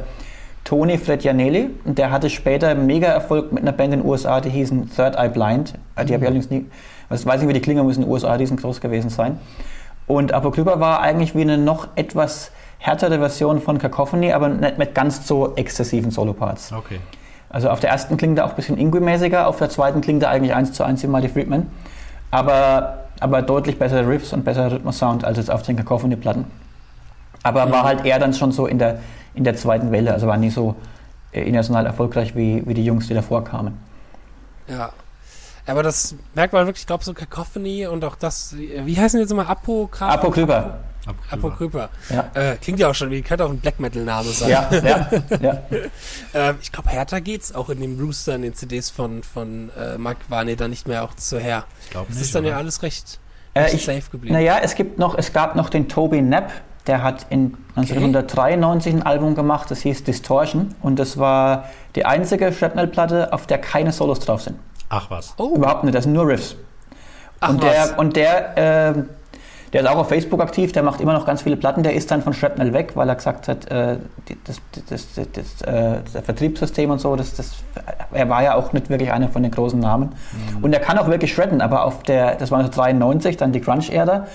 Tony 0.63 0.97
Fredjanelli 0.97 1.69
und 1.85 1.97
der 1.97 2.11
hatte 2.11 2.29
später 2.29 2.73
mega 2.75 3.07
Erfolg 3.07 3.51
mit 3.51 3.63
einer 3.63 3.71
Band 3.71 3.93
in 3.93 3.99
den 4.01 4.09
USA, 4.09 4.41
die 4.41 4.49
hießen 4.49 4.89
Third 4.95 5.15
Eye 5.15 5.29
Blind. 5.29 5.73
Äh, 5.95 6.05
die 6.05 6.11
mhm. 6.11 6.15
habe 6.15 6.23
ich 6.23 6.27
allerdings 6.27 6.49
nie, 6.49 6.65
ich 7.11 7.25
weiß 7.25 7.39
nicht, 7.41 7.49
wie 7.49 7.53
die 7.53 7.61
klingen 7.61 7.85
müssen 7.85 8.03
in 8.03 8.07
den 8.07 8.11
USA, 8.11 8.37
die 8.37 8.45
sind 8.45 8.61
groß 8.61 8.81
gewesen 8.81 9.09
sein. 9.09 9.39
Und 10.07 10.33
Apokrypha 10.33 10.79
war 10.79 11.01
eigentlich 11.01 11.35
wie 11.35 11.41
eine 11.41 11.57
noch 11.57 11.87
etwas 11.95 12.51
härtere 12.79 13.19
Version 13.19 13.61
von 13.61 13.77
Cacophony, 13.77 14.33
aber 14.33 14.49
nicht 14.49 14.77
mit 14.77 14.95
ganz 14.95 15.27
so 15.27 15.55
exzessiven 15.55 16.11
Soloparts. 16.11 16.71
Okay. 16.71 16.99
Also 17.49 17.69
auf 17.69 17.79
der 17.79 17.89
ersten 17.89 18.17
klingt 18.17 18.37
er 18.37 18.45
auch 18.45 18.51
ein 18.51 18.55
bisschen 18.55 18.77
Ingui-mäßiger, 18.77 19.45
auf 19.45 19.57
der 19.57 19.69
zweiten 19.69 20.01
klingt 20.01 20.23
er 20.23 20.29
eigentlich 20.29 20.53
eins 20.53 20.71
zu 20.73 20.83
eins 20.83 21.03
wie 21.03 21.07
Marty 21.07 21.29
Friedman. 21.29 21.67
Aber, 22.31 23.05
aber 23.19 23.41
deutlich 23.41 23.79
bessere 23.79 24.07
Riffs 24.07 24.33
und 24.33 24.45
besserer 24.45 24.71
Rhythmus-Sound 24.71 25.25
als 25.25 25.37
jetzt 25.37 25.51
auf 25.51 25.63
den 25.63 25.75
Cacophony-Platten. 25.75 26.45
Aber 27.43 27.65
mhm. 27.65 27.71
war 27.71 27.83
halt 27.83 28.05
eher 28.05 28.19
dann 28.19 28.33
schon 28.33 28.51
so 28.51 28.67
in 28.67 28.77
der, 28.77 28.99
in 29.33 29.43
der 29.43 29.55
zweiten 29.55 29.91
Welle, 29.91 30.13
also 30.13 30.27
war 30.27 30.37
nicht 30.37 30.53
so 30.53 30.75
äh, 31.31 31.41
international 31.41 31.85
erfolgreich 31.85 32.35
wie, 32.35 32.63
wie 32.65 32.73
die 32.73 32.85
Jungs, 32.85 33.07
die 33.07 33.13
davor 33.13 33.43
kamen. 33.43 33.77
Ja. 34.67 34.91
Aber 35.69 35.83
das 35.83 36.15
merkt 36.35 36.53
man 36.53 36.65
wirklich, 36.65 36.83
ich 36.83 36.87
glaube, 36.87 37.03
so 37.03 37.13
Cacophony 37.13 37.87
und 37.87 38.03
auch 38.03 38.15
das, 38.15 38.55
wie 38.57 38.97
heißen 38.97 39.17
die 39.17 39.21
jetzt 39.21 39.31
immer? 39.31 39.47
Apokrypha? 39.49 40.13
Apokrypha. 40.13 40.79
Apokrypha. 41.31 41.89
Ja. 42.09 42.31
Äh, 42.33 42.57
klingt 42.57 42.79
ja 42.79 42.89
auch 42.89 42.95
schon 42.95 43.09
wie, 43.09 43.21
könnte 43.21 43.45
auch 43.45 43.49
ein 43.49 43.59
Black 43.59 43.79
Metal-Name 43.79 44.29
sein. 44.29 44.49
Ja, 44.49 44.69
ja, 44.71 45.09
ja. 45.41 45.51
äh, 46.33 46.53
ich 46.61 46.71
glaube, 46.71 46.89
härter 46.89 47.21
geht's 47.21 47.53
auch 47.53 47.69
in 47.69 47.81
dem 47.81 47.99
Rooster, 47.99 48.35
in 48.35 48.43
den 48.43 48.53
CDs 48.53 48.89
von, 48.89 49.23
von 49.23 49.71
äh, 49.79 49.97
Mark 49.97 50.17
Warney 50.29 50.55
da 50.55 50.67
nicht 50.67 50.87
mehr 50.87 51.03
auch 51.03 51.11
so 51.17 51.37
her. 51.37 51.65
Ich 51.83 51.91
glaube 51.91 52.09
nicht. 52.09 52.19
Das 52.19 52.27
ist 52.27 52.35
dann 52.35 52.43
oder? 52.43 52.53
ja 52.53 52.57
alles 52.57 52.83
recht, 52.83 53.19
äh, 53.53 53.61
recht 53.61 53.75
ich, 53.75 53.85
safe 53.85 54.09
geblieben. 54.11 54.33
Naja, 54.33 54.59
es 54.61 54.75
gibt 54.75 54.99
noch, 54.99 55.17
es 55.17 55.33
gab 55.33 55.55
noch 55.55 55.69
den 55.69 55.87
Toby 55.87 56.19
Knapp, 56.19 56.51
der 56.87 57.03
hat 57.03 57.27
in 57.29 57.55
1993 57.75 58.93
ein 58.93 59.03
Album 59.03 59.35
gemacht, 59.35 59.71
das 59.71 59.81
hieß 59.81 60.03
Distortion 60.03 60.75
und 60.81 60.97
das 60.97 61.17
war 61.17 61.69
die 61.95 62.05
einzige 62.05 62.51
Shrapnel-Platte, 62.51 63.33
auf 63.33 63.47
der 63.47 63.59
keine 63.59 63.91
Solos 63.91 64.19
drauf 64.19 64.41
sind. 64.41 64.57
Ach 64.89 65.09
was. 65.09 65.33
Oh. 65.37 65.55
Überhaupt 65.55 65.83
nicht, 65.83 65.95
das 65.95 66.03
sind 66.03 66.13
nur 66.13 66.27
Riffs. 66.27 66.55
Ach 67.39 67.49
und 67.49 67.63
der, 67.63 67.69
was. 67.69 67.91
Und 67.93 68.15
der, 68.15 68.57
äh, 68.57 69.03
der 69.71 69.81
ist 69.81 69.87
auch 69.87 69.97
auf 69.97 70.09
Facebook 70.09 70.41
aktiv, 70.41 70.71
der 70.71 70.81
macht 70.81 70.99
immer 70.99 71.13
noch 71.13 71.25
ganz 71.25 71.43
viele 71.43 71.55
Platten, 71.55 71.83
der 71.83 71.93
ist 71.93 72.09
dann 72.09 72.23
von 72.23 72.33
Shrapnel 72.33 72.73
weg, 72.73 72.93
weil 72.95 73.07
er 73.07 73.15
gesagt 73.15 73.47
hat, 73.47 73.69
äh, 73.71 73.97
das, 74.45 74.59
das, 74.89 75.07
das, 75.13 75.61
äh, 75.61 75.99
das, 76.11 76.25
Vertriebssystem 76.25 76.89
und 76.89 76.99
so, 76.99 77.15
das, 77.15 77.35
das, 77.35 77.63
er 78.11 78.29
war 78.29 78.41
ja 78.41 78.55
auch 78.55 78.73
nicht 78.73 78.89
wirklich 78.89 79.11
einer 79.11 79.29
von 79.29 79.43
den 79.43 79.51
großen 79.51 79.79
Namen. 79.79 80.15
Mhm. 80.57 80.63
Und 80.63 80.73
er 80.73 80.79
kann 80.79 80.97
auch 80.97 81.07
wirklich 81.07 81.33
shredden, 81.33 81.61
aber 81.61 81.85
auf 81.85 82.01
der, 82.03 82.35
das 82.35 82.49
war 82.49 82.59
1993, 82.59 83.37
dann 83.37 83.51
die 83.51 83.61
Crunch-Ära. 83.61 84.25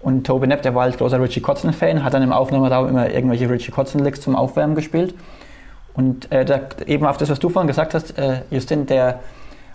Und 0.00 0.26
Toby 0.26 0.46
Knapp, 0.46 0.60
der 0.60 0.74
war 0.74 0.82
halt 0.82 0.98
großer 0.98 1.18
Richie 1.18 1.40
Kotzen-Fan, 1.40 2.04
hat 2.04 2.12
dann 2.12 2.22
im 2.22 2.32
Aufnahmeraum 2.32 2.88
immer 2.88 3.10
irgendwelche 3.10 3.48
Richie 3.48 3.72
Kotzen-Licks 3.72 4.20
zum 4.20 4.36
Aufwärmen 4.36 4.74
gespielt. 4.74 5.14
Und 5.94 6.30
äh, 6.30 6.44
da, 6.44 6.60
eben 6.84 7.06
auf 7.06 7.16
das, 7.16 7.30
was 7.30 7.38
du 7.38 7.48
vorhin 7.48 7.68
gesagt 7.68 7.94
hast, 7.94 8.18
äh, 8.18 8.42
Justin, 8.50 8.84
der 8.84 9.20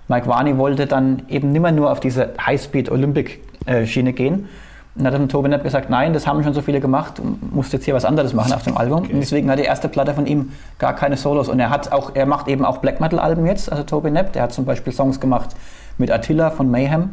Mike 0.10 0.28
Varney 0.28 0.58
wollte 0.58 0.86
dann 0.88 1.22
eben 1.30 1.52
nimmer 1.52 1.72
nur 1.72 1.92
auf 1.92 2.02
diese 2.02 2.34
High-Speed-Olympic-Schiene 2.46 4.12
gehen. 4.12 4.50
Und 4.96 5.06
dann 5.06 5.14
hat 5.14 5.22
dann 5.22 5.30
Toby 5.30 5.48
Knapp 5.48 5.64
gesagt, 5.64 5.90
nein, 5.90 6.12
das 6.14 6.28
haben 6.28 6.44
schon 6.44 6.54
so 6.54 6.62
viele 6.62 6.82
gemacht, 6.82 7.22
musst 7.52 7.72
jetzt 7.72 7.86
hier 7.86 7.94
was 7.94 8.04
anderes 8.04 8.34
machen 8.34 8.52
auf 8.52 8.64
dem 8.64 8.76
Album. 8.76 9.04
Okay. 9.04 9.14
Und 9.14 9.20
deswegen 9.22 9.50
hat 9.50 9.60
die 9.60 9.64
erste 9.64 9.88
Platte 9.88 10.14
von 10.14 10.26
ihm 10.26 10.52
gar 10.80 10.94
keine 10.94 11.16
Solos. 11.16 11.48
Und 11.48 11.60
er 11.60 11.70
hat 11.70 11.92
auch, 11.94 12.16
er 12.16 12.26
macht 12.26 12.50
eben 12.50 12.66
auch 12.66 12.80
Black 12.80 13.00
Metal-Alben 13.00 13.46
jetzt, 13.46 13.72
also 13.72 13.84
Toby 13.84 14.10
Knapp. 14.10 14.34
Der 14.34 14.42
hat 14.44 14.52
zum 14.52 14.66
Beispiel 14.66 14.92
Songs 14.92 15.20
gemacht 15.20 15.52
mit 15.98 16.12
Attila 16.12 16.50
von 16.50 16.70
Mayhem 16.70 17.12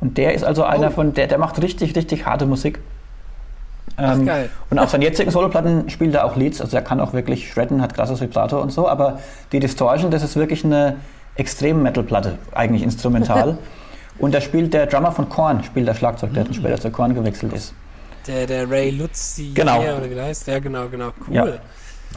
und 0.00 0.16
der 0.16 0.34
ist 0.34 0.44
also 0.44 0.62
einer 0.62 0.88
oh. 0.88 0.90
von, 0.90 1.14
der, 1.14 1.26
der 1.26 1.38
macht 1.38 1.60
richtig, 1.60 1.96
richtig 1.96 2.24
harte 2.24 2.46
Musik. 2.46 2.78
Ähm, 3.98 4.20
Ach, 4.22 4.26
geil. 4.26 4.50
Und 4.70 4.78
auf 4.78 4.90
seinen 4.90 5.02
jetzigen 5.02 5.30
Soloplatten 5.30 5.90
spielt 5.90 6.14
er 6.14 6.24
auch 6.24 6.36
Leads, 6.36 6.60
also 6.60 6.76
er 6.76 6.82
kann 6.82 7.00
auch 7.00 7.12
wirklich 7.12 7.50
shredden, 7.50 7.82
hat 7.82 7.94
krasses 7.94 8.20
Vibrato 8.20 8.60
und 8.60 8.70
so, 8.70 8.88
aber 8.88 9.18
die 9.50 9.58
Distortion, 9.58 10.10
das 10.10 10.22
ist 10.22 10.36
wirklich 10.36 10.64
eine 10.64 10.96
extrem 11.38 11.82
Metal-Platte, 11.82 12.38
eigentlich 12.52 12.82
instrumental. 12.82 13.58
und 14.18 14.34
da 14.34 14.40
spielt 14.40 14.74
der 14.74 14.86
Drummer 14.86 15.12
von 15.12 15.28
Korn, 15.28 15.64
spielt 15.64 15.88
der 15.88 15.94
Schlagzeug, 15.94 16.34
der 16.34 16.42
mhm. 16.42 16.48
dann 16.48 16.54
später 16.54 16.80
zu 16.80 16.90
Korn 16.90 17.14
gewechselt 17.14 17.52
ist. 17.54 17.72
Der, 18.26 18.46
der 18.46 18.70
Ray 18.70 18.90
Lutzi, 18.90 19.52
genau. 19.54 19.80
oder 19.80 20.10
wie 20.10 20.20
heißt 20.20 20.46
der? 20.46 20.60
Genau, 20.60 20.88
genau, 20.88 21.12
cool. 21.26 21.34
Ja. 21.34 21.46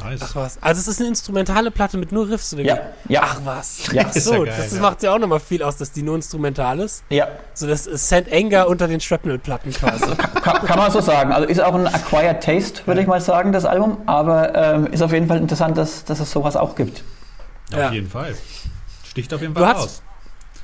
Nice. 0.03 0.21
Ach 0.23 0.35
was. 0.35 0.57
Also 0.61 0.79
es 0.79 0.87
ist 0.87 0.99
eine 0.99 1.09
instrumentale 1.09 1.69
Platte 1.69 1.97
mit 1.97 2.11
nur 2.11 2.29
Riffs 2.29 2.53
oder 2.53 2.63
ja. 2.63 2.77
ja. 3.09 3.21
Ach 3.23 3.41
was. 3.43 3.91
Ja. 3.91 4.05
Ach 4.07 4.13
so, 4.13 4.45
ja 4.45 4.55
das, 4.55 4.71
macht 4.79 5.03
ja 5.03 5.13
auch 5.13 5.19
nochmal 5.19 5.41
viel 5.41 5.61
aus, 5.63 5.77
dass 5.77 5.91
die 5.91 6.01
nur 6.01 6.15
instrumental 6.15 6.79
ist. 6.79 7.03
Ja. 7.09 7.27
So 7.53 7.67
das 7.67 7.87
ist 7.87 8.07
St. 8.07 8.31
Anger 8.31 8.67
unter 8.67 8.87
den 8.87 9.01
Shrapnel-Platten 9.01 9.73
quasi. 9.73 10.05
kann, 10.41 10.65
kann, 10.65 10.79
man 10.79 10.91
so 10.91 11.01
sagen. 11.01 11.33
Also 11.33 11.47
ist 11.47 11.61
auch 11.61 11.75
ein 11.75 11.87
acquired 11.87 12.41
taste, 12.41 12.87
würde 12.87 13.01
ich 13.01 13.07
mal 13.07 13.19
sagen, 13.19 13.51
das 13.51 13.65
Album. 13.65 13.97
Aber 14.05 14.55
ähm, 14.55 14.87
ist 14.87 15.01
auf 15.01 15.11
jeden 15.11 15.27
Fall 15.27 15.39
interessant, 15.39 15.77
dass, 15.77 16.05
dass 16.05 16.19
es 16.19 16.31
sowas 16.31 16.55
auch 16.55 16.75
gibt. 16.75 17.03
Auf 17.73 17.91
jeden 17.91 18.09
Fall. 18.09 18.33
Sticht 19.11 19.33
auf 19.33 19.41
jeden 19.41 19.53
Fall 19.53 19.63
raus. 19.63 20.01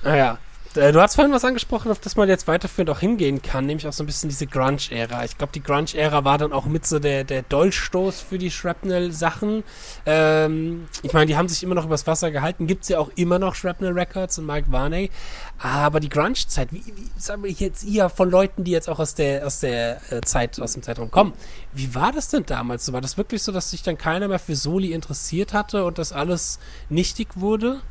Ah 0.04 0.16
ja. 0.16 0.38
Äh, 0.76 0.92
du 0.92 1.02
hast 1.02 1.16
vorhin 1.16 1.34
was 1.34 1.44
angesprochen, 1.44 1.92
auf 1.92 2.00
das 2.00 2.16
man 2.16 2.30
jetzt 2.30 2.48
weiterführend 2.48 2.90
auch 2.90 3.00
hingehen 3.00 3.42
kann, 3.42 3.66
nämlich 3.66 3.88
auch 3.88 3.94
so 3.94 4.04
ein 4.04 4.06
bisschen 4.06 4.30
diese 4.30 4.48
Grunge-Ära. 4.48 5.26
Ich 5.26 5.38
glaube, 5.38 5.52
die 5.54 5.64
Grunge-Ära 5.64 6.24
war 6.24 6.38
dann 6.38 6.54
auch 6.54 6.66
mit 6.66 6.86
so 6.86 7.00
der, 7.00 7.24
der 7.24 7.42
Dolchstoß 7.42 8.22
für 8.22 8.38
die 8.38 8.52
Shrapnel-Sachen. 8.52 9.64
Ähm, 10.06 10.88
ich 11.04 11.14
meine, 11.14 11.26
die 11.26 11.36
haben 11.36 11.50
sich 11.50 11.64
immer 11.64 11.76
noch 11.76 11.86
übers 11.86 12.08
Wasser 12.08 12.32
gehalten. 12.32 12.68
Gibt 12.68 12.84
es 12.84 12.90
ja 12.90 13.00
auch 13.00 13.10
immer 13.16 13.40
noch 13.40 13.56
Shrapnel 13.56 13.92
Records 13.92 14.38
und 14.40 14.46
Mike 14.46 14.72
Varney. 14.72 15.10
Aber 15.60 16.00
die 16.00 16.10
Grunge-Zeit, 16.10 16.72
wie, 16.72 16.86
wie 16.86 17.10
sagen 17.18 17.44
wir 17.44 17.52
jetzt 17.52 17.84
ihr 17.84 18.10
von 18.10 18.30
Leuten, 18.30 18.64
die 18.64 18.72
jetzt 18.72 18.90
auch 18.90 19.00
aus 19.00 19.16
der, 19.16 19.46
aus 19.46 19.60
der 19.60 20.00
äh, 20.12 20.22
Zeit, 20.22 20.60
aus 20.62 20.74
dem 20.74 20.84
Zeitraum 20.84 21.12
kommen, 21.12 21.34
wie 21.74 21.96
war 21.96 22.12
das 22.12 22.30
denn 22.30 22.46
damals? 22.46 22.92
War 22.94 23.02
das 23.02 23.18
wirklich 23.18 23.42
so, 23.44 23.52
dass 23.52 23.72
sich 23.72 23.84
dann 23.84 23.98
keiner 23.98 24.28
mehr 24.28 24.40
für 24.40 24.56
Soli 24.56 24.94
interessiert 24.94 25.54
hatte 25.54 25.86
und 25.86 25.98
das 25.98 26.14
alles 26.14 26.60
nichtig 26.90 27.30
wurde? 27.36 27.82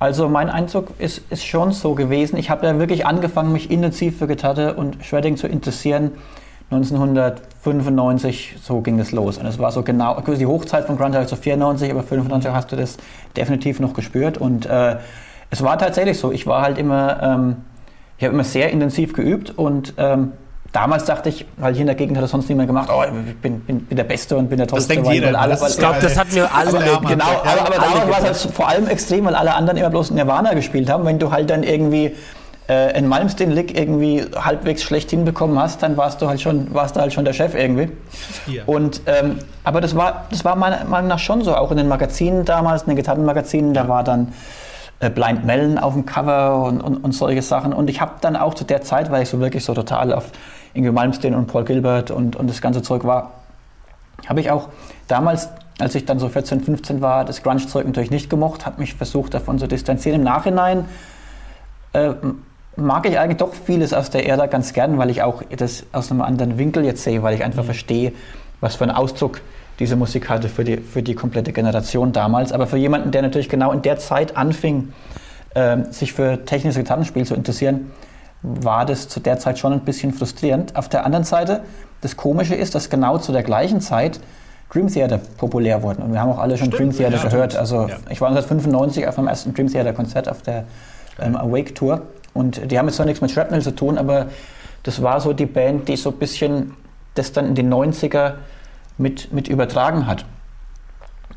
Also 0.00 0.30
mein 0.30 0.48
Eindruck 0.48 0.88
ist, 0.98 1.30
ist 1.30 1.44
schon 1.46 1.72
so 1.72 1.94
gewesen. 1.94 2.38
Ich 2.38 2.48
habe 2.48 2.66
ja 2.66 2.78
wirklich 2.78 3.04
angefangen, 3.04 3.52
mich 3.52 3.70
intensiv 3.70 4.18
für 4.18 4.26
Gitarre 4.26 4.72
und 4.72 5.04
Shredding 5.04 5.36
zu 5.36 5.46
interessieren. 5.46 6.12
1995, 6.70 8.56
so 8.62 8.80
ging 8.80 8.96
das 8.96 9.12
los. 9.12 9.36
Und 9.36 9.44
es 9.44 9.58
war 9.58 9.72
so 9.72 9.82
genau, 9.82 10.14
also 10.14 10.36
die 10.36 10.46
Hochzeit 10.46 10.86
von 10.86 10.96
Grunge 10.96 11.28
so 11.28 11.36
94, 11.36 11.90
aber 11.90 12.02
95 12.02 12.50
hast 12.50 12.72
du 12.72 12.76
das 12.76 12.96
definitiv 13.36 13.78
noch 13.78 13.92
gespürt. 13.92 14.38
Und 14.38 14.64
äh, 14.64 14.96
es 15.50 15.62
war 15.62 15.76
tatsächlich 15.76 16.18
so. 16.18 16.32
Ich 16.32 16.46
war 16.46 16.62
halt 16.62 16.78
immer, 16.78 17.22
ähm, 17.22 17.56
ich 18.16 18.24
habe 18.24 18.32
immer 18.32 18.44
sehr 18.44 18.70
intensiv 18.70 19.12
geübt 19.12 19.50
und 19.58 19.92
ähm, 19.98 20.32
damals 20.72 21.04
dachte 21.04 21.28
ich, 21.28 21.46
weil 21.56 21.72
hier 21.72 21.82
in 21.82 21.86
der 21.86 21.96
Gegend 21.96 22.16
hat 22.16 22.24
das 22.24 22.30
sonst 22.30 22.48
niemand 22.48 22.68
gemacht, 22.68 22.88
oh, 22.92 23.02
ich 23.02 23.34
bin, 23.36 23.60
bin, 23.60 23.80
bin 23.80 23.96
der 23.96 24.04
Beste 24.04 24.36
und 24.36 24.48
bin 24.48 24.58
der 24.58 24.66
Tollste. 24.66 24.94
Das 24.94 25.04
denkt 25.04 25.12
jeder. 25.12 25.38
Alle, 25.38 25.54
ich 25.54 25.78
glaube, 25.78 25.98
das 26.00 26.18
hatten 26.18 26.34
wir 26.34 26.54
alle. 26.54 26.68
Aber, 26.68 27.08
genau, 27.08 27.24
aber, 27.24 27.60
aber 27.66 27.74
damals 27.74 28.10
war 28.10 28.30
es 28.30 28.44
halt 28.44 28.54
vor 28.54 28.68
allem 28.68 28.86
extrem, 28.86 29.24
weil 29.24 29.34
alle 29.34 29.54
anderen 29.54 29.78
immer 29.78 29.90
bloß 29.90 30.12
Nirvana 30.12 30.54
gespielt 30.54 30.88
haben. 30.88 31.04
Wenn 31.04 31.18
du 31.18 31.32
halt 31.32 31.50
dann 31.50 31.62
irgendwie 31.62 32.14
äh, 32.68 32.96
in 32.96 33.08
Malmsteen 33.08 33.50
Lick 33.50 33.76
irgendwie 33.76 34.24
halbwegs 34.36 34.82
schlecht 34.84 35.10
hinbekommen 35.10 35.58
hast, 35.58 35.82
dann 35.82 35.96
warst 35.96 36.22
du 36.22 36.28
halt 36.28 36.40
schon, 36.40 36.72
warst 36.72 36.94
du 36.94 37.00
halt 37.00 37.12
schon 37.12 37.24
der 37.24 37.32
Chef 37.32 37.54
irgendwie. 37.54 37.90
Ja. 38.46 38.62
Und, 38.66 39.02
ähm, 39.06 39.38
aber 39.64 39.80
das 39.80 39.96
war, 39.96 40.26
das 40.30 40.44
war 40.44 40.54
meiner 40.54 40.84
Meinung 40.84 41.08
nach 41.08 41.18
schon 41.18 41.42
so, 41.42 41.56
auch 41.56 41.72
in 41.72 41.78
den 41.78 41.88
Magazinen 41.88 42.44
damals, 42.44 42.82
in 42.82 42.90
den 42.90 42.96
Gitarrenmagazinen, 42.96 43.74
da 43.74 43.88
war 43.88 44.04
dann 44.04 44.32
äh, 45.00 45.10
Blind 45.10 45.44
Melon 45.44 45.78
auf 45.78 45.94
dem 45.94 46.06
Cover 46.06 46.62
und, 46.62 46.80
und, 46.80 46.98
und 46.98 47.12
solche 47.12 47.42
Sachen. 47.42 47.72
Und 47.72 47.90
ich 47.90 48.00
habe 48.00 48.12
dann 48.20 48.36
auch 48.36 48.54
zu 48.54 48.64
der 48.64 48.82
Zeit, 48.82 49.10
weil 49.10 49.24
ich 49.24 49.28
so 49.28 49.40
wirklich 49.40 49.64
so 49.64 49.74
total 49.74 50.12
auf 50.12 50.26
Inge 50.74 50.92
Malmsteen 50.92 51.34
und 51.34 51.46
Paul 51.46 51.64
Gilbert 51.64 52.10
und, 52.10 52.36
und 52.36 52.48
das 52.48 52.60
ganze 52.60 52.82
Zeug 52.82 53.04
war, 53.04 53.32
habe 54.26 54.40
ich 54.40 54.50
auch 54.50 54.68
damals, 55.08 55.48
als 55.78 55.94
ich 55.94 56.04
dann 56.04 56.18
so 56.18 56.28
14, 56.28 56.60
15 56.60 57.00
war, 57.00 57.24
das 57.24 57.42
Grunge-Zeug 57.42 57.86
natürlich 57.86 58.10
nicht 58.10 58.30
gemocht, 58.30 58.66
habe 58.66 58.80
mich 58.80 58.94
versucht 58.94 59.34
davon 59.34 59.58
zu 59.58 59.66
distanzieren. 59.66 60.20
Im 60.20 60.24
Nachhinein 60.24 60.84
äh, 61.92 62.12
mag 62.76 63.08
ich 63.08 63.18
eigentlich 63.18 63.38
doch 63.38 63.54
vieles 63.54 63.92
aus 63.92 64.10
der 64.10 64.26
Ära 64.26 64.46
ganz 64.46 64.72
gern, 64.72 64.98
weil 64.98 65.10
ich 65.10 65.22
auch 65.22 65.42
das 65.56 65.84
aus 65.92 66.10
einem 66.10 66.22
anderen 66.22 66.58
Winkel 66.58 66.84
jetzt 66.84 67.02
sehe, 67.02 67.22
weil 67.22 67.34
ich 67.34 67.44
einfach 67.44 67.62
mhm. 67.62 67.66
verstehe, 67.66 68.12
was 68.60 68.76
für 68.76 68.84
einen 68.84 68.94
Ausdruck 68.94 69.40
diese 69.78 69.96
Musik 69.96 70.28
hatte 70.28 70.48
für 70.48 70.62
die, 70.62 70.76
für 70.76 71.02
die 71.02 71.14
komplette 71.14 71.52
Generation 71.52 72.12
damals. 72.12 72.52
Aber 72.52 72.66
für 72.66 72.76
jemanden, 72.76 73.10
der 73.10 73.22
natürlich 73.22 73.48
genau 73.48 73.72
in 73.72 73.82
der 73.82 73.98
Zeit 73.98 74.36
anfing, 74.36 74.92
äh, 75.54 75.78
sich 75.90 76.12
für 76.12 76.44
technisches 76.44 76.76
Gitarrenspiel 76.76 77.24
zu 77.24 77.34
interessieren, 77.34 77.90
war 78.42 78.86
das 78.86 79.08
zu 79.08 79.20
der 79.20 79.38
Zeit 79.38 79.58
schon 79.58 79.72
ein 79.72 79.80
bisschen 79.80 80.12
frustrierend. 80.12 80.76
Auf 80.76 80.88
der 80.88 81.04
anderen 81.04 81.24
Seite, 81.24 81.62
das 82.00 82.16
Komische 82.16 82.54
ist, 82.54 82.74
dass 82.74 82.90
genau 82.90 83.18
zu 83.18 83.32
der 83.32 83.42
gleichen 83.42 83.80
Zeit 83.80 84.20
Dream 84.72 84.88
Theater 84.88 85.18
populär 85.18 85.82
wurden. 85.82 86.02
Und 86.02 86.12
wir 86.12 86.20
haben 86.20 86.30
auch 86.30 86.38
alle 86.38 86.56
schon 86.56 86.68
Stimmt, 86.68 86.80
Dream 86.80 86.96
Theater 86.96 87.16
ja, 87.16 87.28
gehört. 87.28 87.56
Also 87.56 87.88
ja. 87.88 87.96
ich 88.08 88.20
war 88.20 88.28
1995 88.28 89.06
auf 89.08 89.16
meinem 89.16 89.28
ersten 89.28 89.52
Dream 89.52 89.68
Theater 89.68 89.92
Konzert 89.92 90.28
auf 90.28 90.42
der 90.42 90.64
ähm, 91.18 91.36
Awake 91.36 91.74
Tour. 91.74 92.02
Und 92.32 92.70
die 92.70 92.78
haben 92.78 92.86
jetzt 92.86 92.96
zwar 92.96 93.06
nichts 93.06 93.20
mit 93.20 93.30
Shrapnel 93.30 93.60
zu 93.60 93.74
tun, 93.74 93.98
aber 93.98 94.28
das 94.84 95.02
war 95.02 95.20
so 95.20 95.32
die 95.32 95.46
Band, 95.46 95.88
die 95.88 95.96
so 95.96 96.10
ein 96.10 96.16
bisschen 96.16 96.74
das 97.14 97.32
dann 97.32 97.46
in 97.46 97.54
den 97.54 97.72
90er 97.72 98.34
mit, 98.96 99.32
mit 99.32 99.48
übertragen 99.48 100.06
hat. 100.06 100.24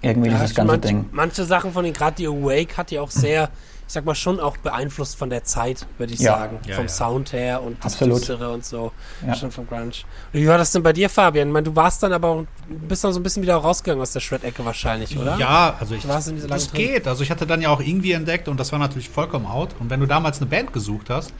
Irgendwie 0.01 0.29
ja, 0.29 0.35
dieses 0.35 0.53
ganze 0.53 0.73
manch, 0.73 0.81
Ding. 0.81 1.05
Manche 1.11 1.43
Sachen 1.45 1.71
von 1.71 1.83
den, 1.83 1.93
gerade 1.93 2.15
die 2.17 2.27
Awake 2.27 2.77
hat 2.77 2.91
ja 2.91 3.01
auch 3.01 3.09
sehr, 3.09 3.49
ich 3.87 3.93
sag 3.93 4.05
mal, 4.05 4.15
schon 4.15 4.39
auch 4.39 4.57
beeinflusst 4.57 5.17
von 5.17 5.29
der 5.29 5.43
Zeit, 5.43 5.85
würde 5.97 6.13
ich 6.13 6.19
ja. 6.19 6.37
sagen. 6.37 6.59
Ja, 6.67 6.75
vom 6.75 6.87
Sound 6.87 7.33
her 7.33 7.61
und 7.61 7.83
das 7.83 7.93
Absolut. 7.93 8.19
Düstere 8.19 8.49
und 8.51 8.65
so. 8.65 8.91
Schon 9.39 9.51
vom 9.51 9.67
Grunge. 9.67 9.83
Und 9.83 10.05
wie 10.31 10.47
war 10.47 10.57
das 10.57 10.71
denn 10.71 10.83
bei 10.83 10.93
dir, 10.93 11.09
Fabian? 11.09 11.49
Ich 11.49 11.53
meine, 11.53 11.65
du 11.65 11.75
warst 11.75 12.01
dann 12.03 12.13
aber, 12.13 12.45
bist 12.67 13.03
dann 13.03 13.13
so 13.13 13.19
ein 13.19 13.23
bisschen 13.23 13.43
wieder 13.43 13.55
rausgegangen 13.55 14.01
aus 14.01 14.11
der 14.11 14.19
Shred-Ecke 14.19 14.63
wahrscheinlich, 14.65 15.17
oder? 15.17 15.37
Ja, 15.37 15.75
also 15.79 15.95
ich, 15.95 16.05
das 16.05 16.71
geht. 16.71 17.07
Also 17.07 17.23
ich 17.23 17.31
hatte 17.31 17.45
dann 17.45 17.61
ja 17.61 17.69
auch 17.69 17.81
irgendwie 17.81 18.13
entdeckt 18.13 18.47
und 18.47 18.59
das 18.59 18.71
war 18.71 18.79
natürlich 18.79 19.09
vollkommen 19.09 19.45
out. 19.45 19.69
Und 19.79 19.89
wenn 19.89 19.99
du 19.99 20.05
damals 20.05 20.39
eine 20.39 20.49
Band 20.49 20.73
gesucht 20.73 21.09
hast, 21.09 21.33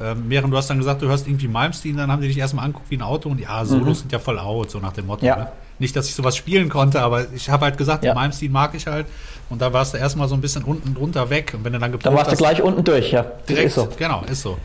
ähm, 0.00 0.24
während 0.28 0.52
du 0.52 0.56
hast 0.56 0.68
dann 0.70 0.78
gesagt, 0.78 1.02
du 1.02 1.08
hörst 1.08 1.26
irgendwie 1.26 1.48
Malmsteen, 1.48 1.96
dann 1.96 2.10
haben 2.10 2.22
die 2.22 2.28
dich 2.28 2.38
erstmal 2.38 2.64
anguckt 2.64 2.90
wie 2.90 2.96
ein 2.96 3.02
Auto 3.02 3.28
und 3.28 3.38
ja, 3.38 3.64
Solos 3.64 3.98
mhm. 3.98 4.00
sind 4.00 4.12
ja 4.12 4.18
voll 4.18 4.38
out, 4.38 4.70
so 4.70 4.78
nach 4.78 4.92
dem 4.92 5.06
Motto. 5.06 5.26
Ja. 5.26 5.36
Ne? 5.36 5.52
Nicht, 5.80 5.96
dass 5.96 6.08
ich 6.08 6.14
sowas 6.14 6.36
spielen 6.36 6.68
konnte, 6.68 7.00
aber 7.02 7.32
ich 7.32 7.50
habe 7.50 7.64
halt 7.64 7.78
gesagt, 7.78 8.04
ja. 8.04 8.14
Malmsteen 8.14 8.52
mag 8.52 8.74
ich 8.74 8.86
halt. 8.86 9.06
Und 9.48 9.60
da 9.60 9.72
warst 9.72 9.94
du 9.94 9.98
erstmal 9.98 10.28
so 10.28 10.36
ein 10.36 10.40
bisschen 10.40 10.62
unten 10.62 10.94
drunter 10.94 11.28
weg. 11.28 11.54
Und 11.56 11.64
wenn 11.64 11.72
du 11.72 11.80
dann 11.80 11.90
geprobt 11.90 12.06
Da 12.06 12.16
warst 12.16 12.30
hast, 12.30 12.40
du 12.40 12.44
gleich 12.44 12.62
unten 12.62 12.84
durch, 12.84 13.10
ja. 13.10 13.24
Direkt, 13.48 13.66
ist 13.66 13.74
so. 13.74 13.88
Genau, 13.98 14.22
ist 14.30 14.42
so. 14.42 14.58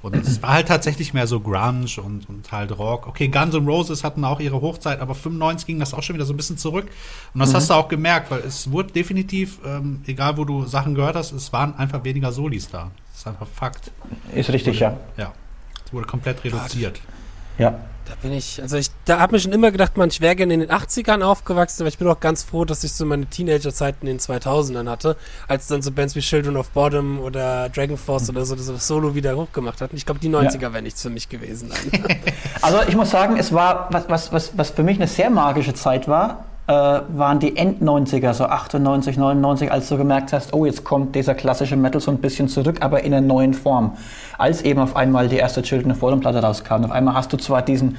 Und 0.00 0.14
es 0.14 0.40
war 0.42 0.50
halt 0.50 0.68
tatsächlich 0.68 1.12
mehr 1.12 1.26
so 1.26 1.40
Grunge 1.40 1.86
und, 2.04 2.28
und 2.28 2.52
halt 2.52 2.78
Rock. 2.78 3.08
Okay, 3.08 3.28
Guns 3.28 3.54
N' 3.54 3.66
Roses 3.66 4.04
hatten 4.04 4.24
auch 4.24 4.38
ihre 4.38 4.60
Hochzeit, 4.60 5.00
aber 5.00 5.14
95 5.14 5.66
ging 5.66 5.80
das 5.80 5.92
auch 5.92 6.02
schon 6.02 6.14
wieder 6.14 6.24
so 6.24 6.32
ein 6.32 6.36
bisschen 6.36 6.56
zurück. 6.56 6.86
Und 7.34 7.40
das 7.40 7.50
mhm. 7.50 7.56
hast 7.56 7.70
du 7.70 7.74
auch 7.74 7.88
gemerkt, 7.88 8.30
weil 8.30 8.40
es 8.40 8.70
wurde 8.70 8.92
definitiv, 8.92 9.58
ähm, 9.66 10.02
egal 10.06 10.36
wo 10.36 10.44
du 10.44 10.66
Sachen 10.66 10.94
gehört 10.94 11.16
hast, 11.16 11.32
es 11.32 11.52
waren 11.52 11.74
einfach 11.76 12.04
weniger 12.04 12.30
Solis 12.30 12.68
da. 12.70 12.90
Das 13.10 13.22
ist 13.22 13.26
einfach 13.26 13.48
Fakt. 13.48 13.90
Ist 14.32 14.50
richtig, 14.50 14.80
wurde, 14.80 14.96
ja. 15.16 15.24
Ja. 15.24 15.32
Es 15.84 15.92
wurde 15.92 16.06
komplett 16.06 16.44
reduziert. 16.44 17.00
Ja. 17.58 17.80
Da 18.08 18.14
bin 18.22 18.32
ich, 18.32 18.62
also 18.62 18.78
ich, 18.78 18.90
da 19.04 19.20
habe 19.20 19.34
mir 19.34 19.38
schon 19.38 19.52
immer 19.52 19.70
gedacht, 19.70 19.98
man, 19.98 20.08
ich 20.08 20.22
wäre 20.22 20.34
gerne 20.34 20.54
in 20.54 20.60
den 20.60 20.70
80ern 20.70 21.22
aufgewachsen, 21.22 21.82
aber 21.82 21.88
ich 21.88 21.98
bin 21.98 22.08
auch 22.08 22.20
ganz 22.20 22.42
froh, 22.42 22.64
dass 22.64 22.82
ich 22.82 22.92
so 22.92 23.04
meine 23.04 23.26
Teenager-Zeiten 23.26 24.06
in 24.06 24.16
den 24.16 24.18
2000ern 24.18 24.88
hatte, 24.88 25.16
als 25.46 25.66
dann 25.66 25.82
so 25.82 25.92
Bands 25.92 26.14
wie 26.14 26.20
Children 26.20 26.56
of 26.56 26.70
Bottom 26.70 27.20
oder 27.20 27.68
Dragon 27.68 27.98
Force 27.98 28.24
mhm. 28.24 28.36
oder 28.36 28.46
so 28.46 28.56
das 28.56 28.86
Solo 28.86 29.14
wieder 29.14 29.36
hochgemacht 29.36 29.82
hatten. 29.82 29.94
Ich 29.96 30.06
glaube, 30.06 30.20
die 30.20 30.30
90er 30.30 30.62
ja. 30.62 30.72
wären 30.72 30.84
nichts 30.84 31.02
für 31.02 31.10
mich 31.10 31.28
gewesen. 31.28 31.70
also 32.62 32.78
ich 32.88 32.96
muss 32.96 33.10
sagen, 33.10 33.36
es 33.36 33.52
war, 33.52 33.88
was, 33.92 34.08
was, 34.08 34.32
was, 34.32 34.56
was 34.56 34.70
für 34.70 34.82
mich 34.82 34.96
eine 34.96 35.06
sehr 35.06 35.28
magische 35.28 35.74
Zeit 35.74 36.08
war, 36.08 36.44
äh, 36.68 36.72
waren 36.72 37.40
die 37.40 37.56
End-90er, 37.56 38.34
so 38.34 38.44
98, 38.44 39.16
99, 39.16 39.72
als 39.72 39.88
du 39.88 39.96
gemerkt 39.96 40.34
hast, 40.34 40.52
oh, 40.52 40.66
jetzt 40.66 40.84
kommt 40.84 41.14
dieser 41.14 41.34
klassische 41.34 41.76
Metal 41.76 42.00
so 42.00 42.10
ein 42.10 42.18
bisschen 42.18 42.48
zurück, 42.48 42.76
aber 42.80 43.04
in 43.04 43.14
einer 43.14 43.26
neuen 43.26 43.54
Form. 43.54 43.96
Als 44.36 44.60
eben 44.62 44.78
auf 44.78 44.94
einmal 44.94 45.28
die 45.28 45.36
erste 45.36 45.62
Children 45.62 45.92
of 45.92 46.00
Bodom 46.00 46.20
Platte 46.20 46.42
rauskam. 46.42 46.84
Auf 46.84 46.90
einmal 46.90 47.14
hast 47.14 47.32
du 47.32 47.38
zwar 47.38 47.62
diesen, 47.62 47.96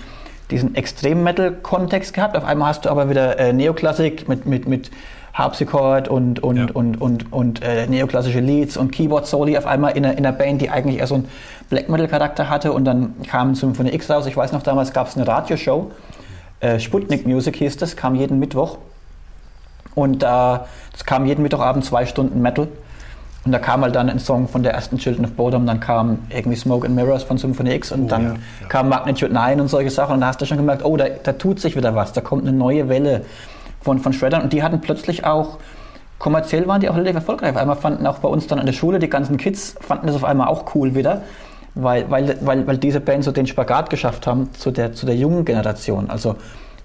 diesen 0.52 0.76
Extrem-Metal-Kontext 0.76 2.14
gehabt, 2.14 2.38
auf 2.38 2.46
einmal 2.46 2.70
hast 2.70 2.86
du 2.86 2.90
aber 2.90 3.10
wieder 3.10 3.40
äh, 3.40 3.54
Neoklassik 3.54 4.30
mit, 4.30 4.46
mit, 4.46 4.68
mit 4.68 4.92
Harpsichord 5.34 6.08
und, 6.08 6.44
und, 6.44 6.58
ja. 6.58 6.68
und, 6.72 7.02
und, 7.02 7.34
und 7.34 7.64
äh, 7.64 7.88
neoklassische 7.88 8.40
Leads 8.40 8.78
und 8.78 8.92
Keyboard-Soli 8.92 9.58
auf 9.58 9.66
einmal 9.66 9.98
in 9.98 10.06
einer, 10.06 10.16
in 10.16 10.26
einer 10.26 10.38
Band, 10.38 10.62
die 10.62 10.70
eigentlich 10.70 11.00
eher 11.00 11.08
so 11.08 11.16
einen 11.16 11.28
Black 11.72 11.90
Metal-Charakter 11.90 12.50
hatte 12.50 12.72
und 12.72 12.86
dann 12.86 13.16
kam 13.28 13.56
Symphony 13.56 13.96
X 13.96 14.12
raus. 14.12 14.28
Ich 14.28 14.38
weiß 14.38 14.52
noch, 14.52 14.62
damals 14.62 14.94
gab 14.94 15.08
es 15.08 15.18
eine 15.18 15.28
Radioshow 15.28 15.90
äh, 16.60 16.80
Sputnik 16.80 17.26
Music 17.26 17.56
hieß 17.58 17.78
das, 17.78 17.96
kam 17.96 18.16
jeden 18.16 18.40
Mittwoch. 18.40 18.78
Und 19.96 20.24
äh, 20.24 20.60
es 20.94 21.06
kam 21.06 21.26
jeden 21.26 21.42
Mittwochabend 21.42 21.84
zwei 21.86 22.06
Stunden 22.06 22.42
Metal. 22.42 22.68
Und 23.46 23.54
da 23.54 23.60
kam 23.60 23.82
halt 23.82 23.96
dann 23.96 24.10
ein 24.10 24.20
Song 24.20 24.48
von 24.48 24.64
der 24.64 24.74
ersten 24.74 24.98
Children 24.98 25.26
of 25.26 25.32
Bodom, 25.32 25.66
dann 25.66 25.80
kam 25.80 26.20
irgendwie 26.30 26.58
Smoke 26.58 26.86
and 26.86 26.96
Mirrors 26.96 27.24
von 27.24 27.38
Symphony 27.38 27.74
X 27.76 27.92
und 27.92 28.04
oh, 28.04 28.08
dann 28.08 28.24
ja, 28.24 28.34
ja. 28.34 28.68
kam 28.68 28.90
Magnitude 28.90 29.34
9 29.34 29.62
und 29.62 29.70
solche 29.70 29.90
Sachen. 29.90 30.16
Und 30.16 30.22
da 30.22 30.28
hast 30.28 30.42
du 30.42 30.46
schon 30.46 30.58
gemerkt, 30.58 30.84
oh, 30.84 30.98
da, 30.98 31.06
da, 31.10 31.34
tut 31.34 31.60
sich 31.60 31.76
wieder 31.78 31.96
was, 31.96 32.12
da 32.12 32.22
kommt 32.22 32.44
eine 32.44 32.56
neue 32.56 32.90
Welle 32.90 33.26
von, 33.82 34.00
von 34.00 34.12
Shreddern. 34.12 34.42
Und 34.44 34.52
die 34.52 34.62
hatten 34.62 34.82
plötzlich 34.82 35.24
auch, 35.26 35.58
kommerziell 36.20 36.68
waren 36.68 36.82
die 36.82 36.90
auch 36.90 36.96
relativ 36.96 37.16
erfolgreich. 37.16 37.52
Auf 37.52 37.58
einmal 37.58 37.78
fanden 37.78 38.06
auch 38.08 38.20
bei 38.20 38.28
uns 38.28 38.46
dann 38.48 38.60
an 38.60 38.66
der 38.66 38.74
Schule 38.74 39.00
die 39.00 39.10
ganzen 39.10 39.38
Kids, 39.38 39.76
fanden 39.80 40.08
das 40.08 40.18
auf 40.18 40.26
einmal 40.26 40.50
auch 40.50 40.76
cool 40.76 40.94
wieder 40.94 41.24
weil, 41.84 42.10
weil, 42.10 42.38
weil, 42.42 42.68
weil 42.68 42.78
diese 42.78 43.00
Band 43.00 43.24
so 43.24 43.32
den 43.32 43.48
Spagat 43.48 43.90
geschafft 43.90 44.28
haben 44.28 44.54
zu 44.54 44.72
der, 44.72 44.94
zu 44.94 45.06
der 45.06 45.16
jungen 45.16 45.46
Generation. 45.46 46.10
Also 46.10 46.36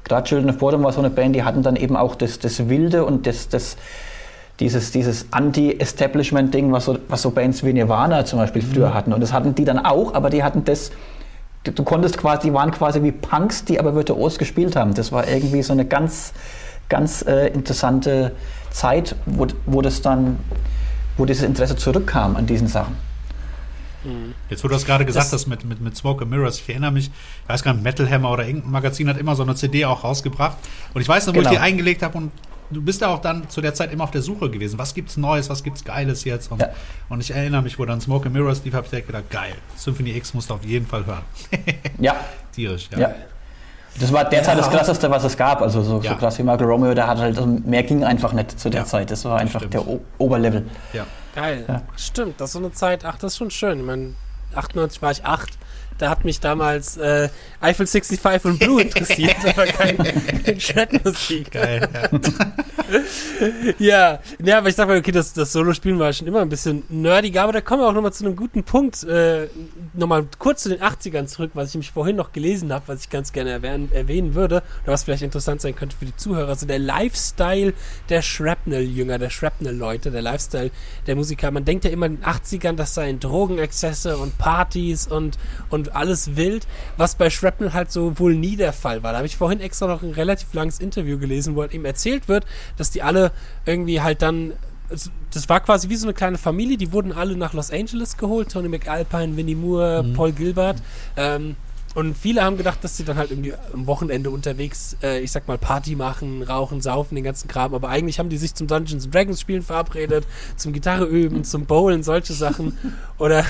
gerade 0.05 0.29
Children 0.29 0.51
of 0.51 0.59
Bodom 0.59 0.85
war 0.85 0.93
so 0.93 1.01
eine 1.01 1.11
Band, 1.11 1.35
die 1.35 1.43
hatten 1.43 1.63
dann 1.63 1.77
eben 1.77 1.97
auch 1.97 2.15
das, 2.15 2.39
das 2.39 2.69
Wilde 2.69 3.05
und 3.05 3.27
das, 3.27 3.49
das, 3.49 3.77
dieses, 4.61 4.93
dieses 4.93 5.27
Anti-Establishment-Ding, 5.33 6.73
was 6.73 6.85
so, 6.85 6.99
was 7.09 7.23
so 7.23 7.31
Bands 7.31 7.65
wie 7.65 7.73
Nirvana 7.73 8.25
zum 8.25 8.39
Beispiel 8.39 8.63
früher 8.63 8.91
mhm. 8.91 8.95
hatten. 8.95 9.13
Und 9.13 9.21
das 9.21 9.33
hatten 9.33 9.55
die 9.55 9.65
dann 9.65 9.79
auch, 9.79 10.15
aber 10.15 10.31
die 10.31 10.45
hatten 10.45 10.65
das, 10.65 10.93
du 11.65 11.83
konntest 11.83 12.19
quasi, 12.19 12.49
die 12.49 12.55
waren 12.55 12.71
quasi 12.71 13.03
wie 13.03 13.13
Punks, 13.13 13.65
die 13.65 13.81
aber 13.81 13.95
virtuos 13.95 14.39
gespielt 14.39 14.77
haben. 14.77 14.95
Das 14.95 15.11
war 15.11 15.27
irgendwie 15.27 15.63
so 15.63 15.73
eine 15.73 15.85
ganz, 15.85 16.33
ganz 16.89 17.23
äh, 17.23 17.49
interessante 17.49 18.33
Zeit, 18.71 19.17
wo, 19.27 19.47
wo 19.67 19.83
das 19.83 20.03
dann, 20.03 20.39
wo 21.17 21.25
dieses 21.25 21.45
Interesse 21.45 21.77
zurückkam 21.77 22.37
an 22.37 22.47
diesen 22.47 22.69
Sachen. 22.69 22.97
Mhm. 24.05 24.35
Jetzt, 24.51 24.62
wo 24.64 24.69
du 24.69 24.75
das 24.75 24.85
gerade 24.85 25.05
gesagt 25.05 25.27
das 25.27 25.33
hast 25.33 25.47
mit, 25.47 25.64
mit, 25.64 25.81
mit 25.81 25.97
Smoke 25.97 26.23
and 26.23 26.31
Mirrors, 26.31 26.61
ich 26.61 26.69
erinnere 26.69 26.93
mich, 26.93 27.07
ich 27.07 27.49
weiß 27.49 27.62
gar 27.62 27.75
nicht, 27.75 27.83
Metal 27.83 28.09
Hammer 28.09 28.31
oder 28.31 28.47
irgendein 28.47 28.71
Magazin 28.71 29.09
hat 29.09 29.19
immer 29.19 29.35
so 29.35 29.43
eine 29.43 29.55
CD 29.55 29.85
auch 29.85 30.05
rausgebracht. 30.05 30.57
Und 30.93 31.01
ich 31.01 31.09
weiß 31.09 31.27
noch, 31.27 31.35
wo 31.35 31.38
genau. 31.38 31.51
ich 31.51 31.57
die 31.57 31.62
eingelegt 31.62 32.03
habe 32.03 32.19
und 32.19 32.33
du 32.71 32.83
bist 32.83 33.01
ja 33.01 33.09
auch 33.09 33.21
dann 33.21 33.49
zu 33.49 33.61
der 33.61 33.75
Zeit 33.75 33.93
immer 33.93 34.05
auf 34.05 34.11
der 34.11 34.23
Suche 34.23 34.51
gewesen. 34.51 34.79
Was 34.79 34.95
gibt's 34.95 35.17
Neues, 35.17 35.49
was 35.51 35.62
gibt's 35.62 35.85
Geiles 35.85 36.25
jetzt? 36.25 36.51
Und, 36.51 36.61
ja. 36.61 36.69
und 37.09 37.21
ich 37.21 37.31
erinnere 37.31 37.62
mich, 37.62 37.79
wo 37.79 37.85
dann 37.85 38.01
Smoke 38.01 38.27
and 38.27 38.35
Mirrors 38.35 38.64
lief, 38.64 38.75
habe 38.75 38.85
ich 38.85 38.90
direkt 38.90 39.07
gedacht, 39.09 39.31
geil, 39.31 39.55
Symphony 39.77 40.17
X 40.17 40.35
musst 40.35 40.51
du 40.51 40.55
auf 40.55 40.64
jeden 40.64 40.87
Fall 40.87 41.07
hören. 41.07 41.23
ja. 41.99 42.17
Tierisch, 42.53 42.88
ja. 42.93 42.99
ja. 42.99 43.14
Das 44.01 44.12
war 44.12 44.25
derzeit 44.25 44.57
ja. 44.57 44.62
das 44.62 44.71
krasseste, 44.71 45.11
was 45.11 45.25
es 45.25 45.37
gab. 45.37 45.62
Also 45.62 45.83
so, 45.83 46.01
ja. 46.01 46.12
so 46.12 46.17
krass 46.17 46.38
wie 46.38 46.43
Michael 46.43 46.67
Romeo, 46.67 46.95
der 46.95 47.07
hat 47.07 47.19
halt, 47.19 47.37
also 47.37 47.47
mehr 47.64 47.83
ging 47.85 48.03
einfach 48.03 48.33
nicht 48.33 48.59
zu 48.59 48.71
der. 48.71 48.85
Zeit. 48.85 49.11
Das 49.11 49.25
war 49.25 49.38
einfach 49.38 49.61
Stimmt. 49.61 49.75
der 49.75 49.87
o 49.87 50.01
Oberlevel. 50.19 50.67
Ja. 50.93 51.07
Geil. 51.35 51.83
Stimmt, 51.97 52.40
das 52.40 52.51
ist 52.51 52.53
so 52.53 52.59
eine 52.61 52.73
Zeit, 52.73 53.05
ach, 53.05 53.18
das 53.18 53.33
ist 53.33 53.38
schon 53.38 53.51
schön. 53.51 53.81
Ich 53.81 53.85
meine, 53.85 54.14
98 54.55 55.03
war 55.03 55.11
ich 55.11 55.25
8. 55.25 55.59
Da 55.99 56.11
hat 56.11 56.25
mich 56.25 56.41
damals 56.41 56.97
äh, 56.97 57.29
Eiffel 57.61 57.87
65 57.87 58.45
und 58.45 58.59
Blue 58.59 58.83
interessiert, 58.83 59.37
aber 59.45 59.67
kein, 59.67 59.97
kein 59.97 60.61
Shred-Musik. 60.61 61.51
Geil, 61.53 61.89
ja. 61.93 62.21
ja. 63.79 64.19
ja, 64.43 64.59
aber 64.59 64.69
ich 64.69 64.75
sag 64.75 64.89
mal, 64.89 64.99
okay, 64.99 65.13
das, 65.13 65.33
das 65.33 65.53
Solo-Spielen 65.53 65.99
war 65.99 66.13
schon 66.13 66.27
immer 66.27 66.41
ein 66.41 66.49
bisschen 66.49 66.83
nerdiger, 66.88 67.42
aber 67.42 67.53
da 67.53 67.61
kommen 67.61 67.83
wir 67.83 67.88
auch 67.88 67.92
nochmal 67.92 68.13
zu 68.13 68.25
einem 68.25 68.37
guten 68.37 68.65
Punkt. 68.65 69.05
Äh, 69.05 69.49
nochmal 69.92 70.27
kurz 70.38 70.63
zu 70.65 70.69
den 70.69 70.81
80ern 70.81 71.27
zurück, 71.27 71.53
was 71.55 71.71
ich 71.71 71.77
mich 71.77 71.90
vorhin 71.90 72.17
noch 72.17 72.33
gelesen 72.33 72.73
habe, 72.73 72.85
was 72.88 73.03
ich 73.03 73.11
ganz 73.11 73.33
gerne 73.33 73.51
erwähnen, 73.51 73.90
erwähnen 73.92 74.35
würde, 74.35 74.63
oder 74.83 74.92
was 74.92 75.05
vielleicht 75.05 75.23
interessant 75.23 75.61
sein 75.61 75.75
könnte 75.75 75.97
für 75.97 76.07
die 76.07 76.17
Zuhörer. 76.17 76.49
Also 76.49 76.67
der 76.67 76.79
Lifestyle 76.79 77.73
der 78.09 78.23
Shrapnel-Jünger, 78.23 79.19
der 79.19 79.31
Shrapnel-Leute, 79.31 80.11
der 80.11 80.23
Lifestyle 80.23 80.71
der 81.07 81.17
Musiker. 81.17 81.51
Man 81.51 81.65
denkt 81.65 81.85
ja 81.85 81.90
immer 81.90 82.07
in 82.07 82.17
den 82.17 82.25
80ern, 82.25 82.75
das 82.75 82.95
seien 82.95 83.21
Drogenexzesse 83.21 84.17
und 84.19 84.37
Partys 84.38 85.07
und, 85.07 85.38
und 85.71 85.84
und 85.89 85.97
alles 85.97 86.37
wild, 86.37 86.67
was 86.97 87.15
bei 87.15 87.31
Shrapnel 87.31 87.73
halt 87.73 87.93
so 87.93 88.19
wohl 88.19 88.35
nie 88.35 88.57
der 88.57 88.73
Fall 88.73 89.03
war. 89.03 89.13
Da 89.13 89.19
habe 89.19 89.27
ich 89.27 89.37
vorhin 89.37 89.61
extra 89.61 89.87
noch 89.87 90.03
ein 90.03 90.13
relativ 90.13 90.53
langes 90.55 90.81
Interview 90.81 91.19
gelesen, 91.19 91.57
wo 91.57 91.63
halt 91.63 91.75
eben 91.75 91.85
erzählt 91.85 92.29
wird, 92.29 92.47
dass 92.77 92.91
die 92.91 93.03
alle 93.03 93.33
irgendwie 93.67 94.01
halt 94.01 94.23
dann 94.23 94.53
das 95.33 95.49
war 95.49 95.61
quasi 95.61 95.89
wie 95.89 95.97
so 95.97 96.07
eine 96.07 96.13
kleine 96.15 96.37
Familie, 96.37 96.77
die 96.77 96.93
wurden 96.93 97.13
alle 97.13 97.37
nach 97.37 97.55
Los 97.55 97.71
Angeles 97.71 98.17
geholt, 98.19 98.53
Tony 98.53 98.69
McAlpine, 98.69 99.37
Winnie 99.37 99.55
Moore, 99.55 100.03
mhm. 100.03 100.13
Paul 100.13 100.33
Gilbert. 100.33 100.77
Ähm, 101.17 101.57
und 101.95 102.17
viele 102.17 102.42
haben 102.42 102.57
gedacht, 102.57 102.83
dass 102.83 102.97
sie 102.97 103.05
dann 103.05 103.17
halt 103.17 103.31
irgendwie 103.31 103.55
am 103.73 103.87
Wochenende 103.87 104.31
unterwegs, 104.31 104.97
äh, 105.01 105.21
ich 105.21 105.31
sag 105.31 105.47
mal, 105.47 105.59
Party 105.59 105.95
machen, 105.95 106.42
rauchen, 106.42 106.81
saufen, 106.81 107.15
den 107.15 107.23
ganzen 107.23 107.47
Kram. 107.47 107.73
Aber 107.73 107.88
eigentlich 107.88 108.19
haben 108.19 108.29
die 108.29 108.37
sich 108.37 108.55
zum 108.55 108.67
Dungeons 108.67 109.09
Dragons 109.09 109.40
Spielen 109.40 109.63
verabredet, 109.63 110.27
zum 110.57 110.73
Gitarre 110.73 111.05
üben, 111.05 111.45
zum 111.45 111.67
Bowlen, 111.67 112.03
solche 112.03 112.33
Sachen. 112.33 112.77
Oder 113.19 113.45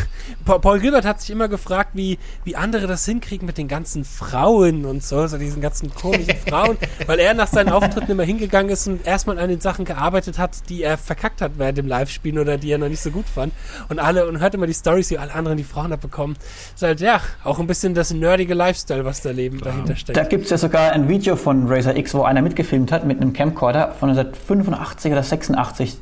Paul 0.45 0.79
Gilbert 0.79 1.07
hat 1.07 1.23
sich 1.23 1.31
immer 1.31 1.49
gefragt, 1.49 1.93
wie, 1.95 2.19
wie 2.45 2.55
andere 2.55 2.87
das 2.87 3.07
hinkriegen 3.07 3.47
mit 3.47 3.57
den 3.57 3.67
ganzen 3.67 4.05
Frauen 4.05 4.85
und 4.85 5.03
so, 5.03 5.27
so 5.27 5.39
diesen 5.39 5.63
ganzen 5.63 5.95
komischen 5.95 6.37
Frauen, 6.47 6.77
weil 7.07 7.21
er 7.21 7.33
nach 7.33 7.49
seinen 7.49 7.71
Auftritten 7.71 8.11
immer 8.11 8.25
hingegangen 8.25 8.71
ist 8.71 8.87
und 8.87 9.07
erstmal 9.07 9.39
an 9.39 9.49
den 9.49 9.61
Sachen 9.61 9.87
gearbeitet 9.87 10.39
hat, 10.39 10.69
die 10.69 10.83
er 10.83 10.99
verkackt 10.99 11.41
hat 11.41 11.53
während 11.57 11.79
dem 11.79 11.87
Live-Spielen 11.87 12.39
oder 12.39 12.59
die 12.59 12.71
er 12.71 12.79
noch 12.79 12.91
nicht 12.91 13.01
so 13.01 13.11
gut 13.11 13.27
fand. 13.27 13.55
Und 13.89 14.01
alle, 14.01 14.27
und 14.27 14.41
hört 14.41 14.55
immer 14.55 14.67
die 14.67 14.75
Stories, 14.75 15.09
wie 15.11 15.17
alle 15.17 15.33
anderen 15.33 15.57
die 15.57 15.65
Frauen 15.65 15.95
abbekommen. 15.95 16.37
Ist 16.75 16.83
halt, 16.83 17.01
ja, 17.01 17.23
auch 17.43 17.59
ein 17.59 17.67
bisschen 17.67 17.95
das 17.95 18.13
Nerd 18.13 18.34
nerdige 18.35 18.55
Lifestyle, 18.55 19.05
was 19.05 19.23
da 19.23 19.31
Leben 19.31 19.61
Klar. 19.61 19.73
dahinter 19.73 19.97
steckt. 19.97 20.17
Da 20.17 20.25
gibt 20.25 20.45
es 20.45 20.51
ja 20.51 20.59
sogar 20.59 20.93
ein 20.93 21.09
Video 21.09 21.37
von 21.37 21.69
Razer 21.69 21.97
X, 21.97 22.15
wo 22.15 22.23
einer 22.23 22.43
mitgefilmt 22.43 22.91
hat 22.91 23.05
mit 23.05 23.21
einem 23.21 23.33
Camcorder 23.33 23.93
von 23.99 24.11
1985 24.11 25.13
oder 25.13 25.23
86. 25.23 25.97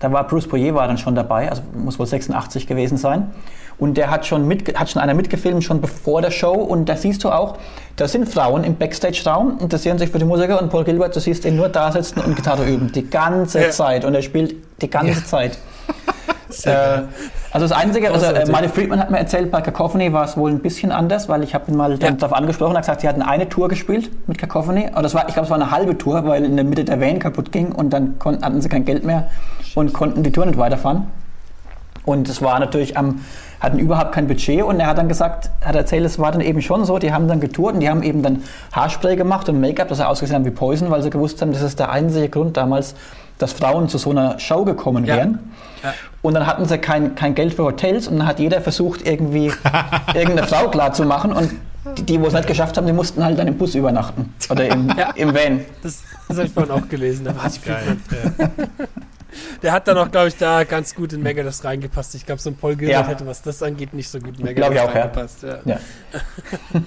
Da 0.00 0.12
war 0.12 0.26
Bruce 0.26 0.48
Poirier 0.48 0.74
war 0.74 0.86
dann 0.86 0.98
schon 0.98 1.14
dabei, 1.14 1.50
also 1.50 1.62
muss 1.74 1.98
wohl 1.98 2.06
86 2.06 2.66
gewesen 2.66 2.98
sein. 2.98 3.30
Und 3.78 3.96
der 3.96 4.10
hat 4.10 4.26
schon, 4.26 4.48
mit, 4.48 4.76
hat 4.76 4.90
schon 4.90 5.00
einer 5.00 5.14
mitgefilmt, 5.14 5.62
schon 5.62 5.80
bevor 5.80 6.20
der 6.20 6.32
Show. 6.32 6.52
Und 6.52 6.88
da 6.88 6.96
siehst 6.96 7.22
du 7.22 7.30
auch, 7.30 7.58
da 7.94 8.08
sind 8.08 8.28
Frauen 8.28 8.64
im 8.64 8.74
Backstage-Raum, 8.74 9.58
interessieren 9.60 9.98
sich 9.98 10.10
für 10.10 10.18
die 10.18 10.24
Musiker. 10.24 10.60
Und 10.60 10.70
Paul 10.70 10.82
Gilbert, 10.82 11.14
du 11.14 11.20
siehst 11.20 11.44
ihn 11.44 11.54
nur 11.54 11.68
da 11.68 11.92
sitzen 11.92 12.20
und 12.20 12.34
Gitarre 12.34 12.68
üben. 12.68 12.90
Die 12.90 13.08
ganze 13.08 13.60
ja. 13.60 13.70
Zeit. 13.70 14.04
Und 14.04 14.14
er 14.14 14.22
spielt 14.22 14.56
die 14.82 14.90
ganze 14.90 15.20
ja. 15.20 15.24
Zeit. 15.24 15.58
Äh, 16.64 17.02
also 17.50 17.66
das 17.66 17.72
Einzige, 17.72 18.10
also 18.10 18.26
äh, 18.26 18.50
meine 18.50 18.68
Friedman 18.68 18.98
hat 18.98 19.10
mir 19.10 19.18
erzählt, 19.18 19.50
bei 19.50 19.60
Cacophony 19.60 20.12
war 20.12 20.24
es 20.24 20.36
wohl 20.36 20.50
ein 20.50 20.60
bisschen 20.60 20.92
anders, 20.92 21.28
weil 21.28 21.42
ich 21.42 21.54
habe 21.54 21.70
ihn 21.70 21.76
mal 21.76 21.98
ja. 22.00 22.10
darauf 22.10 22.36
angesprochen, 22.36 22.72
er 22.72 22.78
hat 22.78 22.82
gesagt, 22.84 23.00
sie 23.02 23.08
hatten 23.08 23.22
eine 23.22 23.48
Tour 23.48 23.68
gespielt 23.68 24.10
mit 24.26 24.38
Cacophony, 24.38 24.88
aber 24.92 25.02
das 25.02 25.14
war, 25.14 25.28
ich 25.28 25.34
glaube, 25.34 25.44
es 25.44 25.50
war 25.50 25.60
eine 25.60 25.70
halbe 25.70 25.96
Tour, 25.98 26.24
weil 26.26 26.44
in 26.44 26.56
der 26.56 26.64
Mitte 26.64 26.84
der 26.84 27.00
Van 27.00 27.18
kaputt 27.18 27.52
ging 27.52 27.72
und 27.72 27.90
dann 27.90 28.18
konnten, 28.18 28.44
hatten 28.44 28.60
sie 28.60 28.68
kein 28.68 28.84
Geld 28.84 29.04
mehr 29.04 29.30
und 29.74 29.92
konnten 29.92 30.22
die 30.22 30.32
Tour 30.32 30.46
nicht 30.46 30.58
weiterfahren. 30.58 31.06
Und 32.04 32.28
es 32.28 32.40
war 32.40 32.58
natürlich 32.58 32.96
am, 32.96 33.20
hatten 33.60 33.78
überhaupt 33.78 34.12
kein 34.12 34.28
Budget 34.28 34.62
und 34.62 34.80
er 34.80 34.86
hat 34.86 34.96
dann 34.96 35.08
gesagt, 35.08 35.50
hat 35.62 35.74
erzählt, 35.74 36.06
es 36.06 36.18
war 36.18 36.32
dann 36.32 36.40
eben 36.40 36.62
schon 36.62 36.84
so, 36.84 36.98
die 36.98 37.12
haben 37.12 37.28
dann 37.28 37.40
getourt 37.40 37.74
und 37.74 37.80
die 37.80 37.90
haben 37.90 38.02
eben 38.02 38.22
dann 38.22 38.42
Haarspray 38.72 39.16
gemacht 39.16 39.48
und 39.48 39.60
Make-up, 39.60 39.88
das 39.88 39.98
er 39.98 40.08
ausgesehen 40.08 40.36
haben 40.36 40.46
wie 40.46 40.50
Poison, 40.50 40.90
weil 40.90 41.02
sie 41.02 41.10
gewusst 41.10 41.42
haben, 41.42 41.52
das 41.52 41.60
ist 41.60 41.78
der 41.78 41.90
einzige 41.90 42.28
Grund 42.28 42.56
damals, 42.56 42.94
dass 43.38 43.52
Frauen 43.52 43.88
zu 43.88 43.98
so 43.98 44.10
einer 44.10 44.38
Show 44.38 44.64
gekommen 44.64 45.06
wären. 45.06 45.52
Ja. 45.82 45.94
Und 46.22 46.34
dann 46.34 46.46
hatten 46.46 46.64
sie 46.64 46.78
kein, 46.78 47.14
kein 47.14 47.34
Geld 47.34 47.54
für 47.54 47.64
Hotels 47.64 48.08
und 48.08 48.18
dann 48.18 48.26
hat 48.26 48.40
jeder 48.40 48.60
versucht, 48.60 49.06
irgendwie 49.06 49.52
irgendeine 50.14 50.46
Frau 50.46 50.68
klar 50.68 50.92
zu 50.92 51.04
machen 51.04 51.32
und 51.32 51.52
die, 51.96 52.02
die 52.02 52.20
wo 52.20 52.26
es 52.26 52.32
nicht 52.34 52.46
geschafft 52.46 52.76
haben, 52.76 52.86
die 52.86 52.92
mussten 52.92 53.24
halt 53.24 53.38
dann 53.38 53.46
im 53.46 53.56
Bus 53.56 53.74
übernachten. 53.74 54.34
Oder 54.50 54.68
im, 54.68 54.92
ja. 54.96 55.10
im 55.10 55.34
Van. 55.34 55.64
Das, 55.82 56.02
das 56.26 56.36
habe 56.36 56.46
ich 56.48 56.52
vorhin 56.52 56.72
auch 56.72 56.88
gelesen. 56.88 57.24
Da 57.24 57.36
war 57.36 57.46
ich 57.46 57.64
geil. 57.64 57.96
Der 59.62 59.72
hat 59.72 59.86
dann 59.86 59.98
auch, 59.98 60.10
glaube 60.10 60.28
ich, 60.28 60.36
da 60.36 60.64
ganz 60.64 60.94
gut 60.94 61.12
in 61.12 61.22
Megadeth 61.22 61.62
reingepasst. 61.62 62.14
Ich 62.14 62.26
glaube, 62.26 62.40
so 62.40 62.50
ein 62.50 62.56
Paul 62.56 62.76
Gilbert 62.76 63.02
ja. 63.02 63.06
hätte, 63.06 63.26
was 63.26 63.42
das 63.42 63.62
angeht, 63.62 63.92
nicht 63.92 64.08
so 64.08 64.18
gut 64.18 64.38
in 64.38 64.44
Megadeth 64.44 64.94
reingepasst. 64.94 65.42
Ja. 65.42 65.58
ja. 65.64 65.78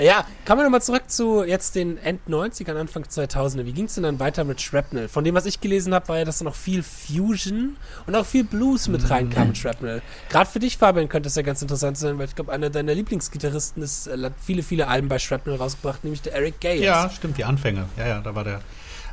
Ja, 0.00 0.24
kommen 0.46 0.60
wir 0.60 0.64
nochmal 0.64 0.82
zurück 0.82 1.10
zu 1.10 1.42
jetzt 1.42 1.74
den 1.74 1.98
End-90ern, 1.98 2.76
Anfang 2.76 3.02
2000er. 3.02 3.64
Wie 3.64 3.72
ging 3.72 3.86
es 3.86 3.94
denn 3.94 4.04
dann 4.04 4.20
weiter 4.20 4.44
mit 4.44 4.60
Shrapnel? 4.60 5.08
Von 5.08 5.24
dem, 5.24 5.34
was 5.34 5.44
ich 5.44 5.60
gelesen 5.60 5.92
habe, 5.92 6.06
war 6.08 6.18
ja, 6.18 6.24
dass 6.24 6.38
da 6.38 6.44
noch 6.44 6.54
viel 6.54 6.84
Fusion 6.84 7.76
und 8.06 8.14
auch 8.14 8.24
viel 8.24 8.44
Blues 8.44 8.86
mit 8.86 9.02
mhm. 9.02 9.08
reinkam 9.08 9.48
mit 9.48 9.58
Shrapnel. 9.58 10.00
Gerade 10.28 10.48
für 10.48 10.60
dich, 10.60 10.78
Fabian, 10.78 11.08
könnte 11.08 11.28
es 11.28 11.34
ja 11.34 11.42
ganz 11.42 11.62
interessant 11.62 11.98
sein, 11.98 12.16
weil 12.18 12.26
ich 12.26 12.36
glaube, 12.36 12.52
einer 12.52 12.70
deiner 12.70 12.94
Lieblingsgitarristen 12.94 13.82
ist, 13.82 14.06
äh, 14.06 14.16
hat 14.22 14.34
viele, 14.40 14.62
viele 14.62 14.86
Alben 14.86 15.08
bei 15.08 15.18
Shrapnel 15.18 15.56
rausgebracht, 15.56 16.04
nämlich 16.04 16.22
der 16.22 16.34
Eric 16.34 16.60
Gales. 16.60 16.80
Ja, 16.80 17.10
stimmt, 17.10 17.36
die 17.36 17.44
Anfänge. 17.44 17.86
Ja, 17.96 18.06
ja, 18.06 18.20
da 18.20 18.34
war 18.36 18.44
der 18.44 18.60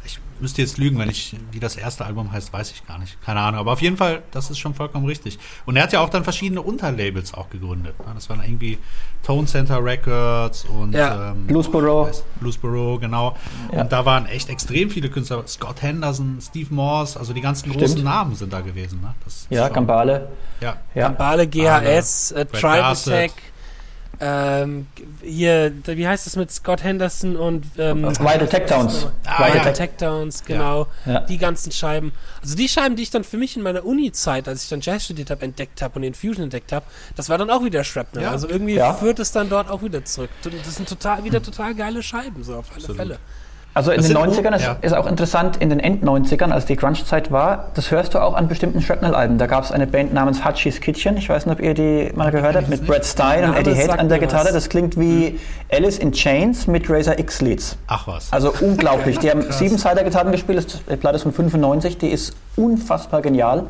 ich 0.05 0.19
müsste 0.39 0.61
jetzt 0.61 0.77
lügen, 0.77 0.97
wenn 0.99 1.09
ich, 1.09 1.35
wie 1.51 1.59
das 1.59 1.75
erste 1.75 2.05
Album 2.05 2.31
heißt, 2.31 2.51
weiß 2.51 2.71
ich 2.71 2.85
gar 2.85 2.99
nicht. 2.99 3.21
Keine 3.21 3.39
Ahnung. 3.39 3.59
Aber 3.59 3.71
auf 3.73 3.81
jeden 3.81 3.97
Fall, 3.97 4.21
das 4.31 4.49
ist 4.49 4.59
schon 4.59 4.73
vollkommen 4.73 5.05
richtig. 5.05 5.39
Und 5.65 5.75
er 5.75 5.83
hat 5.83 5.93
ja 5.93 6.01
auch 6.01 6.09
dann 6.09 6.23
verschiedene 6.23 6.61
Unterlabels 6.61 7.33
auch 7.33 7.49
gegründet. 7.49 7.97
Ne? 7.99 8.11
Das 8.13 8.29
waren 8.29 8.41
irgendwie 8.43 8.77
Tone 9.23 9.47
Center 9.47 9.83
Records 9.83 10.65
und 10.65 10.93
ja. 10.93 11.31
ähm, 11.31 11.47
Bluesboro. 11.47 12.09
Bluesboro, 12.39 12.99
genau. 12.99 13.35
Ja. 13.71 13.81
Und 13.81 13.91
da 13.91 14.05
waren 14.05 14.25
echt 14.27 14.49
extrem 14.49 14.89
viele 14.89 15.09
Künstler. 15.09 15.43
Scott 15.47 15.81
Henderson, 15.81 16.39
Steve 16.41 16.73
Morse, 16.73 17.19
also 17.19 17.33
die 17.33 17.41
ganzen 17.41 17.69
Stimmt. 17.69 17.79
großen 17.79 18.03
Namen 18.03 18.35
sind 18.35 18.51
da 18.51 18.61
gewesen. 18.61 19.01
Ne? 19.01 19.13
ja, 19.49 19.69
Gambale. 19.69 20.29
Ja. 20.61 20.77
ja. 20.93 21.07
Gambale, 21.07 21.47
GHS, 21.47 22.31
äh, 22.31 22.45
Tribe 22.45 22.85
Attack. 22.85 23.31
Ähm, 24.19 24.87
hier, 25.21 25.73
wie 25.85 26.07
heißt 26.07 26.27
es 26.27 26.35
mit 26.35 26.51
Scott 26.51 26.83
Henderson 26.83 27.35
und 27.35 27.65
ähm, 27.77 28.03
Vital 28.03 28.47
Tech 28.47 28.65
Downs. 28.67 29.07
Ah. 29.25 29.49
Tech 29.71 29.91
Downs, 29.99 30.43
genau. 30.43 30.87
Ja. 31.05 31.13
Ja. 31.13 31.19
Die 31.21 31.37
ganzen 31.37 31.71
Scheiben. 31.71 32.11
Also 32.41 32.55
die 32.55 32.69
Scheiben, 32.69 32.95
die 32.95 33.03
ich 33.03 33.09
dann 33.09 33.23
für 33.23 33.37
mich 33.37 33.55
in 33.55 33.63
meiner 33.63 33.85
Uni-Zeit, 33.85 34.47
als 34.47 34.63
ich 34.63 34.69
dann 34.69 34.81
Jazz 34.81 35.05
studiert 35.05 35.29
habe, 35.29 35.43
entdeckt 35.43 35.81
habe 35.81 35.95
und 35.95 36.01
den 36.03 36.13
Fusion 36.13 36.43
entdeckt 36.43 36.71
habe, 36.71 36.85
das 37.15 37.29
war 37.29 37.37
dann 37.37 37.49
auch 37.49 37.63
wieder 37.63 37.83
Shrapnel. 37.83 38.23
Ja. 38.23 38.31
Also 38.31 38.47
irgendwie 38.49 38.81
führt 38.99 39.19
es 39.19 39.31
dann 39.31 39.49
dort 39.49 39.69
auch 39.69 39.83
wieder 39.83 40.03
zurück. 40.05 40.29
Das 40.43 40.75
sind 40.75 40.87
total, 40.87 41.23
wieder 41.23 41.41
total 41.41 41.75
geile 41.75 42.03
Scheiben, 42.03 42.43
so 42.43 42.55
auf 42.55 42.67
alle 42.69 42.75
Absolut. 42.77 42.97
Fälle. 42.97 43.19
Also 43.75 43.91
in 43.91 43.97
das 43.97 44.07
den 44.07 44.15
90ern 44.15 44.55
ist, 44.55 44.63
ja. 44.63 44.77
ist, 44.81 44.93
auch 44.93 45.05
interessant, 45.05 45.57
in 45.57 45.69
den 45.69 45.81
End-90ern, 45.81 46.51
als 46.51 46.65
die 46.65 46.77
Crunch-Zeit 46.77 47.29
war, 47.29 47.71
das 47.73 47.91
hörst 47.91 48.13
du 48.13 48.19
auch 48.19 48.33
an 48.33 48.47
bestimmten 48.47 48.81
Shrapnel-Alben. 48.81 49.37
Da 49.37 49.47
gab 49.47 49.65
es 49.65 49.71
eine 49.73 49.85
Band 49.85 50.13
namens 50.13 50.45
Hutchie's 50.45 50.79
Kitchen, 50.79 51.17
ich 51.17 51.27
weiß 51.27 51.45
nicht, 51.45 51.59
ob 51.59 51.61
ihr 51.61 51.73
die 51.73 52.09
mal 52.15 52.31
gehört 52.31 52.55
habt, 52.55 52.69
mit 52.69 52.87
Brad 52.87 53.05
Stein 53.05 53.43
und 53.43 53.57
Eddie 53.57 53.75
Head 53.75 53.89
an 53.89 54.07
der 54.07 54.19
Gitarre. 54.19 54.53
Das 54.53 54.69
klingt 54.69 54.97
wie 54.97 55.27
hm. 55.27 55.39
Alice 55.69 55.97
in 55.97 56.13
Chains 56.13 56.67
mit 56.67 56.89
Razor 56.89 57.19
X-Leads. 57.19 57.77
Ach 57.87 58.07
was. 58.07 58.31
Also 58.31 58.53
unglaublich. 58.61 59.19
Die 59.19 59.29
haben 59.29 59.51
sieben 59.51 59.75
Gitarren 59.75 60.31
gespielt, 60.31 60.81
die 60.89 60.95
Platte 60.95 61.17
ist 61.17 61.23
von 61.23 61.33
95, 61.33 61.97
die 61.97 62.11
ist 62.11 62.33
unfassbar 62.55 63.21
genial. 63.21 63.65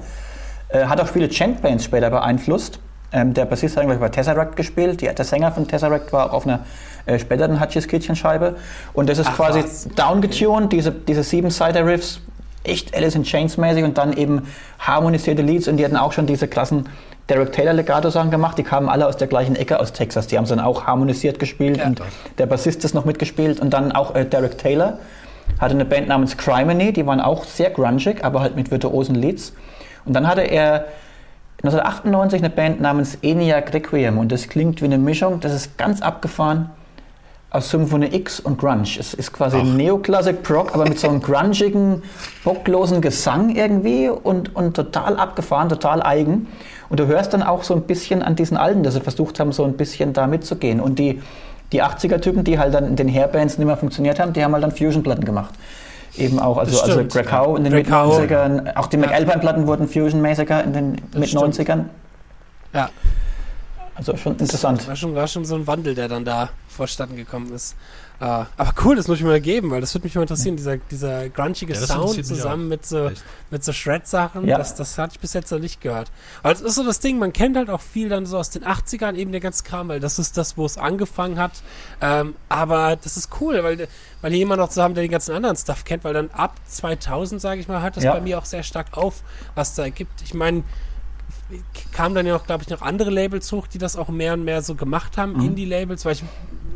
Äh, 0.69 0.85
hat 0.85 1.01
auch 1.01 1.07
viele 1.07 1.29
Chant-Bands 1.29 1.83
später 1.83 2.11
beeinflusst. 2.11 2.79
Ähm, 3.11 3.33
der 3.33 3.45
Bassist 3.45 3.77
hat 3.77 3.87
bei 3.87 4.09
Tesseract 4.09 4.55
gespielt, 4.55 5.01
die, 5.01 5.05
der 5.05 5.25
Sänger 5.25 5.51
von 5.51 5.67
Tesseract 5.67 6.11
war 6.11 6.27
auch 6.27 6.33
auf 6.33 6.47
einer 6.47 6.61
äh, 7.05 7.19
späteren 7.19 7.61
Hutchis 7.61 7.87
Kitchen-Scheibe. 7.87 8.55
Und 8.93 9.09
das 9.09 9.19
ist 9.19 9.27
Ach, 9.29 9.35
quasi 9.35 9.63
downgetuned, 9.95 10.71
diese, 10.71 10.91
diese 10.91 11.23
Sieben-Sider-Riffs, 11.23 12.21
echt 12.63 12.95
Alice 12.95 13.15
in 13.15 13.23
Chains 13.23 13.57
mäßig 13.57 13.83
und 13.83 13.97
dann 13.97 14.13
eben 14.13 14.47
harmonisierte 14.79 15.41
Leads. 15.41 15.67
Und 15.67 15.77
die 15.77 15.85
hatten 15.85 15.97
auch 15.97 16.11
schon 16.11 16.25
diese 16.25 16.47
klassen 16.47 16.89
Derek 17.29 17.51
Taylor 17.53 17.73
Legato 17.73 18.09
Sachen 18.09 18.29
gemacht, 18.29 18.57
die 18.57 18.63
kamen 18.63 18.87
alle 18.87 19.07
aus 19.07 19.17
der 19.17 19.27
gleichen 19.27 19.55
Ecke 19.55 19.79
aus 19.79 19.93
Texas, 19.93 20.27
die 20.27 20.37
haben 20.37 20.47
dann 20.47 20.59
auch 20.59 20.85
harmonisiert 20.85 21.39
gespielt 21.39 21.77
ja, 21.77 21.87
und 21.87 21.99
doch. 21.99 22.05
der 22.37 22.45
Bassist 22.45 22.85
ist 22.85 22.93
noch 22.93 23.05
mitgespielt. 23.05 23.59
Und 23.59 23.71
dann 23.73 23.91
auch 23.91 24.13
äh, 24.13 24.25
Derek 24.25 24.57
Taylor 24.57 24.99
hatte 25.59 25.73
eine 25.73 25.85
Band 25.85 26.07
namens 26.07 26.37
Criminy, 26.37 26.93
die 26.93 27.05
waren 27.05 27.19
auch 27.19 27.43
sehr 27.45 27.71
grungig, 27.71 28.23
aber 28.23 28.41
halt 28.41 28.55
mit 28.55 28.69
virtuosen 28.69 29.15
Leads. 29.15 29.53
Und 30.05 30.13
dann 30.13 30.27
hatte 30.27 30.41
er 30.41 30.85
1998 31.67 32.41
eine 32.41 32.49
Band 32.49 32.81
namens 32.81 33.17
ENIAC 33.21 33.73
Requiem 33.73 34.17
und 34.17 34.31
das 34.31 34.47
klingt 34.47 34.81
wie 34.81 34.85
eine 34.85 34.97
Mischung, 34.97 35.39
das 35.39 35.53
ist 35.53 35.77
ganz 35.77 36.01
abgefahren 36.01 36.69
aus 37.55 37.69
Symphonie 37.69 38.13
X 38.13 38.39
und 38.39 38.59
Grunge. 38.59 38.99
Es 38.99 39.13
ist 39.13 39.31
quasi. 39.31 39.63
Neoclassic 39.63 40.43
Proc, 40.43 40.73
aber 40.73 40.83
mit 40.83 40.99
so 40.99 41.07
einem 41.07 41.21
grungigen, 41.21 42.03
bocklosen 42.43 43.01
Gesang 43.01 43.55
irgendwie 43.55 44.09
und, 44.09 44.55
und 44.55 44.75
total 44.75 45.15
abgefahren, 45.15 45.69
total 45.69 46.03
eigen. 46.03 46.47
Und 46.89 46.99
du 46.99 47.07
hörst 47.07 47.33
dann 47.33 47.41
auch 47.41 47.63
so 47.63 47.73
ein 47.73 47.83
bisschen 47.83 48.21
an 48.21 48.35
diesen 48.35 48.57
Alten, 48.57 48.83
dass 48.83 48.93
sie 48.93 49.01
versucht 49.01 49.39
haben, 49.39 49.53
so 49.53 49.63
ein 49.63 49.77
bisschen 49.77 50.11
da 50.13 50.27
mitzugehen. 50.27 50.81
Und 50.81 50.99
die, 50.99 51.21
die 51.71 51.81
80er-Typen, 51.81 52.43
die 52.43 52.59
halt 52.59 52.73
dann 52.73 52.87
in 52.87 52.95
den 52.97 53.07
Hairbands 53.11 53.57
nicht 53.57 53.65
mehr 53.65 53.77
funktioniert 53.77 54.19
haben, 54.19 54.33
die 54.33 54.43
haben 54.43 54.53
halt 54.53 54.63
dann 54.63 54.71
Fusion-Platten 54.71 55.23
gemacht. 55.23 55.53
Eben 56.17 56.39
auch, 56.39 56.57
also, 56.57 56.79
also 56.81 57.05
Greg 57.05 57.31
Howe 57.31 57.57
in 57.57 57.63
den 57.65 57.73
Mit-90ern, 57.73 58.75
auch 58.75 58.87
die 58.87 58.97
ja. 58.97 59.05
McAlpine-Platten 59.05 59.67
wurden 59.67 59.87
Fusion-mäßiger 59.87 60.63
in 60.63 60.73
den 60.73 60.91
Mit-90ern. 61.13 61.85
Ja. 62.73 62.89
Also 63.95 64.15
schon 64.17 64.33
interessant. 64.33 64.87
War 64.87 64.95
schon, 64.95 65.15
war 65.15 65.27
schon 65.27 65.45
so 65.45 65.55
ein 65.55 65.67
Wandel, 65.67 65.95
der 65.95 66.07
dann 66.07 66.25
da 66.25 66.49
vorstanden 66.67 67.15
gekommen 67.15 67.53
ist. 67.53 67.75
Uh, 68.19 68.45
aber 68.57 68.73
cool, 68.83 68.95
das 68.95 69.07
muss 69.07 69.17
ich 69.17 69.23
mir 69.23 69.29
mal 69.29 69.41
geben, 69.41 69.71
weil 69.71 69.81
das 69.81 69.93
würde 69.93 70.05
mich 70.05 70.15
mal 70.15 70.21
interessieren, 70.21 70.55
dieser, 70.55 70.77
dieser 70.77 71.27
grungige 71.29 71.73
ja, 71.73 71.79
Sound 71.79 72.25
zusammen 72.25 72.69
mit 72.69 72.85
so, 72.85 73.11
mit 73.51 73.63
so 73.63 73.73
Shred-Sachen, 73.73 74.47
ja. 74.47 74.57
das, 74.57 74.75
das 74.75 74.97
hatte 74.97 75.13
ich 75.15 75.19
bis 75.19 75.33
jetzt 75.33 75.51
noch 75.51 75.59
nicht 75.59 75.81
gehört. 75.81 76.11
Weil 76.41 76.53
es 76.53 76.61
ist 76.61 76.75
so 76.75 76.85
das 76.85 76.99
Ding, 76.99 77.19
man 77.19 77.33
kennt 77.33 77.57
halt 77.57 77.69
auch 77.69 77.81
viel 77.81 78.07
dann 78.07 78.25
so 78.25 78.37
aus 78.37 78.49
den 78.49 78.63
80ern 78.63 79.15
eben 79.15 79.31
der 79.31 79.41
ganze 79.41 79.63
Kram, 79.63 79.89
weil 79.89 79.99
das 79.99 80.17
ist 80.17 80.37
das, 80.37 80.57
wo 80.57 80.65
es 80.65 80.77
angefangen 80.77 81.37
hat. 81.37 81.51
Ähm, 82.01 82.35
aber 82.47 82.95
das 82.95 83.17
ist 83.17 83.29
cool, 83.41 83.61
weil, 83.63 83.87
weil 84.21 84.31
hier 84.31 84.39
jemand 84.39 84.61
noch 84.61 84.69
zu 84.69 84.81
haben, 84.81 84.93
der 84.93 85.03
den 85.03 85.11
ganzen 85.11 85.35
anderen 85.35 85.57
Stuff 85.57 85.83
kennt, 85.83 86.03
weil 86.05 86.13
dann 86.13 86.29
ab 86.31 86.55
2000, 86.67 87.41
sage 87.41 87.59
ich 87.59 87.67
mal, 87.67 87.81
hört 87.81 87.97
das 87.97 88.05
ja. 88.05 88.13
bei 88.13 88.21
mir 88.21 88.37
auch 88.37 88.45
sehr 88.45 88.63
stark 88.63 88.97
auf, 88.97 89.23
was 89.55 89.75
da 89.75 89.89
gibt. 89.89 90.21
Ich 90.21 90.33
meine, 90.33 90.63
kamen 91.91 92.15
dann 92.15 92.25
ja 92.25 92.35
auch, 92.35 92.45
glaube 92.45 92.63
ich, 92.63 92.69
noch 92.69 92.81
andere 92.81 93.09
Labels 93.09 93.51
hoch, 93.51 93.67
die 93.67 93.77
das 93.77 93.95
auch 93.95 94.09
mehr 94.09 94.33
und 94.33 94.43
mehr 94.43 94.61
so 94.61 94.75
gemacht 94.75 95.17
haben, 95.17 95.33
Mhm. 95.33 95.45
Indie-Labels. 95.47 96.05
Weil 96.05 96.13
ich, 96.13 96.23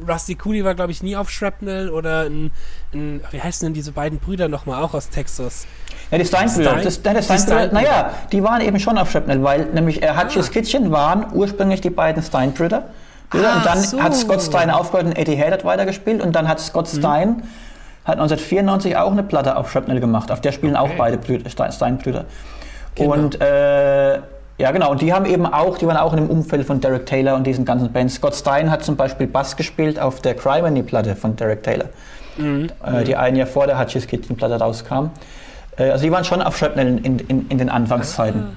Rusty 0.07 0.35
Cooley 0.35 0.63
war, 0.63 0.75
glaube 0.75 0.91
ich, 0.91 1.03
nie 1.03 1.15
auf 1.15 1.29
Shrapnel 1.29 1.89
oder 1.89 2.21
ein, 2.23 2.51
ein, 2.93 3.21
wie 3.31 3.41
heißen 3.41 3.65
denn 3.65 3.73
diese 3.73 3.91
beiden 3.91 4.19
Brüder 4.19 4.47
nochmal, 4.47 4.83
auch 4.83 4.93
aus 4.93 5.09
Texas? 5.09 5.65
Ja, 6.11 6.17
die 6.17 6.25
Steinbrüder, 6.25 6.71
Stein- 6.71 6.83
das, 6.83 6.95
die 6.95 6.99
Steinbrüder, 7.01 7.23
Steinbrüder. 7.45 7.71
naja, 7.73 8.13
die 8.31 8.43
waren 8.43 8.61
eben 8.61 8.79
schon 8.79 8.97
auf 8.97 9.11
Shrapnel, 9.11 9.43
weil 9.43 9.65
nämlich 9.65 10.01
äh, 10.01 10.09
Hutch's 10.15 10.49
Ah. 10.49 10.51
Kitchen 10.51 10.91
waren 10.91 11.27
ursprünglich 11.33 11.81
die 11.81 11.89
beiden 11.89 12.23
Steinbrüder. 12.23 12.89
Brüder, 13.29 13.53
Ah, 13.53 13.57
und 13.57 13.65
dann 13.65 13.79
so. 13.81 14.01
hat 14.01 14.15
Scott 14.15 14.41
Stein 14.41 14.71
aufgehört 14.71 15.05
und 15.05 15.17
Eddie 15.17 15.35
Head 15.35 15.51
hat 15.51 15.65
weitergespielt 15.65 16.21
und 16.21 16.35
dann 16.35 16.47
hat 16.47 16.59
Scott 16.59 16.91
Mhm. 16.93 16.97
Stein 16.99 17.43
hat 18.05 18.17
1994 18.17 18.97
auch 18.97 19.11
eine 19.11 19.21
Platte 19.21 19.55
auf 19.55 19.71
Shrapnel 19.71 19.99
gemacht. 19.99 20.31
Auf 20.31 20.41
der 20.41 20.51
spielen 20.51 20.75
Okay. 20.75 20.91
auch 20.93 20.97
beide 20.97 21.17
Brüder, 21.19 21.47
Stein, 21.49 21.71
Steinbrüder. 21.71 22.25
Genau. 22.95 23.13
Und 23.13 23.39
äh, 23.39 24.19
ja, 24.59 24.71
genau. 24.71 24.91
Und 24.91 25.01
die 25.01 25.11
haben 25.13 25.25
eben 25.25 25.45
auch, 25.45 25.77
die 25.77 25.87
waren 25.87 25.97
auch 25.97 26.13
in 26.13 26.19
dem 26.19 26.29
Umfeld 26.29 26.67
von 26.67 26.79
Derek 26.81 27.05
Taylor 27.05 27.35
und 27.35 27.45
diesen 27.47 27.65
ganzen 27.65 27.91
Bands. 27.91 28.15
Scott 28.15 28.35
Stein 28.35 28.69
hat 28.69 28.83
zum 28.83 28.95
Beispiel 28.95 29.25
Bass 29.27 29.55
gespielt 29.55 29.99
auf 29.99 30.21
der 30.21 30.35
Criminy-Platte 30.35 31.15
von 31.15 31.35
Derek 31.35 31.63
Taylor, 31.63 31.89
Mhm. 32.37 32.69
äh, 32.85 33.03
die 33.03 33.15
ein 33.15 33.35
Jahr 33.35 33.47
vor 33.47 33.65
der 33.67 33.79
Hutch's 33.79 34.05
Kitchen-Platte 34.05 34.55
rauskam. 34.59 35.09
Äh, 35.77 35.89
also 35.91 36.03
die 36.03 36.11
waren 36.11 36.23
schon 36.25 36.41
auf 36.41 36.57
Shrapnel 36.57 36.99
in, 37.03 37.19
in, 37.19 37.47
in 37.49 37.57
den 37.57 37.69
Anfangszeiten. 37.69 38.55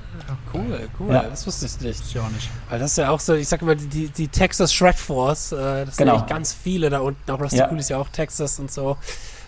Cool, 0.55 0.81
cool, 1.01 1.15
Ja. 1.15 1.23
das 1.31 1.47
wusste 1.47 1.67
ich 1.67 1.81
nicht. 1.81 2.15
Ja 2.15 2.23
auch 2.23 2.31
nicht. 2.31 2.49
Weil 2.69 2.79
das 2.79 2.91
ist 2.93 2.99
ja 2.99 3.11
auch 3.11 3.21
so, 3.21 3.35
ich 3.35 3.49
sag 3.49 3.63
mal, 3.63 3.75
die, 3.77 4.09
die 4.09 4.29
Texas 4.29 4.73
Shred 4.73 4.97
Force, 4.97 5.53
äh, 5.53 5.87
das 5.87 5.97
Genau. 5.97 6.13
sind 6.15 6.23
echt 6.25 6.31
ganz 6.31 6.53
viele 6.53 6.91
da 6.91 6.99
unten. 7.01 7.31
Auch 7.31 7.41
Rusty 7.41 7.57
Ja. 7.57 7.67
Cooley 7.69 7.81
ist 7.81 7.89
ja 7.91 7.97
auch 7.99 8.09
Texas 8.09 8.59
und 8.59 8.71
so. 8.71 8.97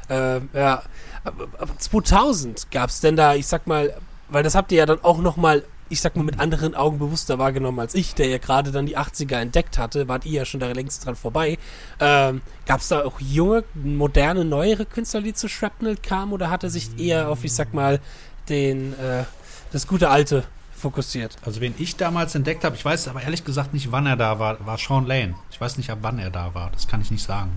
Ähm, 0.09 0.49
ja. 0.55 0.83
Aber, 1.25 1.45
aber 1.59 1.79
2000 1.79 2.71
gab 2.71 2.91
es 2.91 3.01
denn 3.01 3.17
da, 3.17 3.35
ich 3.35 3.47
sag 3.47 3.67
mal, 3.67 3.93
weil 4.29 4.43
das 4.43 4.55
habt 4.55 4.73
ihr 4.73 4.79
ja 4.79 4.87
dann 4.87 4.99
auch 5.03 5.19
nochmal, 5.19 5.63
ich 5.95 6.01
sag 6.01 6.17
mal, 6.17 6.25
mit 6.25 6.41
anderen 6.41 6.75
Augen 6.75 6.99
bewusster 6.99 7.39
wahrgenommen 7.39 7.79
als 7.79 7.95
ich, 7.95 8.15
der 8.17 8.27
ja 8.27 8.39
gerade 8.39 8.73
dann 8.73 8.85
die 8.85 8.99
80er 8.99 9.37
entdeckt 9.37 9.79
hatte, 9.79 10.09
wart 10.09 10.27
ihr 10.27 10.33
ja 10.33 10.45
schon 10.45 10.59
da 10.59 10.71
längst 10.73 11.07
dran 11.07 11.15
vorbei. 11.15 11.57
Ähm, 12.01 12.43
gab 12.67 12.81
es 12.81 12.89
da 12.89 13.05
auch 13.05 13.21
junge, 13.21 13.63
moderne, 13.75 14.45
neuere 14.45 14.87
Künstler, 14.87 15.23
die 15.23 15.35
zu 15.35 15.49
Shrapnel 15.49 15.97
kamen 15.97 16.33
oder 16.33 16.51
hat 16.51 16.65
er 16.65 16.71
sich 16.71 16.99
eher 16.99 17.29
auf, 17.29 17.45
ich 17.45 17.53
sag 17.53 17.73
mal, 17.73 18.01
den, 18.49 18.93
äh, 18.95 19.23
das 19.71 19.87
gute 19.87 20.11
Alte 20.11 20.43
fokussiert? 20.75 21.37
Also 21.47 21.61
wen 21.61 21.75
ich 21.79 21.95
damals 21.95 22.35
entdeckt 22.35 22.65
habe, 22.65 22.75
ich 22.75 22.85
weiß 22.85 23.07
aber 23.07 23.23
ehrlich 23.23 23.45
gesagt 23.45 23.73
nicht, 23.73 23.93
wann 23.93 24.07
er 24.07 24.17
da 24.17 24.41
war, 24.41 24.67
war 24.67 24.77
Sean 24.77 25.07
Lane. 25.07 25.37
Ich 25.53 25.61
weiß 25.61 25.77
nicht, 25.77 25.91
ab 25.91 25.99
wann 26.03 26.19
er 26.19 26.31
da 26.31 26.55
war. 26.55 26.71
Das 26.73 26.89
kann 26.89 27.01
ich 27.01 27.13
nicht 27.13 27.23
sagen. 27.25 27.53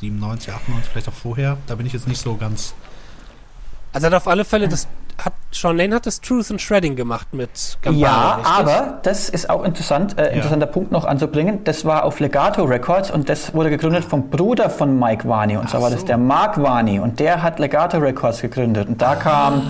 97, 0.00 0.50
98, 0.50 0.90
vielleicht 0.90 1.08
auch 1.08 1.12
vorher. 1.12 1.58
Da 1.66 1.74
bin 1.74 1.84
ich 1.84 1.92
jetzt 1.92 2.08
nicht 2.08 2.22
so 2.22 2.36
ganz. 2.36 2.74
Also 3.92 4.06
hat 4.06 4.14
auf 4.14 4.26
alle 4.26 4.46
Fälle 4.46 4.66
das 4.66 4.88
hat 5.24 5.32
Sean 5.52 5.76
Lane 5.76 5.94
hat 5.94 6.06
das 6.06 6.20
Truth 6.20 6.50
and 6.50 6.60
Shredding 6.60 6.96
gemacht 6.96 7.28
mit 7.32 7.78
Gambara, 7.82 8.00
Ja, 8.10 8.34
richtig? 8.36 8.52
aber 8.52 8.98
das 9.02 9.28
ist 9.28 9.50
auch 9.50 9.64
interessant, 9.64 10.18
äh, 10.18 10.32
interessanter 10.34 10.66
Punkt 10.66 10.92
noch 10.92 11.04
anzubringen. 11.04 11.64
Das 11.64 11.84
war 11.84 12.04
auf 12.04 12.20
Legato 12.20 12.64
Records 12.64 13.10
und 13.10 13.28
das 13.28 13.52
wurde 13.54 13.70
gegründet 13.70 14.04
vom 14.04 14.30
Bruder 14.30 14.70
von 14.70 14.98
Mike 14.98 15.28
Varney. 15.28 15.56
Und 15.56 15.68
zwar 15.70 15.82
war 15.82 15.90
das 15.90 16.00
so. 16.00 16.06
der 16.06 16.18
Mark 16.18 16.60
Varney 16.60 16.98
und 16.98 17.20
der 17.20 17.42
hat 17.42 17.58
Legato 17.58 17.98
Records 17.98 18.40
gegründet. 18.40 18.88
Und 18.88 19.00
da 19.02 19.14
kamen 19.14 19.62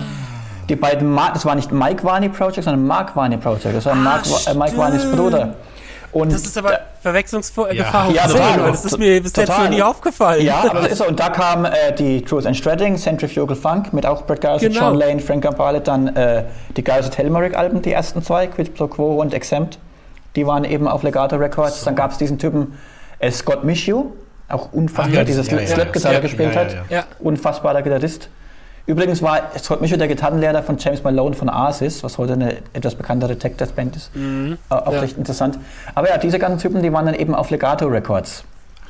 die 0.69 0.75
beiden, 0.77 1.11
Ma 1.11 1.31
das 1.31 1.45
war 1.45 1.55
nicht 1.55 1.71
Mike 1.71 2.03
Varney 2.03 2.29
Project, 2.29 2.63
sondern 2.63 2.85
Mark 2.87 3.15
Varney 3.15 3.37
Project. 3.37 3.75
Das 3.75 3.85
war 3.85 3.95
Mark, 3.95 4.23
Wa- 4.29 4.51
äh, 4.51 4.53
Mike 4.55 4.77
Varneys. 4.77 5.11
Bruder. 5.11 5.55
Und 6.13 6.31
Das 6.31 6.43
ist 6.43 6.57
aber 6.57 6.79
Verwechslungsgefahr 7.01 7.73
Ja. 7.73 8.07
hoch 8.07 8.13
Ja, 8.13 8.23
10, 8.27 8.31
total. 8.33 8.63
weil 8.63 8.71
das 8.71 8.85
ist 8.85 8.97
mir 8.99 9.21
bis 9.21 9.35
jetzt 9.35 9.47
Total. 9.47 9.63
noch 9.65 9.69
nie 9.71 9.81
aufgefallen. 9.81 10.45
Ja, 10.45 10.63
aber 10.69 10.81
das 10.81 10.91
ist 10.91 10.97
so. 10.99 11.07
Und 11.07 11.19
da 11.19 11.29
kam 11.29 11.65
äh, 11.65 11.71
die 11.97 12.21
Truth 12.23 12.45
and 12.45 12.55
Shredding, 12.55 12.97
Centrifugal 12.97 13.55
Funk 13.55 13.93
mit 13.93 14.05
auch 14.05 14.21
Brett 14.23 14.41
Garrison, 14.41 14.69
Genau. 14.69 14.89
John 14.91 14.99
Lane, 14.99 15.19
Frank 15.19 15.43
Gambale, 15.43 15.81
dann 15.81 16.15
äh, 16.15 16.43
die 16.77 16.83
Garrison 16.83 17.11
Telmeric 17.11 17.57
Alben, 17.57 17.81
die 17.81 17.91
ersten 17.91 18.21
zwei, 18.23 18.47
Quid 18.47 18.75
Pro 18.75 18.87
Quo 18.87 19.19
und 19.19 19.33
Exempt. 19.33 19.79
Die 20.35 20.45
waren 20.47 20.63
eben 20.63 20.87
auf 20.87 21.03
Legato 21.03 21.35
Records. 21.35 21.83
Dann 21.83 21.95
gab 21.95 22.11
es 22.11 22.17
diesen 22.19 22.37
Typen 22.39 22.77
äh, 23.19 23.31
Scott 23.31 23.63
Mishu, 23.63 24.11
auch 24.49 24.71
unfassbar, 24.71 25.07
Ach 25.13 25.17
ja, 25.17 25.23
dieses 25.23 25.49
ja, 25.49 25.59
ja, 25.59 25.67
Slap-Gitarre 25.67 26.13
ja. 26.15 26.19
gespielt 26.19 26.53
Ja, 26.55 26.67
ja, 26.89 26.97
hat. 26.99 27.07
Unfassbarer 27.19 27.81
Gitarrist. 27.81 28.29
Übrigens 28.85 29.21
war 29.21 29.51
Scott 29.57 29.79
Mishu 29.81 29.95
der 29.95 30.09
Gitarrenlehrer 30.09 30.61
von 30.61 30.77
James 30.77 31.03
Malone 31.03 31.35
von 31.35 31.47
Asis, 31.49 32.03
was 32.03 32.17
heute 32.17 32.33
eine 32.33 32.57
etwas 32.73 32.95
bekanntere 32.95 33.37
Tech 33.37 33.55
Death 33.55 33.75
Band 33.75 33.95
ist. 33.95 34.13
Mhm. 34.15 34.57
Äh, 34.69 34.73
Auch 34.73 34.91
Ja. 34.93 34.99
recht 34.99 35.17
interessant. 35.17 35.57
Aber 35.95 36.09
ja, 36.09 36.17
diese 36.17 36.37
ganzen 36.37 36.59
Typen, 36.61 36.83
die 36.83 36.91
waren 36.91 37.05
dann 37.05 37.15
eben 37.15 37.33
auf 37.33 37.49
Legato 37.49 37.85
Records. 37.87 38.43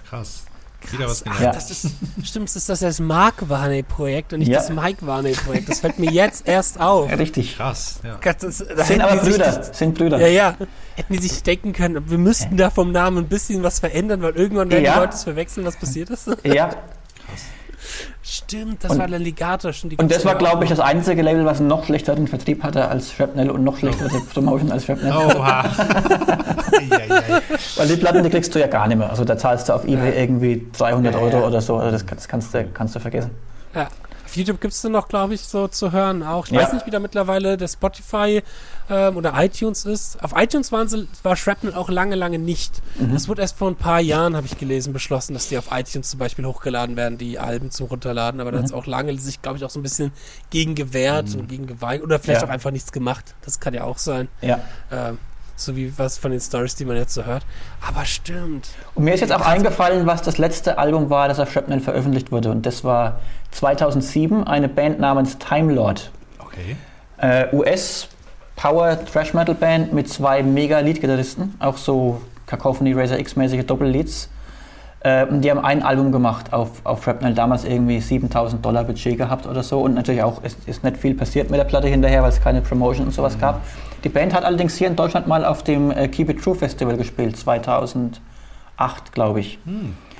Krass. 0.10 0.46
Wieder 0.91 1.08
was 1.08 1.24
Ach. 1.30 1.39
Ja. 1.39 1.52
das 1.54 1.72
ist, 1.72 1.91
stimmt, 2.24 2.50
das 2.50 2.58
ist 2.58 2.68
das 2.68 2.80
das 2.82 3.00
Mark 3.00 3.48
Varney-Projekt 3.48 4.34
und 4.34 4.39
nicht 4.39 4.50
Ja. 4.50 4.58
das 4.60 4.70
Mike 4.70 5.06
Varney-Projekt. 5.06 5.70
Das 5.70 5.80
fällt 5.80 5.98
mir 5.98 6.12
jetzt 6.12 6.46
erst 6.46 6.78
auf. 6.82 7.10
Richtig. 7.18 7.56
Krass, 7.56 8.00
ja. 8.04 8.18
Das, 8.22 8.58
da 8.76 8.84
Sind 8.84 9.00
aber 9.02 9.24
sich 9.24 9.34
Brüder, 9.36 9.46
das- 9.46 9.78
sind 9.78 9.98
Brüder. 9.98 10.20
Ja, 10.20 10.28
ja. 10.28 10.56
Hätten 10.96 11.14
die 11.14 11.20
sich 11.20 11.41
denken 11.44 11.72
können, 11.72 12.10
wir 12.10 12.18
müssten 12.18 12.58
da 12.58 12.70
vom 12.70 12.91
Namen 12.91 13.20
ein 13.20 13.28
bisschen 13.30 13.64
was 13.64 13.80
verändern, 13.80 14.22
weil 14.24 14.34
irgendwann 14.36 14.70
werden 14.72 14.84
Ja. 14.84 14.96
die 14.96 15.00
Leute 15.00 15.14
es 15.16 15.24
verwechseln, 15.24 15.66
was 15.66 15.78
passiert 15.78 16.10
ist. 16.10 16.28
Ja, 16.44 16.72
Stimmt, 18.54 18.84
das 18.84 18.91
Und- 18.91 18.99
war 18.99 19.08
der 19.08 19.20
Legator. 19.20 19.74
Stimmt, 19.74 19.93
die 19.93 19.97
und 19.97 20.12
das 20.12 20.26
war, 20.26 20.36
glaube 20.36 20.64
ich, 20.64 20.70
das 20.70 20.80
einzige 20.80 21.22
Label, 21.22 21.43
was 21.45 21.60
einen 21.60 21.68
noch 21.68 21.86
schlechteren 21.86 22.28
Vertrieb 22.28 22.62
hatte 22.64 22.88
als 22.88 23.12
Shrapnel 23.12 23.49
und 23.49 23.64
noch 23.64 23.78
schlechtere 23.78 24.10
Promotion 24.34 24.72
als 24.72 24.86
Shrapnel. 24.86 25.12
Oha. 25.12 25.64
Weil 27.78 27.88
die 27.88 27.95
Platten, 27.95 28.24
die 28.24 28.30
kriegst 28.30 28.54
du 28.54 28.60
ja 28.60 28.68
gar 28.68 28.88
nicht 28.88 28.97
mehr. 28.97 29.10
Also 29.10 29.24
da 29.26 29.38
zahlst 29.38 29.70
du 29.70 29.74
auf 29.74 29.86
Ebay 29.86 30.10
Ja. 30.16 30.22
irgendwie 30.22 30.68
300 30.78 31.14
Ja, 31.14 31.20
Euro 31.20 31.38
ja. 31.39 31.47
oder 31.47 31.62
so. 31.62 31.78
Also 31.78 31.91
das, 31.91 32.06
das 32.06 32.28
kannst, 32.28 32.54
du, 32.54 32.66
kannst 32.74 32.95
du 32.95 32.99
vergessen. 32.99 33.32
Ja. 33.74 33.88
Auf 34.26 34.36
YouTube 34.38 34.62
gibt 34.62 34.74
es 34.74 34.84
noch, 34.84 35.08
glaube 35.08 35.34
ich, 35.36 35.41
so 35.41 35.68
zu 35.68 35.91
hören 35.91 36.24
auch. 36.24 36.47
Ich 36.47 36.54
weiß 36.56 36.74
nicht, 36.74 36.86
wie 36.86 36.91
da 36.91 36.99
mittlerweile 36.99 37.58
der 37.58 37.68
Spotify 37.68 38.41
ähm, 38.89 39.17
oder 39.17 39.34
iTunes 39.38 39.86
ist. 39.86 40.21
Auf 40.23 40.34
iTunes 40.36 40.71
waren 40.71 40.88
sie, 40.88 41.07
war 41.23 41.36
Shrapnel 41.36 41.73
auch 41.73 41.89
lange, 41.89 42.15
lange 42.15 42.39
nicht. 42.39 42.81
Mhm. 42.99 43.13
Das 43.13 43.27
wurde 43.27 43.41
erst 43.41 43.57
vor 43.57 43.69
ein 43.69 43.75
paar 43.75 43.99
Jahren, 43.99 44.36
habe 44.36 44.45
ich 44.45 44.57
gelesen, 44.57 44.93
beschlossen, 44.93 45.34
dass 45.34 45.47
die 45.47 45.57
auf 45.57 45.67
iTunes 45.71 46.09
zum 46.09 46.19
Beispiel 46.19 46.45
hochgeladen 46.45 46.95
werden, 46.95 47.17
die 47.17 47.39
Alben 47.39 47.71
zum 47.71 47.88
Runterladen. 47.88 48.41
Aber 48.41 48.51
da 48.51 48.57
hat 48.59 48.65
es 48.65 48.73
auch 48.73 48.86
lange 48.86 49.17
sich, 49.17 49.41
glaube 49.41 49.57
ich, 49.57 49.63
auch 49.65 49.69
so 49.69 49.79
ein 49.79 49.84
bisschen 49.84 50.11
gegen 50.49 50.75
gewehrt 50.75 51.36
und 51.36 51.47
gegen 51.47 51.67
geweigert. 51.67 52.05
Oder 52.05 52.19
vielleicht 52.19 52.41
Ja. 52.41 52.47
auch 52.47 52.51
einfach 52.51 52.71
nichts 52.71 52.91
gemacht. 52.91 53.36
Das 53.45 53.59
kann 53.59 53.73
ja 53.73 53.84
auch 53.84 53.97
sein. 53.97 54.27
Ja. 54.41 54.59
Ähm, 54.91 55.17
so 55.55 55.75
wie 55.75 55.95
was 55.99 56.17
von 56.17 56.31
den 56.31 56.39
Stories, 56.41 56.75
die 56.75 56.84
man 56.84 56.97
jetzt 56.97 57.13
so 57.13 57.25
hört. 57.25 57.45
Aber 57.88 58.05
stimmt. 58.05 58.69
Und 58.95 59.03
mir 59.03 59.13
ist 59.13 59.19
jetzt 59.21 59.31
auch 59.31 59.41
eingefallen, 59.45 60.07
was 60.07 60.23
das 60.23 60.39
letzte 60.39 60.79
Album 60.79 61.09
war, 61.11 61.27
das 61.27 61.39
auf 61.39 61.51
Shrapnel 61.51 61.79
veröffentlicht 61.79 62.31
wurde. 62.31 62.49
Und 62.49 62.65
das 62.65 62.84
war 62.84 63.19
2007 63.51 64.43
eine 64.45 64.67
Band 64.67 64.99
namens 64.99 65.38
Time 65.38 65.71
Lord. 65.73 66.09
Okay. 66.39 66.75
Äh, 67.17 67.55
US 67.55 68.07
Power 68.56 68.97
Thrash 69.06 69.34
Metal 69.34 69.56
Band 69.56 69.93
mit 69.93 70.10
zwei 70.10 70.43
mega 70.43 70.80
Lead-Gitarristen, 70.80 71.56
auch 71.60 71.78
so 71.78 72.22
Cacophony 72.45 72.93
Razor 72.93 73.18
X-mäßige 73.18 73.66
Doppelleads. 73.66 74.30
Äh, 75.01 75.26
und 75.26 75.41
die 75.41 75.51
haben 75.51 75.60
ein 75.60 75.84
Album 75.84 76.12
gemacht 76.12 76.54
auf, 76.54 76.70
auf 76.86 77.04
Shrapnel, 77.04 77.34
damals 77.34 77.66
irgendwie 77.66 77.99
7000 77.99 78.64
Dollar 78.66 78.86
Budget 78.86 79.18
gehabt 79.18 79.45
oder 79.45 79.62
so. 79.64 79.82
Und 79.82 79.93
natürlich 79.95 80.24
auch, 80.24 80.41
es 80.43 80.56
ist 80.66 80.84
nicht 80.84 80.97
viel 80.97 81.14
passiert 81.14 81.49
mit 81.49 81.60
der 81.60 81.66
Platte 81.66 81.88
hinterher, 81.88 82.24
weil 82.24 82.30
es 82.30 82.41
keine 82.41 82.62
Promotion 82.62 83.08
und 83.08 83.12
sowas 83.14 83.38
gab. 83.39 83.62
Die 84.04 84.10
Band 84.10 84.34
hat 84.34 84.45
allerdings 84.45 84.76
hier 84.76 84.88
in 84.88 84.95
Deutschland 84.95 85.28
mal 85.28 85.45
auf 85.45 85.64
dem 85.64 85.91
äh, 85.91 86.08
Keep 86.08 86.30
It 86.30 86.43
True 86.43 86.56
Festival 86.56 86.95
gespielt, 86.95 87.36
2008, 87.38 88.20
glaube 89.12 89.41
ich. 89.41 89.60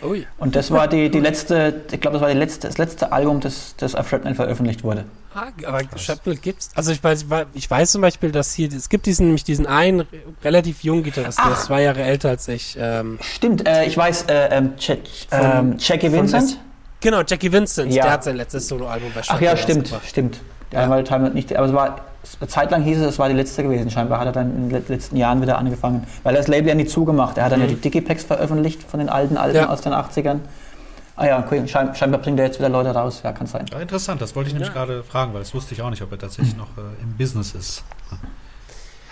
Ui. 0.04 0.28
Und 0.38 0.56
das 0.56 0.72
war 0.72 0.88
die, 0.88 1.10
die 1.10 1.20
letzte, 1.20 1.82
ich 1.92 2.02
glaube, 2.02 2.16
das 2.16 2.22
war 2.22 2.30
die 2.32 2.38
letzte, 2.38 2.68
das 2.68 2.78
letzte 2.78 3.12
Album, 3.12 3.40
das, 3.40 3.76
das 3.78 3.96
auf 3.96 4.10
Shrapnel 4.10 4.36
veröffentlicht 4.36 4.84
wurde. 4.84 5.06
Ah, 5.34 5.48
aber 5.66 5.82
Shrapnel 5.98 6.36
gibt's. 6.38 6.70
Also 6.76 6.92
ich 6.92 7.04
weiß, 7.04 7.26
ich 7.54 7.70
weiß 7.70 7.92
zum 7.92 8.02
Beispiel, 8.02 8.32
dass 8.32 8.54
hier, 8.54 8.70
es 8.72 8.90
gibt 8.90 9.06
diesen, 9.06 9.28
nämlich 9.28 9.44
diesen 9.44 9.66
einen 9.66 10.04
relativ 10.44 10.84
jungen 10.84 11.04
Gitarristen, 11.04 11.44
der 11.44 11.54
ist 11.54 11.60
Ach. 11.60 11.66
zwei 11.66 11.82
Jahre 11.84 12.04
älter 12.04 12.30
als 12.30 12.48
ich. 12.48 12.78
Ähm, 12.80 13.18
Stimmt, 13.22 13.68
äh, 13.68 13.86
ich 13.86 13.98
weiß, 13.98 14.24
äh, 14.24 14.50
ähm, 14.52 14.74
Jack, 14.78 15.00
ähm, 15.32 15.76
Jackie 15.80 16.12
Vincent. 16.12 16.60
Genau, 17.00 17.22
Jackie 17.26 17.52
Vincent, 17.52 17.92
Ja. 17.94 18.04
der 18.04 18.12
hat 18.14 18.24
sein 18.24 18.36
letztes 18.38 18.68
Soloalbum 18.68 19.12
bei 19.14 19.22
Ach 19.22 19.26
Shrapnel 19.26 19.48
ja, 19.50 19.58
stimmt, 19.58 19.94
stimmt. 20.08 20.40
Der 20.72 20.82
Ja. 20.84 20.96
ja. 20.98 21.04
Time 21.04 21.30
nicht, 21.32 21.56
aber 21.56 21.68
es 21.68 21.74
war, 21.74 22.02
eine 22.40 22.48
Zeit 22.48 22.72
lang 22.72 22.84
hieß 22.84 23.00
es, 23.00 23.06
es 23.08 23.20
war 23.20 23.28
die 23.30 23.36
letzte 23.36 23.64
gewesen. 23.64 23.90
Scheinbar 23.90 24.20
hat 24.20 24.28
er 24.28 24.32
dann 24.32 24.56
in 24.56 24.70
den 24.70 24.84
letzten 24.88 25.18
Jahren 25.18 25.42
wieder 25.42 25.58
angefangen. 25.58 26.06
Weil 26.24 26.36
er 26.36 26.40
das 26.40 26.48
Label 26.48 26.70
ja 26.70 26.76
nie 26.76 26.86
zugemacht. 26.86 27.38
Er 27.38 27.46
hat 27.46 27.52
dann 27.52 27.60
Mhm. 27.62 27.66
ja 27.68 27.72
die 27.76 27.82
Digipacks 27.82 28.24
veröffentlicht 28.24 28.82
von 28.84 29.00
den 29.00 29.10
alten 29.10 29.38
Alben 29.38 29.56
Ja. 29.58 29.70
aus 29.70 29.82
den 29.82 29.94
80ern. 29.94 30.40
Ah 31.16 31.26
ja, 31.28 31.40
okay, 31.40 31.68
schein, 31.68 31.94
scheinbar 31.96 32.22
bringt 32.22 32.40
er 32.40 32.46
jetzt 32.48 32.58
wieder 32.60 32.70
Leute 32.70 32.90
raus. 32.90 33.22
Ja, 33.24 33.32
kann 33.34 33.46
sein. 33.46 33.66
Ja, 33.72 33.80
interessant, 33.80 34.20
das 34.22 34.36
wollte 34.36 34.48
ich 34.48 34.54
nämlich 34.54 34.70
Ja. 34.70 34.74
gerade 34.74 35.04
fragen, 35.04 35.34
weil 35.34 35.42
das 35.42 35.54
wusste 35.54 35.74
ich 35.76 35.82
auch 35.82 35.90
nicht, 35.92 36.02
ob 36.02 36.12
er 36.12 36.18
tatsächlich 36.18 36.56
noch 36.58 36.70
äh, 36.78 37.02
im 37.04 37.16
Business 37.18 37.54
ist. 37.54 37.84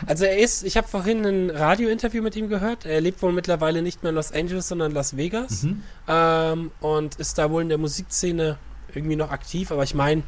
Also 0.08 0.26
er 0.26 0.40
ist, 0.40 0.64
ich 0.64 0.78
habe 0.78 0.88
vorhin 0.88 1.24
ein 1.26 1.50
Radiointerview 1.52 2.24
mit 2.24 2.36
ihm 2.36 2.50
gehört. 2.50 2.86
Er 2.88 3.02
lebt 3.02 3.22
wohl 3.22 3.32
mittlerweile 3.34 3.84
nicht 3.84 4.02
mehr 4.02 4.10
in 4.10 4.16
Los 4.16 4.32
Angeles, 4.32 4.68
sondern 4.68 4.90
in 4.92 4.96
Las 4.96 5.16
Vegas. 5.16 5.62
Mhm. 5.64 5.84
Ähm, 6.08 6.72
und 6.82 7.16
ist 7.16 7.38
da 7.38 7.52
wohl 7.52 7.62
in 7.62 7.70
der 7.70 7.78
Musikszene 7.78 8.58
irgendwie 8.96 9.16
noch 9.16 9.30
aktiv. 9.30 9.72
Aber 9.72 9.84
ich 9.84 9.94
meine, 9.94 10.24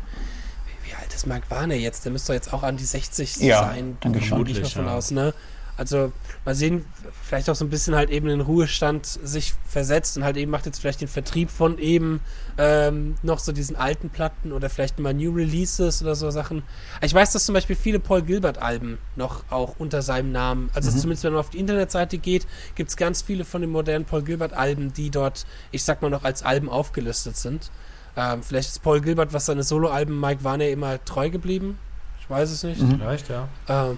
ist 1.15 1.27
Mark 1.27 1.49
Warner 1.49 1.75
jetzt? 1.75 2.05
Der 2.05 2.11
müsste 2.11 2.33
doch 2.33 2.35
jetzt 2.35 2.53
auch 2.53 2.63
an 2.63 2.77
die 2.77 2.85
60 2.85 3.37
Ja, 3.37 3.63
sein. 3.63 3.97
Vermutlich, 4.01 4.73
von 4.73 4.85
ja. 4.85 4.95
aus, 4.95 5.11
ne? 5.11 5.33
Also 5.75 6.13
mal 6.45 6.53
sehen, 6.53 6.85
vielleicht 7.23 7.49
auch 7.49 7.55
so 7.55 7.65
ein 7.65 7.69
bisschen 7.71 7.95
halt 7.95 8.11
eben 8.11 8.27
in 8.27 8.37
den 8.37 8.45
Ruhestand 8.45 9.07
sich 9.07 9.55
versetzt 9.67 10.17
und 10.17 10.23
halt 10.23 10.37
eben 10.37 10.51
macht 10.51 10.67
jetzt 10.67 10.79
vielleicht 10.79 11.01
den 11.01 11.07
Vertrieb 11.07 11.49
von 11.49 11.79
eben 11.79 12.19
ähm, 12.59 13.15
noch 13.23 13.39
so 13.39 13.51
diesen 13.51 13.75
alten 13.75 14.11
Platten 14.11 14.51
oder 14.51 14.69
vielleicht 14.69 14.99
mal 14.99 15.15
New 15.15 15.31
Releases 15.31 16.03
oder 16.03 16.13
so 16.13 16.29
Sachen. 16.29 16.61
Ich 17.01 17.11
weiß, 17.11 17.31
dass 17.31 17.45
zum 17.45 17.53
Beispiel 17.53 17.75
viele 17.75 17.99
Paul 17.99 18.21
Gilbert-Alben 18.21 18.99
noch 19.15 19.45
auch 19.49 19.75
unter 19.79 20.03
seinem 20.03 20.31
Namen, 20.31 20.69
also 20.75 20.91
mhm. 20.91 20.97
zumindest 20.97 21.23
wenn 21.23 21.33
man 21.33 21.39
auf 21.39 21.49
die 21.49 21.59
Internetseite 21.59 22.19
geht, 22.19 22.45
gibt 22.75 22.91
es 22.91 22.97
ganz 22.97 23.23
viele 23.23 23.43
von 23.43 23.61
den 23.61 23.71
modernen 23.71 24.05
Paul 24.05 24.21
Gilbert-Alben, 24.21 24.93
die 24.93 25.09
dort, 25.09 25.47
ich 25.71 25.83
sag 25.83 26.03
mal, 26.03 26.09
noch 26.09 26.23
als 26.23 26.43
Alben 26.43 26.69
aufgelistet 26.69 27.35
sind. 27.35 27.71
Ähm, 28.15 28.43
vielleicht 28.43 28.69
ist 28.69 28.83
Paul 28.83 29.01
Gilbert, 29.01 29.33
was 29.33 29.45
seine 29.45 29.63
Soloalben 29.63 30.19
Mike 30.19 30.43
Warner 30.43 30.69
immer 30.69 31.03
treu 31.03 31.29
geblieben. 31.29 31.79
Ich 32.19 32.29
weiß 32.29 32.51
es 32.51 32.63
nicht. 32.63 32.81
Mhm. 32.81 32.99
Vielleicht, 32.99 33.29
ja. 33.29 33.47
Ähm, 33.67 33.97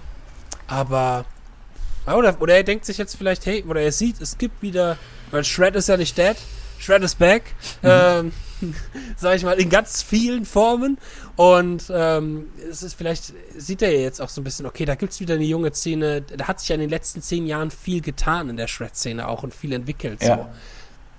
aber 0.66 1.24
oder, 2.14 2.40
oder 2.40 2.54
er 2.54 2.62
denkt 2.62 2.84
sich 2.84 2.98
jetzt 2.98 3.16
vielleicht, 3.16 3.46
hey, 3.46 3.64
oder 3.66 3.80
er 3.80 3.92
sieht, 3.92 4.20
es 4.20 4.38
gibt 4.38 4.62
wieder, 4.62 4.96
weil 5.30 5.44
Shred 5.44 5.74
ist 5.74 5.88
ja 5.88 5.96
nicht 5.96 6.16
dead, 6.16 6.36
Shred 6.78 7.02
is 7.02 7.16
back, 7.16 7.42
mhm. 7.82 7.88
ähm, 7.90 8.32
sag 9.16 9.36
ich 9.36 9.44
mal, 9.44 9.58
in 9.58 9.70
ganz 9.70 10.02
vielen 10.02 10.44
Formen. 10.44 10.98
Und 11.34 11.90
ähm, 11.92 12.46
es 12.70 12.82
ist 12.82 12.94
vielleicht, 12.94 13.32
sieht 13.56 13.82
er 13.82 13.92
ja 13.92 14.00
jetzt 14.00 14.20
auch 14.20 14.28
so 14.28 14.40
ein 14.40 14.44
bisschen, 14.44 14.66
okay, 14.66 14.84
da 14.84 14.94
gibt 14.94 15.12
es 15.12 15.20
wieder 15.20 15.34
eine 15.34 15.44
junge 15.44 15.72
Szene, 15.72 16.22
da 16.22 16.46
hat 16.46 16.60
sich 16.60 16.68
ja 16.68 16.74
in 16.74 16.80
den 16.80 16.90
letzten 16.90 17.22
zehn 17.22 17.46
Jahren 17.46 17.70
viel 17.70 18.00
getan 18.00 18.48
in 18.48 18.56
der 18.56 18.68
Shred-Szene 18.68 19.26
auch 19.26 19.42
und 19.42 19.52
viel 19.52 19.72
entwickelt. 19.72 20.22
Ja. 20.22 20.36
So 20.36 20.46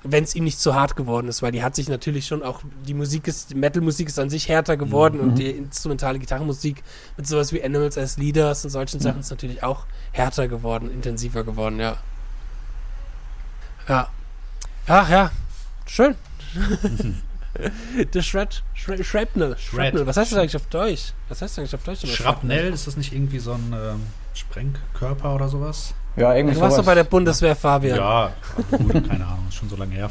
wenn 0.03 0.23
es 0.23 0.35
ihm 0.35 0.43
nicht 0.43 0.59
zu 0.59 0.75
hart 0.75 0.95
geworden 0.95 1.27
ist, 1.27 1.41
weil 1.41 1.51
die 1.51 1.63
hat 1.63 1.75
sich 1.75 1.89
natürlich 1.89 2.27
schon 2.27 2.43
auch, 2.43 2.61
die 2.85 2.93
Musik 2.93 3.27
ist, 3.27 3.55
Metal-Musik 3.55 4.07
ist 4.07 4.19
an 4.19 4.29
sich 4.29 4.47
härter 4.47 4.77
geworden 4.77 5.17
mhm. 5.17 5.23
und 5.23 5.35
die 5.35 5.49
instrumentale 5.49 6.19
Gitarrenmusik 6.19 6.83
mit 7.17 7.27
sowas 7.27 7.51
wie 7.51 7.63
Animals 7.63 7.97
as 7.97 8.17
Leaders 8.17 8.63
und 8.63 8.71
solchen 8.71 8.97
mhm. 8.97 9.03
Sachen 9.03 9.19
ist 9.19 9.29
natürlich 9.29 9.63
auch 9.63 9.85
härter 10.11 10.47
geworden, 10.47 10.91
intensiver 10.91 11.43
geworden, 11.43 11.79
ja. 11.79 11.97
Ja. 13.87 14.09
Ach 14.87 15.09
ja, 15.09 15.31
schön. 15.85 16.15
Der 18.13 18.21
Shred, 18.21 18.63
Shred, 18.75 19.03
Shrapnel. 19.03 19.57
Shrapnel. 19.57 20.05
Was 20.05 20.17
heißt 20.17 20.31
das 20.31 20.39
eigentlich 20.39 20.55
auf 20.55 20.67
Deutsch? 20.67 21.13
Was 21.27 21.41
heißt 21.41 21.57
das 21.57 21.59
eigentlich 21.59 21.75
auf 21.75 21.83
Deutsch? 21.83 22.05
Schrapnell, 22.05 22.71
ist 22.71 22.85
das 22.85 22.97
nicht 22.97 23.13
irgendwie 23.13 23.39
so 23.39 23.53
ein 23.53 23.73
ähm, 23.73 24.03
Sprengkörper 24.35 25.33
oder 25.33 25.49
sowas? 25.49 25.95
Ja, 26.18 26.34
irgendwie 26.34 26.55
Du 26.55 26.61
warst 26.61 26.78
doch 26.78 26.84
bei 26.84 26.95
der 26.95 27.03
Bundeswehr, 27.03 27.55
Fabian. 27.55 27.97
Ja, 27.97 28.32
gut, 28.72 29.07
keine 29.07 29.24
Ahnung, 29.24 29.45
ist 29.47 29.55
schon 29.55 29.70
so 29.70 29.76
lange 29.76 29.93
her. 29.93 30.09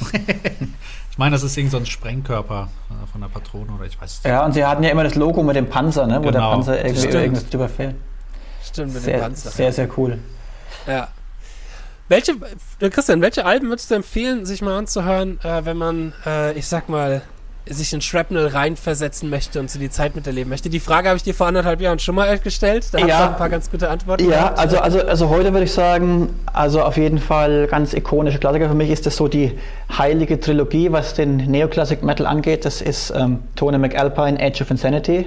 ich 1.11 1.19
meine, 1.19 1.33
das 1.33 1.43
ist 1.43 1.57
irgend 1.57 1.73
so 1.73 1.79
ein 1.79 1.87
Sprengkörper 1.87 2.69
äh, 2.91 3.07
von 3.11 3.21
der 3.21 3.29
Patrone 3.29 3.73
oder 3.73 3.87
ich 3.87 4.01
weiß 4.01 4.23
nicht. 4.23 4.31
Ja, 4.31 4.45
und 4.45 4.53
sie 4.53 4.65
hatten 4.65 4.85
ja 4.85 4.91
immer 4.91 5.03
das 5.03 5.17
Logo 5.17 5.43
mit 5.43 5.57
dem 5.57 5.69
Panzer, 5.69 6.07
ne? 6.07 6.19
wo 6.19 6.29
genau. 6.29 6.33
der 6.33 6.57
Panzer 6.57 6.85
irgendwie 6.85 7.09
irgendwas 7.09 7.49
drüber 7.49 7.69
fällt. 7.69 7.97
Stimmt, 8.65 8.95
mit 8.95 9.03
sehr, 9.03 9.19
dem 9.19 9.23
Panzer. 9.23 9.51
Sehr, 9.51 9.73
sehr 9.73 9.89
cool. 9.99 10.19
Ja. 10.87 11.09
Welche, 12.09 12.37
äh, 12.79 12.89
Christian, 12.89 13.21
welche 13.21 13.45
Alben 13.45 13.69
würdest 13.69 13.91
du 13.91 13.97
empfehlen, 13.97 14.47
sich 14.47 14.63
mal 14.63 14.79
anzuhören, 14.79 15.41
äh, 15.43 15.65
wenn 15.65 15.77
man, 15.77 16.13
äh, 16.25 16.53
ich 16.53 16.69
sag 16.69 16.89
mal, 16.89 17.23
sich 17.69 17.93
in 17.93 18.01
Shrapnel 18.01 18.47
reinversetzen 18.47 19.29
möchte 19.29 19.59
und 19.59 19.71
so 19.71 19.79
die 19.79 19.91
Zeit 19.91 20.15
miterleben 20.15 20.49
möchte. 20.51 20.71
Die 20.71 20.81
Frage 20.81 21.09
habe 21.09 21.17
ich 21.17 21.25
dir 21.25 21.35
vor 21.35 21.49
anderthalb 21.49 21.81
Jahren 21.81 21.99
schon 21.99 22.15
mal 22.15 22.39
gestellt. 22.39 22.87
Da 22.93 22.99
ja, 22.99 23.07
hast 23.07 23.21
du 23.21 23.31
ein 23.31 23.37
paar 23.37 23.49
ganz 23.49 23.71
gute 23.71 23.89
Antworten. 23.89 24.31
Ja, 24.31 24.55
also, 24.55 24.79
also, 24.79 25.01
also 25.01 25.29
heute 25.29 25.53
würde 25.53 25.65
ich 25.65 25.73
sagen, 25.73 26.31
also 26.53 26.83
auf 26.83 26.97
jeden 26.97 27.19
Fall 27.19 27.67
ganz 27.67 27.93
ikonische 27.93 28.39
Klassiker. 28.39 28.69
Für 28.69 28.75
mich 28.75 28.91
ist 28.91 29.07
das 29.07 29.17
so 29.17 29.27
die 29.27 29.59
heilige 29.97 30.39
Trilogie, 30.39 30.93
was 30.93 31.15
den 31.15 31.37
Neoclassic 31.39 32.03
Metal 32.03 32.27
angeht. 32.27 32.65
Das 32.65 32.81
ist 32.81 33.13
ähm, 33.17 33.41
Tony 33.57 33.79
McAlpine, 33.79 34.39
Age 34.41 34.63
of 34.63 34.71
Insanity. 34.71 35.27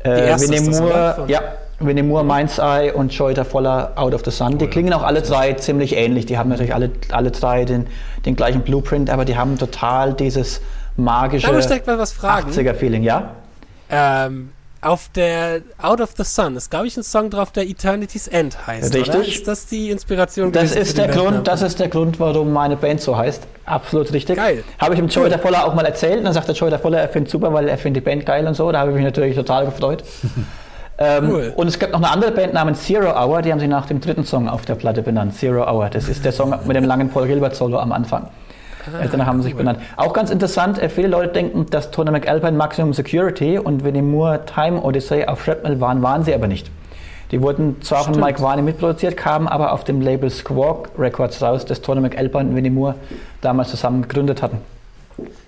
Äh, 0.00 0.14
die 0.14 0.20
erste 0.22 0.48
Winnie 0.48 0.70
Moore, 0.70 1.24
ja, 1.28 1.42
Winnie 1.78 2.02
Moore, 2.02 2.24
Mind's 2.24 2.58
Eye 2.58 2.90
und 2.92 3.12
Joyta 3.12 3.44
Voller 3.44 3.92
Out 3.96 4.14
of 4.14 4.22
the 4.24 4.30
Sun. 4.30 4.56
Die 4.56 4.66
klingen 4.66 4.94
auch 4.94 5.02
alle 5.02 5.20
drei 5.20 5.52
ziemlich 5.54 5.94
ähnlich. 5.94 6.24
Die 6.24 6.38
haben 6.38 6.48
natürlich 6.48 6.74
alle, 6.74 6.90
alle 7.10 7.30
drei 7.30 7.66
den, 7.66 7.86
den 8.24 8.34
gleichen 8.34 8.62
Blueprint, 8.62 9.10
aber 9.10 9.26
die 9.26 9.36
haben 9.36 9.58
total 9.58 10.14
dieses 10.14 10.62
magische 11.02 11.46
da 11.46 11.58
ich 11.58 11.86
mal 11.86 11.98
was 11.98 12.12
fragen. 12.12 12.50
80er-Feeling, 12.50 13.02
ja? 13.02 13.30
Ähm, 13.90 14.50
auf 14.82 15.10
der 15.14 15.60
Out 15.82 16.00
of 16.00 16.12
the 16.16 16.24
Sun 16.24 16.56
ist, 16.56 16.70
glaube 16.70 16.86
ich, 16.86 16.96
ein 16.96 17.02
Song 17.02 17.28
drauf, 17.28 17.52
der 17.52 17.68
Eternity's 17.68 18.28
End 18.28 18.66
heißt. 18.66 18.94
Richtig. 18.94 19.14
Oder? 19.14 19.26
Ist 19.26 19.46
das 19.46 19.66
die 19.66 19.90
Inspiration? 19.90 20.52
Das 20.52 20.74
ist 20.74 20.96
der 20.96 21.08
Grund, 21.08 21.46
das 21.46 21.60
ist 21.60 21.78
der 21.80 21.88
Grund, 21.88 22.18
warum 22.18 22.52
meine 22.52 22.76
Band 22.76 23.00
so 23.00 23.16
heißt. 23.16 23.46
Absolut 23.66 24.12
richtig. 24.12 24.36
Geil. 24.36 24.64
Habe 24.78 24.94
ich 24.94 25.00
dem 25.00 25.08
Joey 25.08 25.30
cool. 25.30 25.38
Voller 25.38 25.66
auch 25.66 25.74
mal 25.74 25.84
erzählt. 25.84 26.18
Und 26.18 26.24
dann 26.24 26.32
sagt 26.32 26.48
der 26.48 26.54
Joey 26.54 26.76
Voller, 26.78 26.98
er 26.98 27.08
findet 27.08 27.30
super, 27.30 27.52
weil 27.52 27.68
er 27.68 27.76
findet 27.76 28.02
die 28.02 28.04
Band 28.08 28.24
geil 28.24 28.46
und 28.46 28.54
so. 28.54 28.72
Da 28.72 28.80
habe 28.80 28.90
ich 28.90 28.96
mich 28.96 29.04
natürlich 29.04 29.36
total 29.36 29.66
gefreut. 29.66 30.02
ähm, 30.98 31.28
cool. 31.30 31.52
Und 31.56 31.66
es 31.66 31.78
gibt 31.78 31.92
noch 31.92 32.00
eine 32.00 32.10
andere 32.10 32.30
Band 32.30 32.54
namens 32.54 32.82
Zero 32.82 33.12
Hour, 33.12 33.42
die 33.42 33.52
haben 33.52 33.60
sie 33.60 33.68
nach 33.68 33.84
dem 33.84 34.00
dritten 34.00 34.24
Song 34.24 34.48
auf 34.48 34.64
der 34.64 34.76
Platte 34.76 35.02
benannt. 35.02 35.34
Zero 35.34 35.70
Hour. 35.70 35.90
Das 35.90 36.08
ist 36.08 36.24
der 36.24 36.32
Song 36.32 36.58
mit 36.64 36.74
dem 36.74 36.84
langen 36.84 37.10
Paul 37.10 37.26
Gilbert 37.26 37.54
Solo 37.54 37.78
am 37.78 37.92
Anfang. 37.92 38.28
Ah, 38.86 39.06
danach 39.10 39.26
haben 39.26 39.38
sie 39.38 39.48
sich 39.48 39.56
benannt. 39.56 39.80
Auch 39.96 40.12
ganz 40.12 40.30
interessant, 40.30 40.78
äh, 40.78 40.88
viele 40.88 41.08
Leute 41.08 41.32
denken, 41.32 41.66
dass 41.70 41.90
Tony 41.90 42.10
McAlpine 42.10 42.52
Maximum 42.56 42.92
Security 42.92 43.58
und 43.58 43.84
Winnie 43.84 44.02
Moore 44.02 44.40
Time 44.46 44.80
Odyssey 44.82 45.26
auf 45.26 45.44
Shrapnel 45.44 45.80
waren, 45.80 46.02
waren 46.02 46.24
sie 46.24 46.34
aber 46.34 46.46
nicht. 46.46 46.70
Die 47.30 47.40
wurden 47.40 47.80
zwar 47.82 48.02
Stimmt. 48.02 48.16
von 48.16 48.24
Mike 48.24 48.42
Varney 48.42 48.62
mitproduziert, 48.62 49.16
kamen 49.16 49.46
aber 49.46 49.72
auf 49.72 49.84
dem 49.84 50.00
Label 50.00 50.30
Squawk 50.30 50.90
Records 50.98 51.40
raus, 51.40 51.64
das 51.64 51.80
Tony 51.80 52.00
McAlpine 52.00 52.50
und 52.50 52.56
Winnie 52.56 52.70
Moore 52.70 52.96
damals 53.40 53.70
zusammen 53.70 54.02
gegründet 54.02 54.42
hatten. 54.42 54.58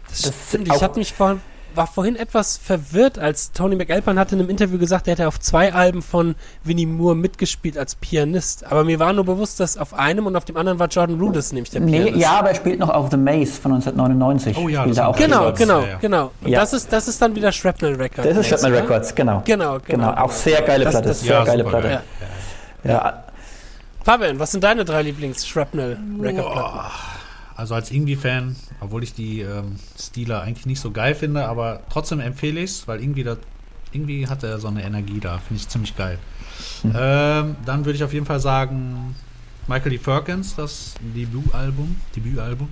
Das, 0.08 0.22
das 0.22 0.34
stimmt. 0.48 0.68
Ich 0.68 0.82
habe 0.82 0.98
mich 0.98 1.12
vor 1.12 1.38
war 1.76 1.86
vorhin 1.86 2.16
etwas 2.16 2.56
verwirrt, 2.56 3.18
als 3.18 3.52
Tony 3.52 3.76
McAlpine 3.76 4.18
hatte 4.18 4.34
in 4.34 4.40
einem 4.40 4.50
Interview 4.50 4.78
gesagt, 4.78 5.06
er 5.06 5.12
hätte 5.12 5.28
auf 5.28 5.40
zwei 5.40 5.72
Alben 5.72 6.02
von 6.02 6.34
Winnie 6.64 6.86
Moore 6.86 7.14
mitgespielt 7.14 7.78
als 7.78 7.94
Pianist. 7.94 8.64
Aber 8.64 8.84
mir 8.84 8.98
war 8.98 9.12
nur 9.12 9.24
bewusst, 9.24 9.60
dass 9.60 9.76
auf 9.76 9.94
einem 9.94 10.26
und 10.26 10.36
auf 10.36 10.44
dem 10.44 10.56
anderen 10.56 10.78
war 10.78 10.88
Jordan 10.88 11.20
Rudess 11.20 11.52
nämlich 11.52 11.70
der 11.70 11.80
Pianist. 11.80 12.14
Nee, 12.14 12.20
ja, 12.20 12.38
aber 12.38 12.50
er 12.50 12.54
spielt 12.54 12.78
noch 12.78 12.90
auf 12.90 13.10
The 13.10 13.16
Maze 13.16 13.60
von 13.60 13.72
1999. 13.72 14.56
Oh 14.56 14.68
ja, 14.68 14.86
das 14.86 14.98
auch 14.98 15.16
genau, 15.16 15.52
genau, 15.52 15.80
ja, 15.80 15.88
ja. 15.88 15.98
genau. 15.98 16.30
Und 16.42 16.50
ja. 16.50 16.60
das, 16.60 16.72
ist, 16.72 16.92
das 16.92 17.08
ist 17.08 17.20
dann 17.20 17.34
wieder 17.34 17.52
Shrapnel 17.52 17.96
Records. 17.96 18.28
Das 18.28 18.36
ist 18.36 18.48
Shrapnel 18.48 18.74
Records, 18.74 19.14
genau. 19.14 19.42
Genau, 19.44 19.78
genau. 19.84 20.10
genau. 20.10 20.22
Auch 20.22 20.32
sehr 20.32 20.62
geile 20.62 20.84
das, 20.84 20.92
Platte, 20.92 21.08
das, 21.08 21.20
sehr 21.20 21.44
geile 21.44 21.64
Platte. 21.64 22.02
Ja. 22.84 22.90
ja. 22.90 23.24
Fabian, 24.04 24.38
was 24.38 24.50
sind 24.50 24.64
deine 24.64 24.84
drei 24.84 25.02
Lieblings-Shrapnel-Record-Platten? 25.02 27.11
Also 27.62 27.76
als 27.76 27.92
Ingwie-Fan, 27.92 28.56
obwohl 28.80 29.04
ich 29.04 29.14
die 29.14 29.38
ähm, 29.38 29.76
Stile 29.96 30.40
eigentlich 30.40 30.66
nicht 30.66 30.80
so 30.80 30.90
geil 30.90 31.14
finde, 31.14 31.46
aber 31.46 31.84
trotzdem 31.90 32.18
empfehle 32.18 32.58
ich 32.58 32.70
es, 32.70 32.88
weil 32.88 33.00
irgendwie, 33.00 33.22
da, 33.22 33.36
irgendwie 33.92 34.26
hat 34.26 34.42
er 34.42 34.58
so 34.58 34.66
eine 34.66 34.82
Energie 34.82 35.20
da. 35.20 35.38
Finde 35.38 35.60
ich 35.62 35.68
ziemlich 35.68 35.96
geil. 35.96 36.18
Mhm. 36.82 36.92
Ähm, 36.92 37.56
dann 37.64 37.84
würde 37.84 37.94
ich 37.94 38.02
auf 38.02 38.12
jeden 38.12 38.26
Fall 38.26 38.40
sagen, 38.40 39.14
Michael 39.68 39.92
D. 39.92 39.98
Perkins, 39.98 40.56
das 40.56 40.94
Debütalbum. 41.14 41.94
Debütalbum. 42.16 42.68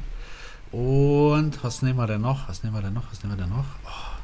Und 0.72 1.62
was 1.62 1.82
nehmen 1.82 1.96
wir 1.96 2.08
denn 2.08 2.22
noch? 2.22 2.48
Was 2.48 2.64
nehmen 2.64 2.74
wir 2.74 2.82
denn 2.82 2.94
noch? 2.94 3.12
Was 3.12 3.22
nehmen 3.22 3.36
wir 3.36 3.44
denn 3.44 3.54
noch? 3.54 3.66
Oh, 3.84 4.18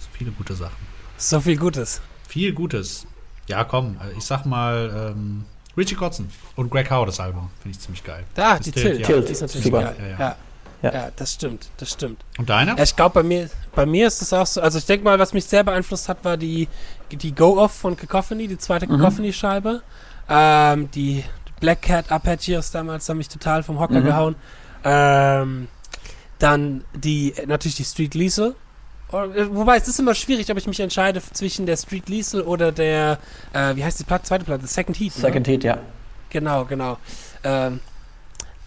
so 0.00 0.08
viele 0.10 0.32
gute 0.32 0.54
Sachen. 0.54 0.84
So 1.16 1.40
viel 1.40 1.56
Gutes. 1.56 2.02
Viel 2.26 2.52
Gutes. 2.54 3.06
Ja, 3.46 3.62
komm, 3.62 3.98
ich 4.18 4.24
sag 4.24 4.46
mal, 4.46 5.12
ähm, 5.14 5.44
Richie 5.76 5.94
Kotzen 5.94 6.30
und 6.56 6.70
Greg 6.70 6.90
Howe, 6.90 7.06
das 7.06 7.18
Album. 7.20 7.50
Finde 7.62 7.76
ich 7.76 7.80
ziemlich 7.80 8.04
geil. 8.04 8.24
Da, 8.34 8.58
die 8.58 8.72
Tilt, 8.72 9.00
ja. 9.00 9.06
Tilt. 9.06 9.28
Die 9.28 9.32
ist 9.32 9.40
natürlich 9.40 9.64
Super. 9.64 9.82
geil. 9.82 9.96
Ja, 10.00 10.08
ja. 10.18 10.36
Ja. 10.82 10.92
ja. 10.92 11.10
das 11.14 11.32
stimmt, 11.32 11.70
das 11.76 11.90
stimmt. 11.90 12.24
Und 12.38 12.50
deine? 12.50 12.76
Ja, 12.76 12.82
ich 12.82 12.94
glaube, 12.94 13.14
bei 13.14 13.22
mir, 13.22 13.48
bei 13.74 13.86
mir 13.86 14.06
ist 14.08 14.20
es 14.20 14.32
auch 14.32 14.46
so, 14.46 14.60
also 14.60 14.78
ich 14.78 14.86
denke 14.86 15.04
mal, 15.04 15.18
was 15.18 15.32
mich 15.32 15.44
sehr 15.44 15.64
beeinflusst 15.64 16.08
hat, 16.08 16.24
war 16.24 16.36
die, 16.36 16.68
die 17.10 17.34
Go-Off 17.34 17.72
von 17.72 17.96
Cacophony, 17.96 18.48
die 18.48 18.58
zweite 18.58 18.86
mhm. 18.86 18.98
Cacophony-Scheibe. 18.98 19.82
Ähm, 20.28 20.90
die 20.90 21.24
Black 21.60 21.82
Cat 21.82 22.10
Arpeggios 22.10 22.70
damals 22.70 23.08
haben 23.08 23.18
mich 23.18 23.28
total 23.28 23.62
vom 23.62 23.78
Hocker 23.78 24.00
mhm. 24.00 24.04
gehauen. 24.04 24.36
Ähm, 24.84 25.68
dann 26.38 26.84
die, 26.94 27.34
natürlich 27.46 27.76
die 27.76 27.84
Street 27.84 28.14
Liesel. 28.14 28.56
Äh, 29.12 29.54
wobei, 29.54 29.76
es 29.76 29.88
ist 29.88 29.98
immer 30.00 30.14
schwierig, 30.14 30.50
ob 30.50 30.56
ich 30.56 30.66
mich 30.66 30.80
entscheide 30.80 31.20
zwischen 31.32 31.66
der 31.66 31.76
Street 31.76 32.08
Liesel 32.08 32.42
oder 32.42 32.72
der, 32.72 33.18
äh, 33.52 33.76
wie 33.76 33.84
heißt 33.84 34.00
die 34.00 34.04
Platte, 34.04 34.24
zweite 34.24 34.44
Platte? 34.44 34.66
Second 34.66 34.98
Heat. 34.98 35.14
Ne? 35.16 35.20
Second 35.20 35.46
ne? 35.46 35.52
Heat, 35.52 35.64
ja. 35.64 35.78
Genau, 36.30 36.64
genau. 36.64 36.98
Ähm, 37.44 37.80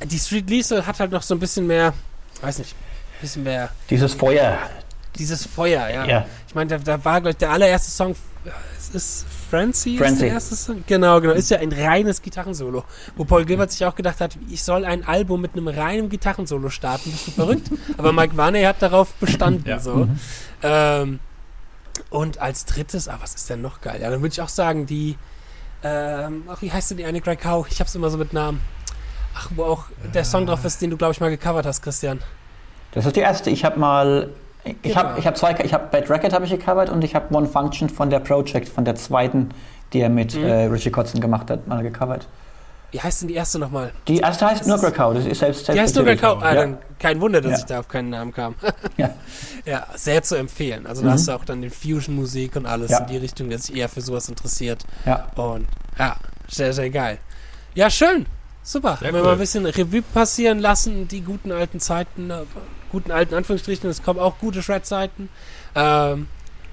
die 0.04 0.20
Street 0.20 0.50
Liesel 0.50 0.86
hat 0.86 1.00
halt 1.00 1.12
noch 1.12 1.24
so 1.24 1.34
ein 1.34 1.40
bisschen 1.40 1.66
mehr, 1.66 1.94
weiß 2.42 2.60
nicht, 2.60 2.74
ein 2.74 3.22
bisschen 3.22 3.44
mehr. 3.44 3.70
Dieses 3.90 4.14
Feuer. 4.14 4.60
Dieses 5.18 5.46
Feuer, 5.46 5.90
ja. 5.90 6.06
ja. 6.06 6.26
Ich 6.48 6.56
meine, 6.56 6.70
da, 6.70 6.78
da 6.78 7.06
war, 7.06 7.22
glaube 7.22 7.32
ich, 7.32 7.38
der 7.38 7.52
allererste 7.52 7.92
Song, 7.92 8.16
es 8.78 8.90
ist 8.90 9.26
Frenzy, 9.50 9.98
Frenzy. 9.98 10.14
Ist 10.14 10.22
der 10.22 10.30
erste 10.30 10.56
Song? 10.56 10.84
Genau, 10.88 11.22
genau. 11.22 11.34
Ist 11.34 11.50
ja 11.50 11.60
ein 11.60 11.72
reines 11.72 12.22
Gitarrensolo. 12.22 12.84
Wo 13.16 13.26
Paul 13.26 13.46
Gilbert 13.46 13.72
sich 13.72 13.86
auch 13.86 13.96
gedacht 13.96 14.22
hat, 14.22 14.38
ich 14.50 14.64
soll 14.64 14.86
ein 14.86 15.08
Album 15.08 15.42
mit 15.42 15.54
einem 15.54 15.68
reinen 15.68 16.10
Gitarrensolo 16.10 16.70
starten. 16.70 17.12
Bist 17.12 17.28
du 17.28 17.32
verrückt? 17.32 17.70
Aber 17.98 18.12
Mike 18.12 18.38
Varney 18.38 18.64
hat 18.64 18.82
darauf 18.82 19.14
bestanden. 19.16 19.68
ja. 19.68 19.80
so. 19.80 19.96
Mhm. 19.96 20.20
Ähm, 20.62 21.20
und 22.10 22.40
als 22.40 22.66
drittes, 22.66 23.08
ah, 23.08 23.18
was 23.22 23.36
ist 23.36 23.50
denn 23.50 23.62
noch 23.62 23.82
geil? 23.82 24.00
Ja, 24.02 24.10
dann 24.10 24.22
würde 24.22 24.34
ich 24.34 24.42
auch 24.42 24.50
sagen, 24.50 24.86
die, 24.86 25.18
ähm, 25.84 26.44
ach, 26.48 26.62
wie 26.62 26.72
heißt 26.72 26.92
denn 26.92 26.98
die 26.98 27.06
eine 27.06 27.22
Greg 27.22 27.46
Howe? 27.46 27.66
Ich 27.70 27.80
hab's 27.80 27.96
immer 27.96 28.10
so 28.10 28.18
mit 28.18 28.34
Namen. 28.34 28.62
Ach, 29.36 29.50
wo 29.56 29.64
auch 29.64 29.86
der 30.14 30.26
Song 30.26 30.46
drauf 30.46 30.64
ist, 30.66 30.82
den 30.82 30.90
du, 30.90 30.98
glaube 30.98 31.14
ich, 31.14 31.20
mal 31.20 31.30
gecovert 31.30 31.66
hast, 31.66 31.82
Christian. 31.82 32.20
Das 32.92 33.06
ist 33.06 33.16
die 33.16 33.22
erste. 33.22 33.50
Ich 33.50 33.66
habe 33.66 33.80
mal 33.80 34.30
ich 34.66 34.82
genau. 34.82 34.96
habe 34.96 35.20
ich 35.20 35.28
hab 35.28 35.38
zwei, 35.38 35.56
ich 35.64 35.74
habe 35.74 35.88
Bad 35.92 36.10
Racket 36.10 36.34
habe 36.34 36.46
ich 36.46 36.52
gecovert 36.52 36.90
und 36.90 37.04
ich 37.04 37.16
habe 37.16 37.34
One 37.36 37.48
Function 37.48 37.90
von 37.90 38.10
der 38.10 38.20
Project, 38.20 38.68
von 38.68 38.84
der 38.86 38.96
zweiten, 38.96 39.50
die 39.94 40.00
er 40.02 40.10
mit 40.10 40.36
mhm. 40.36 40.44
äh, 40.44 40.66
Richie 40.66 40.90
Kotzen 40.92 41.22
gemacht 41.22 41.50
hat, 41.50 41.68
mal 41.68 41.84
gecovert. 41.84 42.28
Wie 42.92 43.02
heißt 43.02 43.22
denn 43.24 43.28
die 43.28 43.34
erste 43.34 43.60
nochmal? 43.60 43.92
Die 44.08 44.20
erste 44.20 44.46
heißt 44.46 44.68
nur 44.68 44.78
Krakau, 44.78 45.14
das 45.14 45.26
ist 45.26 45.40
selbst 45.40 45.68
Die 45.68 45.80
heißt 45.80 45.96
nur 45.96 46.06
Krakau. 46.06 46.38
Ah, 46.40 46.54
ja. 46.54 46.62
dann 46.62 46.78
kein 46.98 47.20
Wunder, 47.20 47.42
dass 47.42 47.52
Ja. 47.52 47.58
ich 47.58 47.66
da 47.66 47.80
auf 47.80 47.88
keinen 47.90 48.10
Namen 48.10 48.32
kam. 48.34 48.56
Ja. 48.98 49.10
ja, 49.66 49.86
sehr 49.96 50.24
zu 50.24 50.36
empfehlen. 50.36 50.86
Also 50.88 51.02
da 51.02 51.10
Mhm. 51.10 51.14
hast 51.14 51.28
du 51.28 51.32
auch 51.34 51.44
dann 51.44 51.62
den 51.62 51.72
Fusion-Musik 51.72 52.56
und 52.56 52.66
alles 52.66 52.92
Ja. 52.92 53.00
in 53.00 53.08
die 53.08 53.18
Richtung, 53.18 53.50
der 53.50 53.60
sich 53.60 53.76
eher 53.76 53.90
für 53.90 54.02
sowas 54.02 54.30
interessiert. 54.30 54.86
ja. 55.06 55.28
Und 55.36 55.68
ja, 56.00 56.16
sehr, 56.48 56.72
sehr 56.74 56.90
geil. 56.90 57.18
Ja, 57.74 57.90
schön. 57.90 58.26
Super. 58.64 58.98
Sehr 59.00 59.08
Wenn 59.10 59.16
wir 59.16 59.20
cool. 59.22 59.28
mal 59.28 59.34
ein 59.34 59.40
bisschen 59.40 59.66
Revue 59.66 60.02
passieren 60.02 60.60
lassen, 60.60 61.08
die 61.10 61.22
guten 61.22 61.52
alten 61.52 61.80
Zeiten, 61.82 62.32
guten 62.96 63.12
alten 63.12 63.34
Anführungsstrichen, 63.36 63.90
es 63.90 64.02
kommen 64.02 64.20
auch 64.22 64.38
gute 64.40 64.64
Shred-Zeiten. 64.64 65.28
Ähm, 65.76 66.28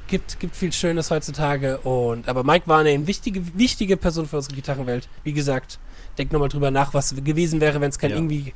gibt, 0.06 0.38
gibt 0.38 0.54
viel 0.54 0.72
Schönes 0.72 1.10
heutzutage. 1.10 1.78
Und, 1.78 2.28
aber 2.28 2.44
Mike 2.44 2.66
war 2.68 2.78
eine 2.80 3.06
wichtige, 3.08 3.42
wichtige 3.58 3.96
Person 3.96 4.26
für 4.28 4.36
unsere 4.36 4.54
Gitarrenwelt. 4.54 5.08
Wie 5.24 5.32
gesagt, 5.32 5.78
denk 6.18 6.30
nochmal 6.32 6.48
drüber 6.48 6.70
nach, 6.70 6.94
was 6.94 7.12
gewesen 7.24 7.60
wäre, 7.60 7.80
wenn 7.80 7.90
es 7.90 7.98
kein 7.98 8.10
Ja. 8.10 8.16
irgendwie 8.16 8.52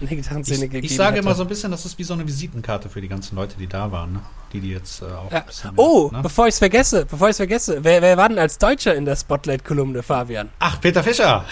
in 0.00 0.06
der 0.08 0.16
Gitarrenszene 0.16 0.64
Ich, 0.66 0.70
gegeben 0.70 0.86
ich 0.86 0.96
sage 0.96 1.16
hätte. 1.16 1.26
immer 1.26 1.34
so 1.34 1.42
ein 1.42 1.48
bisschen, 1.48 1.70
das 1.72 1.84
ist 1.86 1.98
wie 1.98 2.04
so 2.04 2.14
eine 2.14 2.26
Visitenkarte 2.26 2.88
für 2.88 3.00
die 3.00 3.08
ganzen 3.08 3.34
Leute, 3.36 3.56
die 3.58 3.66
da 3.68 3.90
waren, 3.90 4.12
ne? 4.14 4.20
die 4.52 4.60
die 4.60 4.70
jetzt 4.70 5.02
äh, 5.02 5.06
auch 5.06 5.30
Ja. 5.32 5.44
Oh, 5.76 6.10
ne? 6.12 6.20
bevor 6.22 6.46
ich 6.46 6.54
es 6.54 6.58
vergesse, 6.58 7.04
bevor 7.06 7.28
ich 7.28 7.32
es 7.32 7.36
vergesse, 7.38 7.82
wer, 7.82 8.00
wer 8.02 8.16
war 8.16 8.28
denn 8.28 8.38
als 8.38 8.58
Deutscher 8.58 8.94
in 8.94 9.04
der 9.04 9.16
Spotlight-Kolumne, 9.16 10.02
Fabian? 10.02 10.50
Ach, 10.60 10.80
Peter 10.80 11.02
Fischer! 11.02 11.44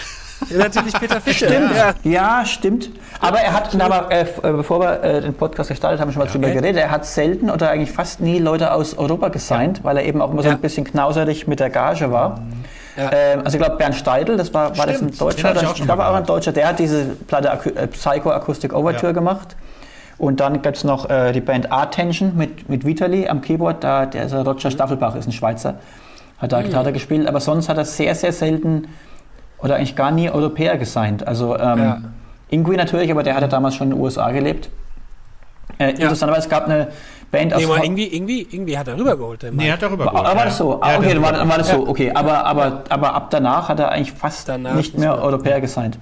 Ja, 0.49 0.57
natürlich 0.57 0.93
Peter 0.93 1.21
Fischer. 1.21 1.47
Stimmt. 1.47 1.71
Ja. 1.75 1.93
Ja, 2.03 2.45
stimmt. 2.45 2.89
Aber 3.19 3.39
er 3.39 3.53
hat, 3.53 3.73
wir, 3.77 4.07
äh, 4.09 4.21
äh, 4.21 4.51
bevor 4.53 4.79
wir 4.79 5.03
äh, 5.03 5.21
den 5.21 5.33
Podcast 5.33 5.69
gestartet 5.69 5.99
haben, 5.99 6.11
schon 6.11 6.23
mal 6.23 6.27
drüber 6.29 6.47
okay. 6.47 6.57
geredet. 6.57 6.81
Er 6.81 6.91
hat 6.91 7.05
selten 7.05 7.49
oder 7.49 7.69
eigentlich 7.69 7.91
fast 7.91 8.19
nie 8.19 8.39
Leute 8.39 8.73
aus 8.73 8.97
Europa 8.97 9.29
gesigned, 9.29 9.83
weil 9.83 9.97
er 9.97 10.05
eben 10.05 10.21
auch 10.21 10.31
immer 10.31 10.41
so 10.41 10.49
Ja. 10.49 10.55
ein 10.55 10.61
bisschen 10.61 10.83
knauserig 10.83 11.47
mit 11.47 11.59
der 11.59 11.69
Gage 11.69 12.11
war. 12.11 12.41
Ja. 12.97 13.09
Ähm, 13.13 13.41
also 13.45 13.57
ich 13.57 13.63
glaube 13.63 13.77
Bernd 13.77 13.95
Steidl, 13.95 14.35
das 14.37 14.53
war, 14.53 14.77
war 14.77 14.85
das 14.87 15.01
ein 15.01 15.15
Deutscher? 15.17 15.55
ich 15.55 15.79
ich 15.79 15.83
glaube 15.83 16.05
auch 16.05 16.15
ein. 16.15 16.25
Deutscher. 16.25 16.51
Der 16.51 16.67
hat 16.69 16.79
diese 16.79 17.05
Platte 17.27 17.51
Aku 17.51 17.69
äh, 17.69 17.87
Psycho 17.87 18.31
Acoustic 18.31 18.73
Overture 18.73 19.07
Ja. 19.07 19.11
gemacht. 19.13 19.55
Und 20.17 20.39
dann 20.39 20.61
gibt 20.61 20.77
es 20.77 20.83
noch 20.83 21.09
äh, 21.09 21.31
die 21.31 21.41
Band 21.41 21.71
Attention 21.71 22.35
mit, 22.35 22.69
mit 22.69 22.85
Vitali 22.85 23.27
am 23.27 23.41
Keyboard. 23.41 23.83
Da, 23.83 24.05
der 24.05 24.25
ist, 24.25 24.33
äh, 24.33 24.37
Roger 24.37 24.69
Staffelbach 24.69 25.15
ist 25.15 25.27
ein 25.27 25.31
Schweizer. 25.31 25.75
Hat 26.37 26.51
da 26.51 26.61
Gitarre 26.61 26.91
gespielt. 26.91 27.27
Aber 27.27 27.39
sonst 27.39 27.69
hat 27.69 27.77
er 27.77 27.85
sehr, 27.85 28.13
sehr 28.13 28.33
selten 28.33 28.87
oder 29.61 29.75
eigentlich 29.75 29.95
gar 29.95 30.11
nie 30.11 30.29
Europäer 30.29 30.77
gesigned. 30.77 31.27
Also 31.27 31.57
ähm, 31.57 31.79
Ja. 31.79 32.01
Ingui 32.49 32.75
natürlich, 32.75 33.09
aber 33.11 33.23
der 33.23 33.35
hatte 33.35 33.47
damals 33.47 33.75
schon 33.75 33.87
in 33.91 33.95
den 33.95 34.01
USA 34.03 34.31
gelebt. 34.31 34.69
Äh, 35.77 35.91
Interessanterweise, 35.91 36.45
es 36.47 36.49
gab 36.49 36.65
eine 36.65 36.89
Band 37.31 37.53
aus 37.53 37.61
Nee, 37.61 37.67
mal 37.67 37.79
Ho- 37.79 37.83
irgendwie, 37.83 38.07
irgendwie, 38.13 38.41
irgendwie 38.51 38.77
hat 38.77 38.87
er 38.89 38.97
rübergeholt. 38.97 39.41
Der 39.43 39.51
Nee, 39.53 39.71
hat 39.71 39.81
darüber 39.81 40.05
war, 40.05 40.13
war 40.35 40.45
das 40.45 40.57
so? 40.57 40.81
Ah, 40.81 40.97
okay, 40.97 41.13
dann 41.13 41.23
war, 41.23 41.47
war 41.47 41.57
das 41.57 41.69
so, 41.69 41.87
okay. 41.87 42.11
Aber, 42.13 42.45
aber, 42.45 42.83
aber 42.89 43.13
ab 43.13 43.29
danach 43.29 43.69
hat 43.69 43.79
er 43.79 43.89
eigentlich 43.91 44.11
fast 44.11 44.49
Danach 44.49 44.75
nicht 44.75 44.97
mehr. 44.97 45.17
Europäer 45.21 45.61
gesigned. 45.61 45.97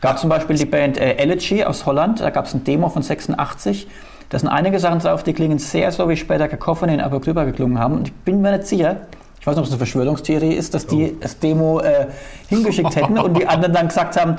Gab 0.00 0.18
zum 0.18 0.28
Beispiel 0.28 0.56
die 0.56 0.66
Band 0.66 0.98
äh, 0.98 1.14
Elegy 1.14 1.64
aus 1.64 1.86
Holland, 1.86 2.20
da 2.20 2.30
gab 2.30 2.46
es 2.46 2.54
ein 2.54 2.64
Demo 2.64 2.88
von 2.88 3.02
86. 3.02 3.86
Da 4.30 4.38
sind 4.38 4.48
einige 4.48 4.80
Sachen 4.80 4.98
drauf, 4.98 5.22
die 5.22 5.32
klingen 5.32 5.58
sehr 5.60 5.92
so, 5.92 6.08
wie 6.08 6.16
später 6.16 6.48
Cacophony 6.48 6.94
in 6.94 7.00
Apocalypse 7.00 7.46
geklungen 7.46 7.78
haben. 7.78 7.94
Und 7.94 8.08
ich 8.08 8.12
bin 8.12 8.42
mir 8.42 8.50
nicht 8.52 8.66
sicher, 8.66 8.96
ich 9.44 9.46
weiß 9.46 9.56
nicht, 9.56 9.60
ob 9.60 9.66
es 9.66 9.72
eine 9.72 9.78
Verschwörungstheorie 9.78 10.54
ist, 10.54 10.72
dass 10.72 10.86
die 10.86 11.18
das 11.20 11.38
Demo 11.38 11.78
äh, 11.80 12.06
hingeschickt 12.48 12.96
hätten 12.96 13.18
und 13.18 13.36
die 13.36 13.46
anderen 13.46 13.74
dann 13.74 13.88
gesagt 13.88 14.18
haben, 14.18 14.36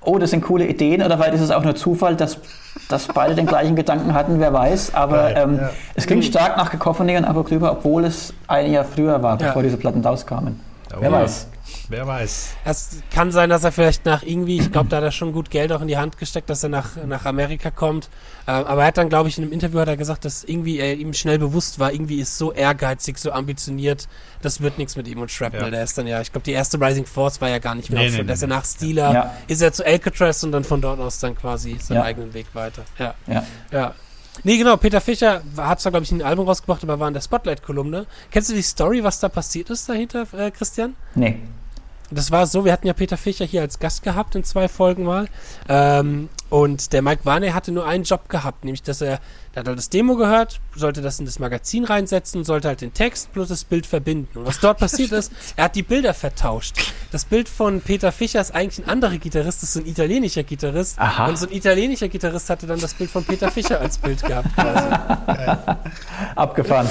oh, 0.00 0.18
das 0.18 0.30
sind 0.30 0.42
coole 0.42 0.66
Ideen, 0.66 1.00
oder 1.00 1.16
vielleicht 1.16 1.34
ist 1.34 1.42
es 1.42 1.52
auch 1.52 1.62
nur 1.62 1.76
Zufall, 1.76 2.16
dass, 2.16 2.38
dass 2.88 3.06
beide 3.06 3.36
den 3.36 3.46
gleichen 3.46 3.76
Gedanken 3.76 4.14
hatten, 4.14 4.40
wer 4.40 4.52
weiß. 4.52 4.96
Aber 4.96 5.32
Geil, 5.32 5.34
ähm, 5.44 5.58
ja. 5.60 5.70
es 5.94 6.08
klingt 6.08 6.24
stark 6.24 6.56
nach 6.56 6.72
Cacophony 6.72 7.16
und 7.16 7.24
Apocalypse, 7.24 7.70
obwohl 7.70 8.04
es 8.04 8.34
ein 8.48 8.72
Jahr 8.72 8.84
früher 8.84 9.22
war, 9.22 9.40
Ja. 9.40 9.46
bevor 9.46 9.62
diese 9.62 9.76
Platten 9.76 10.04
rauskamen. 10.04 10.58
Oh, 10.92 10.96
Wer 10.98 11.10
ja. 11.10 11.20
weiß. 11.22 11.46
Wer 11.88 12.06
weiß. 12.06 12.54
Es 12.64 13.02
kann 13.12 13.30
sein, 13.32 13.50
dass 13.50 13.64
er 13.64 13.72
vielleicht 13.72 14.04
nach 14.06 14.22
irgendwie, 14.22 14.58
ich 14.58 14.72
glaube, 14.72 14.88
da 14.88 14.98
hat 14.98 15.04
er 15.04 15.10
schon 15.10 15.32
gut 15.32 15.50
Geld 15.50 15.72
auch 15.72 15.80
in 15.80 15.88
die 15.88 15.96
Hand 15.98 16.16
gesteckt, 16.18 16.48
dass 16.50 16.62
er 16.62 16.68
nach, 16.68 16.90
nach 17.06 17.24
Amerika 17.26 17.70
kommt. 17.70 18.08
Ähm, 18.46 18.64
aber 18.64 18.82
er 18.82 18.86
hat 18.88 18.96
dann, 18.98 19.08
glaube 19.08 19.28
ich, 19.28 19.38
in 19.38 19.44
einem 19.44 19.52
Interview 19.52 19.78
hat 19.80 19.88
er 19.88 19.96
gesagt, 19.96 20.24
dass 20.24 20.44
irgendwie 20.44 20.78
er 20.78 20.94
ihm 20.96 21.12
schnell 21.12 21.38
bewusst 21.38 21.78
war, 21.78 21.92
irgendwie 21.92 22.20
ist 22.20 22.38
so 22.38 22.52
ehrgeizig, 22.52 23.18
so 23.18 23.32
ambitioniert, 23.32 24.08
das 24.42 24.60
wird 24.60 24.78
nichts 24.78 24.96
mit 24.96 25.06
ihm 25.08 25.20
und 25.20 25.30
Shrapnel. 25.30 25.62
Ja. 25.62 25.70
Der 25.70 25.84
ist 25.84 25.96
dann 25.98 26.06
ja, 26.06 26.20
ich 26.20 26.32
glaube, 26.32 26.44
die 26.44 26.52
erste 26.52 26.80
Rising 26.80 27.06
Force 27.06 27.40
war 27.40 27.48
ja 27.48 27.58
gar 27.58 27.74
nicht 27.74 27.90
mehr 27.90 28.00
Nee, 28.00 28.08
auf 28.08 28.16
nee. 28.16 28.24
Der 28.24 28.34
ist 28.34 28.40
ja 28.42 28.48
nee. 28.48 28.54
nach 28.54 28.64
Steeler, 28.64 29.12
Ja. 29.12 29.34
ist 29.48 29.60
er 29.62 29.72
zu 29.72 29.84
Alcatraz 29.84 30.42
und 30.44 30.52
dann 30.52 30.64
von 30.64 30.80
dort 30.80 31.00
aus 31.00 31.18
dann 31.18 31.36
quasi 31.36 31.76
seinen 31.80 31.98
Ja. 31.98 32.04
eigenen 32.04 32.32
Weg 32.34 32.46
weiter. 32.54 32.82
Ja. 32.98 33.14
Ja. 33.26 33.44
Ja. 33.70 33.94
Nee, 34.44 34.56
genau, 34.56 34.78
Peter 34.78 35.02
Fischer 35.02 35.42
hat 35.58 35.80
zwar, 35.82 35.92
glaube 35.92 36.04
ich, 36.04 36.10
ein 36.10 36.22
Album 36.22 36.46
rausgebracht, 36.48 36.82
aber 36.84 36.98
war 36.98 37.06
in 37.06 37.12
der 37.14 37.20
Spotlight-Kolumne. 37.20 38.06
Kennst 38.30 38.48
du 38.48 38.54
die 38.54 38.62
Story, 38.62 39.04
was 39.04 39.20
da 39.20 39.28
passiert 39.28 39.68
ist 39.68 39.88
dahinter, 39.90 40.26
äh, 40.36 40.50
Christian? 40.50 40.96
Nee. 41.14 41.38
Das 42.14 42.30
war 42.30 42.46
so, 42.46 42.64
wir 42.64 42.72
hatten 42.72 42.86
ja 42.86 42.92
Peter 42.92 43.16
Fischer 43.16 43.44
hier 43.44 43.62
als 43.62 43.78
Gast 43.78 44.02
gehabt 44.02 44.34
in 44.34 44.44
zwei 44.44 44.68
Folgen 44.68 45.04
mal. 45.04 45.28
Ähm, 45.68 46.28
und 46.50 46.92
der 46.92 47.02
Mike 47.02 47.24
Warney 47.24 47.50
hatte 47.50 47.72
nur 47.72 47.86
einen 47.86 48.04
Job 48.04 48.28
gehabt, 48.28 48.64
nämlich 48.64 48.82
dass 48.82 49.00
er, 49.00 49.20
der 49.54 49.60
hat 49.60 49.68
halt 49.68 49.78
das 49.78 49.88
Demo 49.88 50.16
gehört, 50.16 50.60
sollte 50.76 51.00
das 51.00 51.18
in 51.18 51.24
das 51.24 51.38
Magazin 51.38 51.84
reinsetzen, 51.84 52.44
sollte 52.44 52.68
halt 52.68 52.82
den 52.82 52.92
Text 52.92 53.32
plus 53.32 53.48
das 53.48 53.64
Bild 53.64 53.86
verbinden. 53.86 54.38
Und 54.38 54.46
was 54.46 54.60
dort 54.60 54.78
passiert 54.78 55.12
ist, 55.12 55.32
er 55.56 55.64
hat 55.64 55.76
die 55.76 55.82
Bilder 55.82 56.12
vertauscht. 56.12 56.76
Das 57.10 57.24
Bild 57.24 57.48
von 57.48 57.80
Peter 57.80 58.12
Fischer 58.12 58.40
ist 58.40 58.54
eigentlich 58.54 58.86
ein 58.86 58.90
anderer 58.90 59.16
Gitarrist, 59.18 59.62
das 59.62 59.70
ist 59.70 59.72
so 59.74 59.80
ein 59.80 59.86
italienischer 59.86 60.42
Gitarrist. 60.42 60.98
Aha. 60.98 61.28
Und 61.28 61.38
so 61.38 61.46
ein 61.46 61.52
italienischer 61.52 62.08
Gitarrist 62.08 62.50
hatte 62.50 62.66
dann 62.66 62.80
das 62.80 62.94
Bild 62.94 63.10
von 63.10 63.24
Peter 63.24 63.50
Fischer 63.50 63.80
als 63.80 63.98
Bild 63.98 64.22
gehabt. 64.22 64.54
Quasi. 64.54 64.88
Abgefahren. 66.36 66.88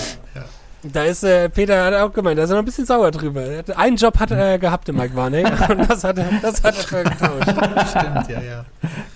Da 0.84 1.04
ist 1.04 1.24
äh, 1.24 1.48
Peter 1.50 1.86
hat 1.86 1.94
auch 1.94 2.12
gemeint, 2.12 2.40
da 2.40 2.44
ist 2.44 2.50
er 2.50 2.56
noch 2.56 2.64
ein 2.64 2.66
bisschen 2.66 2.86
sauer 2.86 3.12
drüber. 3.12 3.42
Er 3.44 3.78
einen 3.78 3.98
Job 3.98 4.20
hat 4.20 4.32
er 4.32 4.58
gehabt, 4.58 4.88
der 4.88 4.96
Mike 4.96 5.16
Warney, 5.16 5.44
und 5.70 5.90
das 5.90 6.04
hat 6.04 6.18
er, 6.18 6.30
das 6.42 6.64
hat 6.64 6.76
er 6.92 7.04
getauscht. 7.04 7.90
Stimmt, 7.90 8.30
ja, 8.30 8.42
ja. 8.42 8.66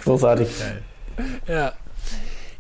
Großartig. 0.04 0.50
Geil. 0.60 0.82
Ja. 1.48 1.74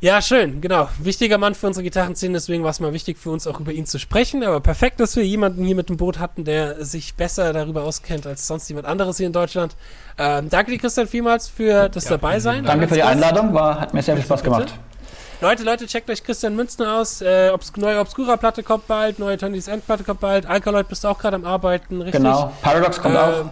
Ja, 0.02 0.22
schön, 0.22 0.62
genau. 0.62 0.90
Wichtiger 1.00 1.38
Mann 1.38 1.56
für 1.56 1.68
unsere 1.68 1.84
Gitarrenszene, 1.84 2.34
deswegen 2.34 2.64
war 2.64 2.70
es 2.70 2.80
mal 2.80 2.94
wichtig 2.94 3.18
für 3.18 3.32
uns 3.32 3.48
auch 3.48 3.60
über 3.60 3.72
ihn 3.72 3.86
zu 3.86 3.98
sprechen. 3.98 4.44
Aber 4.44 4.60
perfekt, 4.60 5.00
dass 5.00 5.16
wir 5.16 5.26
jemanden 5.26 5.64
hier 5.64 5.76
mit 5.76 5.90
dem 5.90 5.98
Boot 5.98 6.20
hatten, 6.20 6.44
der 6.44 6.84
sich 6.86 7.16
besser 7.16 7.54
darüber 7.54 7.84
auskennt 7.84 8.28
als 8.28 8.46
sonst 8.46 8.68
jemand 8.70 8.86
anderes 8.86 9.18
hier 9.18 9.26
in 9.26 9.34
Deutschland. 9.34 9.76
Ähm, 10.20 10.50
danke 10.50 10.72
dir, 10.72 10.78
Christian, 10.78 11.08
vielmals 11.08 11.48
für 11.48 11.90
das 11.90 12.04
Ja, 12.04 12.12
Dabeisein. 12.12 12.66
Danke 12.66 12.88
für 12.88 12.96
die. 12.96 13.04
Einladung, 13.04 13.54
war, 13.54 13.80
hat 13.80 13.94
mir 13.94 14.04
sehr 14.04 14.16
viel 14.16 14.26
Spaß 14.26 14.44
Bitte? 14.44 14.66
Leute, 15.46 15.62
Leute, 15.62 15.86
checkt 15.86 16.10
euch 16.10 16.24
Christian 16.24 16.56
Münzner 16.56 16.98
aus. 16.98 17.22
Äh, 17.22 17.52
obs 17.54 17.72
neue 17.78 18.00
Obscura-Platte 18.00 18.64
kommt 18.64 18.88
bald, 18.88 19.20
neue 19.20 19.38
Tony's 19.38 19.68
End-Platte 19.68 20.04
kommt 20.04 20.20
bald. 20.20 20.48
Alkaloid 20.48 20.88
bist 20.88 21.04
du 21.04 21.08
auch 21.08 21.20
gerade 21.20 21.36
am 21.36 21.46
Arbeiten, 21.46 22.02
richtig? 22.02 22.24
Genau. 22.24 22.52
Paradox 22.64 23.00
kommt 23.00 23.14
Äh, 23.14 23.20
auch. 23.20 23.46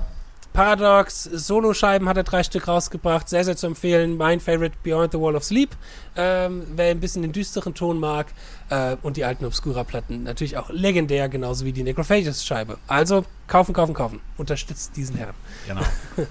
Paradox, 0.53 1.23
Soloscheiben 1.23 2.09
hat 2.09 2.17
er 2.17 2.23
drei 2.23 2.41
Stück 2.41 2.67
rausgebracht, 2.67 3.29
sehr, 3.29 3.43
sehr 3.45 3.55
zu 3.55 3.67
empfehlen. 3.67 4.17
Mein 4.17 4.39
Favorite 4.39 4.75
Beyond 4.81 5.11
the 5.11 5.19
Wall 5.19 5.35
of 5.35 5.43
Sleep, 5.43 5.69
ähm, 6.15 6.63
wer 6.75 6.89
ein 6.89 6.99
bisschen 6.99 7.21
den 7.21 7.31
düsteren 7.31 7.75
Ton 7.75 7.99
mag. 7.99 8.25
Äh, 8.71 8.95
und 9.03 9.15
die 9.17 9.23
alten 9.23 9.45
Obscura-Platten 9.45 10.23
natürlich 10.23 10.57
auch 10.57 10.71
legendär, 10.71 11.29
genauso 11.29 11.63
wie 11.63 11.73
die 11.73 11.83
Necrophagus-Scheibe. 11.83 12.79
Also 12.87 13.23
kaufen, 13.47 13.73
kaufen, 13.73 13.93
kaufen. 13.93 14.19
Unterstützt 14.37 14.95
diesen 14.95 15.15
Herrn. 15.17 15.35
Genau. 15.67 15.81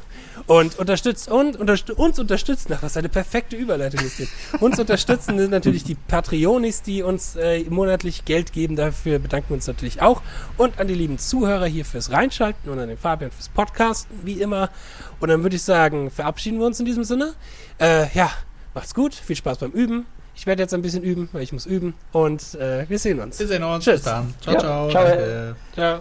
Und 0.46 0.78
unterstützt 0.78 1.28
und 1.30 1.56
unterst 1.56 1.90
uns 1.90 2.18
unterstützen, 2.18 2.72
ach, 2.74 2.80
das 2.80 2.92
ist 2.92 2.96
eine 2.96 3.08
perfekte 3.08 3.56
Überleitung 3.56 4.00
ist 4.04 4.16
hier. 4.16 4.26
Uns 4.60 4.78
unterstützen 4.78 5.38
sind 5.38 5.50
natürlich 5.50 5.84
die 5.84 5.94
Patreonis, 5.94 6.82
die 6.82 7.02
uns 7.02 7.36
äh, 7.36 7.64
monatlich 7.70 8.24
Geld 8.24 8.52
geben. 8.52 8.76
Dafür 8.76 9.18
bedanken 9.18 9.50
wir 9.50 9.54
uns 9.54 9.66
natürlich 9.66 10.02
auch. 10.02 10.22
Und 10.56 10.78
an 10.80 10.88
die 10.88 10.94
lieben 10.94 11.18
Zuhörer 11.18 11.66
hier 11.66 11.84
fürs 11.84 12.10
Reinschalten 12.10 12.70
und 12.70 12.78
an 12.78 12.88
den 12.88 12.98
Fabian 12.98 13.30
fürs 13.30 13.48
Podcasten, 13.48 14.20
wie 14.24 14.40
immer. 14.40 14.70
Und 15.20 15.28
dann 15.28 15.42
würde 15.42 15.56
ich 15.56 15.62
sagen, 15.62 16.10
verabschieden 16.10 16.58
wir 16.58 16.66
uns 16.66 16.80
in 16.80 16.86
diesem 16.86 17.04
Sinne. 17.04 17.34
Äh, 17.80 18.06
ja, 18.14 18.30
macht's 18.74 18.94
gut, 18.94 19.14
viel 19.14 19.36
Spaß 19.36 19.58
beim 19.58 19.70
Üben. 19.70 20.06
Ich 20.34 20.46
werde 20.46 20.62
jetzt 20.62 20.72
ein 20.72 20.82
bisschen 20.82 21.02
üben, 21.02 21.28
weil 21.32 21.42
ich 21.42 21.52
muss 21.52 21.66
üben. 21.66 21.94
Und 22.10 22.54
äh, 22.54 22.88
wir 22.88 22.98
sehen 22.98 23.20
uns. 23.20 23.38
Wir 23.38 23.46
sehen 23.46 23.62
uns. 23.62 23.84
Tschüss. 23.84 23.94
Bis 23.96 24.04
dann. 24.04 24.34
Ciao, 24.40 24.54
Ja, 24.54 24.60
ciao. 24.60 24.90
ciao. 24.90 25.04
Danke. 25.04 25.56
Ciao. 25.74 26.00